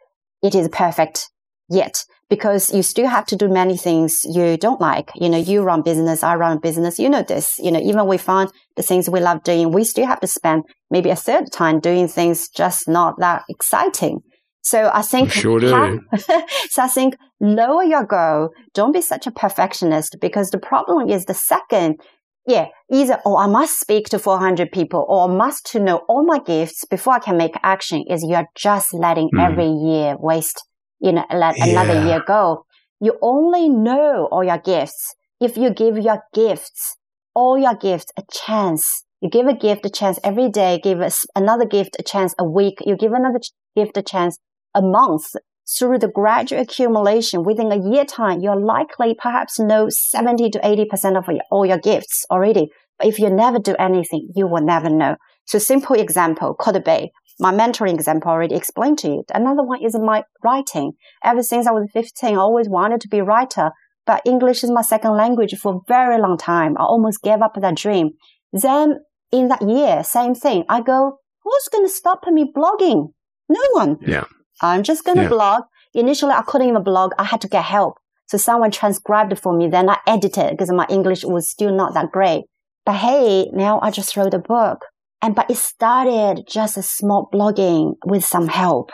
it 0.41 0.55
is 0.55 0.69
perfect 0.69 1.29
yet 1.69 2.03
because 2.30 2.73
you 2.73 2.82
still 2.82 3.07
have 3.07 3.26
to 3.28 3.36
do 3.36 3.47
many 3.47 3.78
things 3.78 4.21
you 4.23 4.57
don't 4.57 4.82
like. 4.82 5.11
You 5.15 5.30
know, 5.30 5.38
you 5.38 5.61
run 5.61 5.82
business, 5.82 6.23
I 6.23 6.36
run 6.36 6.59
business. 6.59 6.97
You 6.97 7.09
know 7.09 7.23
this. 7.23 7.59
You 7.59 7.71
know, 7.71 7.80
even 7.80 8.07
we 8.07 8.17
find 8.17 8.51
the 8.76 8.84
things 8.84 9.09
we 9.09 9.19
love 9.19 9.43
doing, 9.43 9.71
we 9.71 9.84
still 9.84 10.07
have 10.07 10.19
to 10.21 10.28
spend 10.28 10.63
maybe 10.89 11.09
a 11.09 11.15
third 11.15 11.51
time 11.51 11.80
doing 11.80 12.07
things 12.07 12.49
just 12.49 12.88
not 12.88 13.19
that 13.19 13.43
exciting. 13.49 14.21
So 14.65 14.89
I 14.91 15.03
think, 15.03 15.32
sure 15.32 15.59
do. 15.59 15.67
Have, 15.67 15.99
so 16.71 16.82
I 16.82 16.88
think 16.88 17.15
lower 17.39 17.84
your 17.84 18.03
goal. 18.03 18.49
Don't 18.73 18.93
be 18.93 19.01
such 19.01 19.28
a 19.28 19.32
perfectionist 19.32 20.17
because 20.19 20.49
the 20.49 20.57
problem 20.57 21.07
is 21.07 21.26
the 21.26 21.36
second, 21.36 21.99
yeah, 22.47 22.69
either, 22.91 23.19
oh, 23.26 23.38
I 23.38 23.45
must 23.45 23.80
speak 23.80 24.09
to 24.09 24.17
400 24.17 24.71
people 24.71 25.05
or 25.07 25.30
I 25.30 25.34
must 25.36 25.67
to 25.67 25.80
know 25.80 25.97
all 26.09 26.26
my 26.26 26.39
gifts 26.39 26.84
before 26.86 27.13
I 27.13 27.19
can 27.19 27.38
make 27.38 27.53
action 27.61 28.05
is 28.09 28.26
you're 28.28 28.47
just 28.55 28.91
letting 28.91 29.30
mm. 29.36 29.39
every 29.39 29.67
year 29.67 30.15
waste, 30.17 30.63
you 31.05 31.13
know, 31.13 31.25
let 31.31 31.57
yeah. 31.57 31.67
another 31.67 32.05
year 32.05 32.21
go. 32.25 32.65
You 32.99 33.17
only 33.21 33.69
know 33.69 34.27
all 34.31 34.43
your 34.43 34.57
gifts 34.57 35.15
if 35.39 35.57
you 35.57 35.69
give 35.69 35.97
your 35.97 36.23
gifts, 36.33 36.97
all 37.33 37.57
your 37.57 37.75
gifts 37.75 38.11
a 38.17 38.23
chance. 38.31 39.03
You 39.21 39.29
give 39.29 39.47
a 39.47 39.55
gift 39.55 39.85
a 39.85 39.89
chance 39.89 40.19
every 40.23 40.49
day, 40.49 40.79
give 40.83 40.99
us 40.99 41.25
another 41.35 41.65
gift 41.65 41.95
a 41.99 42.03
chance 42.03 42.33
a 42.37 42.43
week. 42.43 42.79
You 42.85 42.97
give 42.97 43.13
another 43.13 43.39
gift 43.75 43.97
a 43.97 44.01
chance 44.01 44.37
a 44.73 44.81
month 44.81 45.35
through 45.67 45.99
the 45.99 46.07
gradual 46.07 46.61
accumulation 46.61 47.43
within 47.43 47.71
a 47.71 47.89
year 47.89 48.05
time, 48.05 48.39
you're 48.39 48.59
likely 48.59 49.15
perhaps 49.15 49.59
know 49.59 49.87
70 49.89 50.51
to 50.51 50.59
80% 50.59 51.17
of 51.17 51.25
all 51.49 51.65
your 51.65 51.79
gifts 51.79 52.25
already. 52.29 52.69
But 52.99 53.07
if 53.07 53.19
you 53.19 53.29
never 53.29 53.59
do 53.59 53.75
anything, 53.79 54.29
you 54.35 54.47
will 54.47 54.63
never 54.63 54.89
know. 54.89 55.15
So 55.45 55.59
simple 55.59 55.95
example 55.95 56.55
could 56.57 56.83
be 56.83 57.11
my 57.39 57.51
mentoring 57.51 57.93
example 57.93 58.31
already 58.31 58.55
explained 58.55 58.99
to 58.99 59.07
you. 59.07 59.23
Another 59.33 59.63
one 59.63 59.83
is 59.83 59.97
my 59.97 60.23
writing. 60.43 60.93
Ever 61.23 61.43
since 61.43 61.67
I 61.67 61.71
was 61.71 61.89
15, 61.93 62.36
I 62.36 62.38
always 62.38 62.69
wanted 62.69 63.01
to 63.01 63.07
be 63.09 63.19
a 63.19 63.23
writer, 63.23 63.71
but 64.05 64.21
English 64.25 64.63
is 64.63 64.71
my 64.71 64.81
second 64.81 65.17
language 65.17 65.57
for 65.57 65.75
a 65.75 65.79
very 65.88 66.19
long 66.19 66.38
time. 66.38 66.77
I 66.77 66.83
almost 66.83 67.21
gave 67.21 67.41
up 67.41 67.55
that 67.59 67.75
dream. 67.75 68.11
Then 68.53 68.99
in 69.31 69.49
that 69.49 69.61
year, 69.61 70.03
same 70.03 70.33
thing. 70.33 70.63
I 70.69 70.81
go, 70.81 71.19
who's 71.43 71.67
going 71.71 71.86
to 71.86 71.91
stop 71.91 72.25
me 72.27 72.51
blogging? 72.55 73.09
No 73.49 73.61
one. 73.73 73.97
Yeah. 74.01 74.25
I'm 74.61 74.83
just 74.83 75.03
going 75.03 75.17
to 75.17 75.23
yeah. 75.23 75.29
blog. 75.29 75.63
Initially, 75.93 76.31
I 76.31 76.41
couldn't 76.41 76.69
even 76.69 76.83
blog. 76.83 77.11
I 77.19 77.25
had 77.25 77.41
to 77.41 77.47
get 77.47 77.63
help. 77.63 77.95
So 78.27 78.38
someone 78.38 78.71
transcribed 78.71 79.38
for 79.38 79.55
me. 79.55 79.67
Then 79.67 79.89
I 79.89 79.97
edited 80.07 80.51
because 80.51 80.71
my 80.71 80.86
English 80.89 81.23
was 81.23 81.49
still 81.49 81.73
not 81.73 81.93
that 81.93 82.11
great. 82.11 82.45
But 82.86 82.95
hey, 82.95 83.49
now 83.53 83.79
I 83.81 83.91
just 83.91 84.15
wrote 84.15 84.33
a 84.33 84.39
book. 84.39 84.79
And, 85.26 85.34
but 85.34 85.49
it 85.49 85.57
started 85.57 86.43
just 86.47 86.78
a 86.78 86.84
small 86.84 87.28
blogging 87.34 87.95
with 88.05 88.23
some 88.23 88.47
help. 88.47 88.91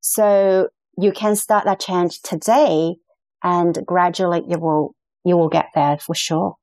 So 0.00 0.68
you 0.96 1.12
can 1.12 1.36
start 1.36 1.66
that 1.66 1.78
change 1.78 2.22
today 2.22 2.94
and 3.42 3.78
gradually 3.84 4.40
you 4.48 4.58
will, 4.58 4.94
you 5.26 5.36
will 5.36 5.50
get 5.50 5.66
there 5.74 5.98
for 5.98 6.14
sure. 6.14 6.54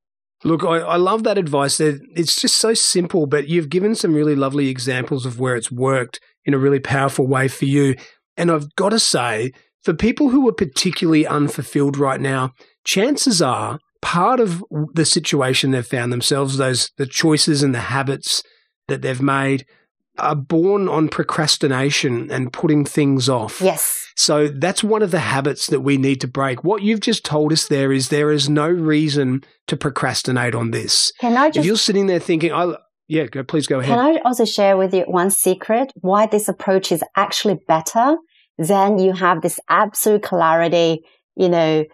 Look, 0.43 0.63
I, 0.63 0.79
I 0.79 0.95
love 0.95 1.23
that 1.25 1.37
advice. 1.37 1.79
It's 1.79 2.41
just 2.41 2.57
so 2.57 2.73
simple, 2.73 3.27
but 3.27 3.47
you've 3.47 3.69
given 3.69 3.93
some 3.93 4.15
really 4.15 4.35
lovely 4.35 4.69
examples 4.69 5.27
of 5.27 5.39
where 5.39 5.55
it's 5.55 5.71
worked 5.71 6.19
in 6.43 6.55
a 6.55 6.57
really 6.57 6.79
powerful 6.79 7.27
way 7.27 7.47
for 7.47 7.65
you. 7.65 7.95
And 8.37 8.49
I've 8.49 8.73
got 8.75 8.89
to 8.89 8.99
say, 8.99 9.51
for 9.83 9.93
people 9.93 10.29
who 10.29 10.49
are 10.49 10.53
particularly 10.53 11.27
unfulfilled 11.27 11.95
right 11.95 12.19
now, 12.19 12.53
chances 12.85 13.39
are 13.39 13.77
part 14.01 14.39
of 14.39 14.63
the 14.95 15.05
situation 15.05 15.69
they've 15.69 15.85
found 15.85 16.11
themselves, 16.11 16.57
those 16.57 16.89
the 16.97 17.05
choices 17.05 17.61
and 17.61 17.75
the 17.75 17.81
habits 17.81 18.41
that 18.91 19.01
they've 19.01 19.21
made 19.21 19.65
are 20.17 20.35
born 20.35 20.87
on 20.87 21.07
procrastination 21.07 22.29
and 22.29 22.53
putting 22.53 22.85
things 22.85 23.29
off. 23.29 23.61
Yes. 23.61 24.07
So 24.15 24.49
that's 24.49 24.83
one 24.83 25.01
of 25.01 25.11
the 25.11 25.19
habits 25.19 25.67
that 25.67 25.79
we 25.79 25.97
need 25.97 26.21
to 26.21 26.27
break. 26.27 26.63
What 26.63 26.83
you've 26.83 26.99
just 26.99 27.25
told 27.25 27.51
us 27.51 27.67
there 27.67 27.91
is 27.91 28.09
there 28.09 28.31
is 28.31 28.49
no 28.49 28.67
reason 28.67 29.43
to 29.67 29.77
procrastinate 29.77 30.53
on 30.53 30.71
this. 30.71 31.11
Can 31.19 31.37
I 31.37 31.47
just 31.47 31.59
If 31.59 31.65
you're 31.65 31.77
sitting 31.77 32.07
there 32.07 32.19
thinking, 32.19 32.51
I 32.51 32.75
yeah, 33.07 33.25
go, 33.25 33.43
please 33.43 33.67
go 33.67 33.79
ahead. 33.79 33.95
Can 33.95 33.99
I 33.99 34.19
also 34.23 34.45
share 34.45 34.77
with 34.77 34.93
you 34.93 35.03
one 35.03 35.31
secret 35.31 35.91
why 35.95 36.27
this 36.27 36.47
approach 36.47 36.91
is 36.91 37.03
actually 37.15 37.59
better 37.67 38.17
then 38.57 38.99
you 38.99 39.13
have 39.13 39.41
this 39.41 39.59
absolute 39.69 40.23
clarity, 40.23 41.03
you 41.35 41.49
know, 41.49 41.85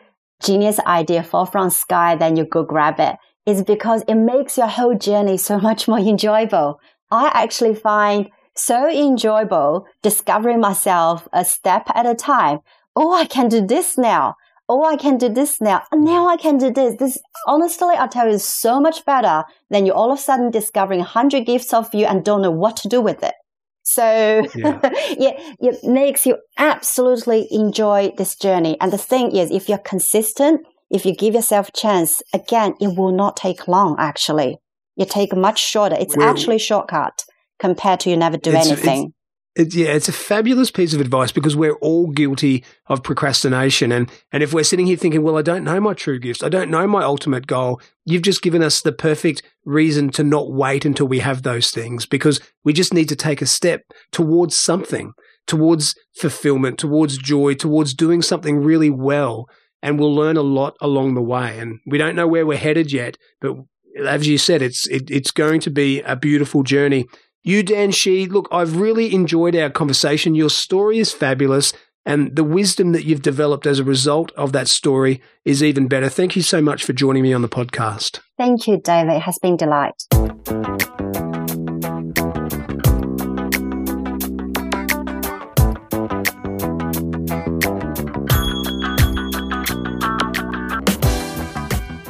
genius 0.43 0.79
idea 0.79 1.23
fall 1.23 1.45
from 1.45 1.69
sky, 1.69 2.15
then 2.15 2.35
you 2.35 2.45
go 2.45 2.63
grab 2.63 2.99
it. 2.99 3.15
It's 3.47 3.61
because 3.61 4.03
it 4.09 4.15
makes 4.15 4.57
your 4.57 4.67
whole 4.67 4.93
journey 4.93 5.37
so 5.37 5.57
much 5.57 5.87
more 5.87 5.99
enjoyable. 5.99 6.81
I 7.09 7.31
actually 7.33 7.75
find 7.75 8.29
so 8.55 8.89
enjoyable 8.89 9.85
discovering 10.01 10.59
myself 10.59 11.29
a 11.31 11.45
step 11.45 11.87
at 11.95 12.05
a 12.05 12.13
time. 12.13 12.59
Oh, 12.93 13.13
I 13.13 13.23
can 13.23 13.47
do 13.47 13.65
this 13.65 13.97
now. 13.97 14.35
Oh, 14.67 14.83
I 14.83 14.97
can 14.97 15.17
do 15.17 15.29
this 15.29 15.61
now. 15.61 15.83
Now 15.93 16.27
I 16.27 16.35
can 16.35 16.57
do 16.57 16.73
this. 16.73 16.95
This, 16.99 17.17
honestly, 17.45 17.95
I 17.97 18.07
tell 18.07 18.27
you, 18.27 18.33
is 18.33 18.43
so 18.43 18.81
much 18.81 19.05
better 19.05 19.45
than 19.69 19.85
you 19.85 19.93
all 19.93 20.11
of 20.11 20.19
a 20.19 20.21
sudden 20.21 20.51
discovering 20.51 20.99
100 20.99 21.45
gifts 21.45 21.73
of 21.73 21.93
you 21.93 22.05
and 22.05 22.25
don't 22.25 22.41
know 22.41 22.51
what 22.51 22.75
to 22.77 22.89
do 22.89 22.99
with 22.99 23.23
it. 23.23 23.35
So 23.83 24.45
yeah. 24.55 24.79
yeah, 25.17 25.39
it 25.61 25.81
makes 25.85 26.25
you 26.25 26.35
absolutely 26.57 27.47
enjoy 27.49 28.11
this 28.17 28.35
journey. 28.35 28.75
And 28.81 28.91
the 28.91 28.97
thing 28.97 29.33
is, 29.33 29.51
if 29.51 29.69
you're 29.69 29.77
consistent, 29.77 30.67
if 30.89 31.05
you 31.05 31.15
give 31.15 31.33
yourself 31.33 31.69
a 31.69 31.71
chance, 31.71 32.21
again, 32.33 32.75
it 32.79 32.97
will 32.97 33.11
not 33.11 33.37
take 33.37 33.67
long, 33.67 33.95
actually. 33.99 34.59
It 34.95 35.09
take 35.09 35.35
much 35.35 35.59
shorter. 35.59 35.95
It's 35.99 36.17
well, 36.17 36.27
actually 36.27 36.59
shortcut 36.59 37.23
compared 37.59 37.99
to 38.01 38.09
you 38.09 38.17
never 38.17 38.37
do 38.37 38.51
anything. 38.51 39.13
It's, 39.55 39.75
yeah, 39.75 39.87
it's 39.87 40.07
a 40.07 40.13
fabulous 40.13 40.69
piece 40.69 40.93
of 40.93 41.01
advice 41.01 41.31
because 41.31 41.55
we're 41.55 41.75
all 41.77 42.07
guilty 42.11 42.63
of 42.85 43.01
procrastination. 43.01 43.91
And, 43.91 44.09
and 44.31 44.43
if 44.43 44.53
we're 44.53 44.63
sitting 44.63 44.85
here 44.85 44.97
thinking, 44.97 45.23
well, 45.23 45.37
I 45.37 45.41
don't 45.41 45.63
know 45.63 45.79
my 45.79 45.95
true 45.95 46.19
gifts, 46.19 46.43
I 46.43 46.49
don't 46.49 46.69
know 46.69 46.85
my 46.85 47.03
ultimate 47.03 47.47
goal, 47.47 47.81
you've 48.05 48.21
just 48.21 48.43
given 48.43 48.61
us 48.61 48.81
the 48.81 48.91
perfect 48.91 49.41
reason 49.65 50.09
to 50.11 50.23
not 50.23 50.51
wait 50.51 50.85
until 50.85 51.07
we 51.07 51.19
have 51.19 51.41
those 51.41 51.71
things 51.71 52.05
because 52.05 52.39
we 52.63 52.71
just 52.71 52.93
need 52.93 53.09
to 53.09 53.15
take 53.15 53.41
a 53.41 53.47
step 53.47 53.81
towards 54.11 54.55
something, 54.55 55.13
towards 55.47 55.95
fulfillment, 56.15 56.77
towards 56.77 57.17
joy, 57.17 57.55
towards 57.55 57.95
doing 57.95 58.21
something 58.21 58.59
really 58.59 58.91
well. 58.91 59.47
And 59.81 59.99
we'll 59.99 60.13
learn 60.13 60.37
a 60.37 60.41
lot 60.41 60.75
along 60.81 61.13
the 61.13 61.21
way. 61.21 61.59
And 61.59 61.79
we 61.85 61.97
don't 61.97 62.15
know 62.15 62.27
where 62.27 62.45
we're 62.45 62.57
headed 62.57 62.91
yet, 62.91 63.17
but 63.39 63.55
as 64.05 64.27
you 64.27 64.37
said, 64.37 64.61
it's 64.61 64.87
it, 64.87 65.09
it's 65.09 65.31
going 65.31 65.59
to 65.61 65.69
be 65.69 66.01
a 66.01 66.15
beautiful 66.15 66.63
journey. 66.63 67.05
Yu 67.43 67.63
Dan 67.63 67.91
Shi, 67.91 68.25
look, 68.25 68.47
I've 68.51 68.75
really 68.77 69.13
enjoyed 69.13 69.55
our 69.55 69.69
conversation. 69.69 70.35
Your 70.35 70.49
story 70.49 70.99
is 70.99 71.13
fabulous, 71.13 71.73
and 72.05 72.35
the 72.35 72.43
wisdom 72.43 72.91
that 72.91 73.05
you've 73.05 73.21
developed 73.21 73.65
as 73.65 73.79
a 73.79 73.83
result 73.83 74.31
of 74.33 74.51
that 74.51 74.67
story 74.67 75.21
is 75.45 75.63
even 75.63 75.87
better. 75.87 76.09
Thank 76.09 76.35
you 76.35 76.41
so 76.41 76.61
much 76.61 76.83
for 76.83 76.93
joining 76.93 77.23
me 77.23 77.33
on 77.33 77.41
the 77.41 77.49
podcast. 77.49 78.19
Thank 78.37 78.67
you, 78.67 78.79
David. 78.83 79.15
It 79.15 79.21
has 79.21 79.39
been 79.39 79.57
delight. 79.57 80.03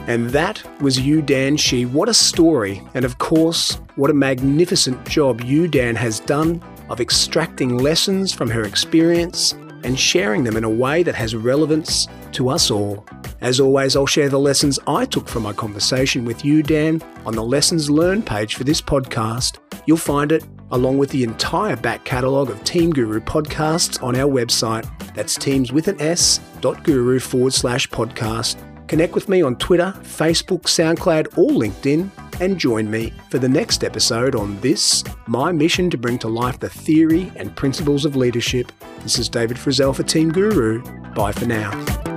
And 0.08 0.30
that 0.30 0.64
was 0.82 0.99
Yu 0.99 1.22
Dan 1.22 1.58
Shi. 1.58 1.86
What 1.86 2.10
a 2.10 2.14
story. 2.14 2.82
And 2.93 3.03
of 3.03 3.18
course, 3.18 3.76
what 3.97 4.10
a 4.10 4.14
magnificent 4.14 5.08
job 5.08 5.41
Yu 5.41 5.68
Dan, 5.68 5.95
has 5.95 6.22
done 6.22 6.64
of 6.89 7.01
extracting 7.01 7.78
lessons 7.78 8.34
from 8.34 8.49
her 8.49 8.64
experience 8.64 9.53
and 9.84 9.99
sharing 9.99 10.43
them 10.43 10.55
in 10.55 10.64
a 10.64 10.70
way 10.70 11.03
that 11.03 11.14
has 11.16 11.36
relevance 11.36 12.08
to 12.32 12.49
us 12.49 12.72
all. 12.72 13.05
As 13.41 13.60
always, 13.60 13.95
I'll 13.95 14.08
share 14.08 14.30
the 14.30 14.39
lessons 14.39 14.80
I 14.88 15.05
took 15.05 15.28
from 15.28 15.43
my 15.43 15.53
conversation 15.53 16.26
with 16.26 16.43
Yu 16.43 16.64
Dan, 16.64 17.01
on 17.26 17.36
the 17.36 17.43
Lessons 17.43 17.89
Learned 17.89 18.26
page 18.26 18.55
for 18.55 18.64
this 18.64 18.82
podcast. 18.82 19.60
You'll 19.86 19.97
find 19.97 20.32
it 20.32 20.43
along 20.72 20.97
with 20.97 21.10
the 21.12 21.24
entire 21.24 21.76
back 21.76 22.03
catalogue 22.05 22.49
of 22.49 22.64
Team 22.64 22.91
Guru 22.91 23.20
podcasts 23.20 24.01
on 24.01 24.16
our 24.16 24.30
website. 24.30 24.86
That's 25.14 25.36
teams 25.36 25.72
with 25.72 25.88
an 25.88 26.01
S 26.01 26.39
dot 26.62 26.84
guru 26.84 27.20
forward 27.20 27.53
slash 27.53 27.88
podcast. 27.89 28.58
Connect 28.88 29.13
with 29.13 29.27
me 29.27 29.41
on 29.41 29.57
Twitter, 29.57 29.93
Facebook, 30.01 30.61
SoundCloud, 30.63 31.38
or 31.38 31.51
LinkedIn, 31.51 32.09
and 32.39 32.57
join 32.57 32.89
me 32.89 33.13
for 33.29 33.38
the 33.38 33.49
next 33.49 33.83
episode 33.83 34.35
on 34.35 34.59
this, 34.61 35.03
my 35.27 35.51
mission 35.51 35.89
to 35.89 35.97
bring 35.97 36.17
to 36.19 36.27
life 36.27 36.59
the 36.59 36.69
theory 36.69 37.31
and 37.35 37.55
principles 37.55 38.05
of 38.05 38.15
leadership. 38.15 38.71
This 39.01 39.19
is 39.19 39.27
David 39.27 39.57
Frizzell 39.57 39.95
for 39.95 40.03
Team 40.03 40.31
Guru. 40.31 40.81
Bye 41.13 41.31
for 41.31 41.45
now. 41.45 42.16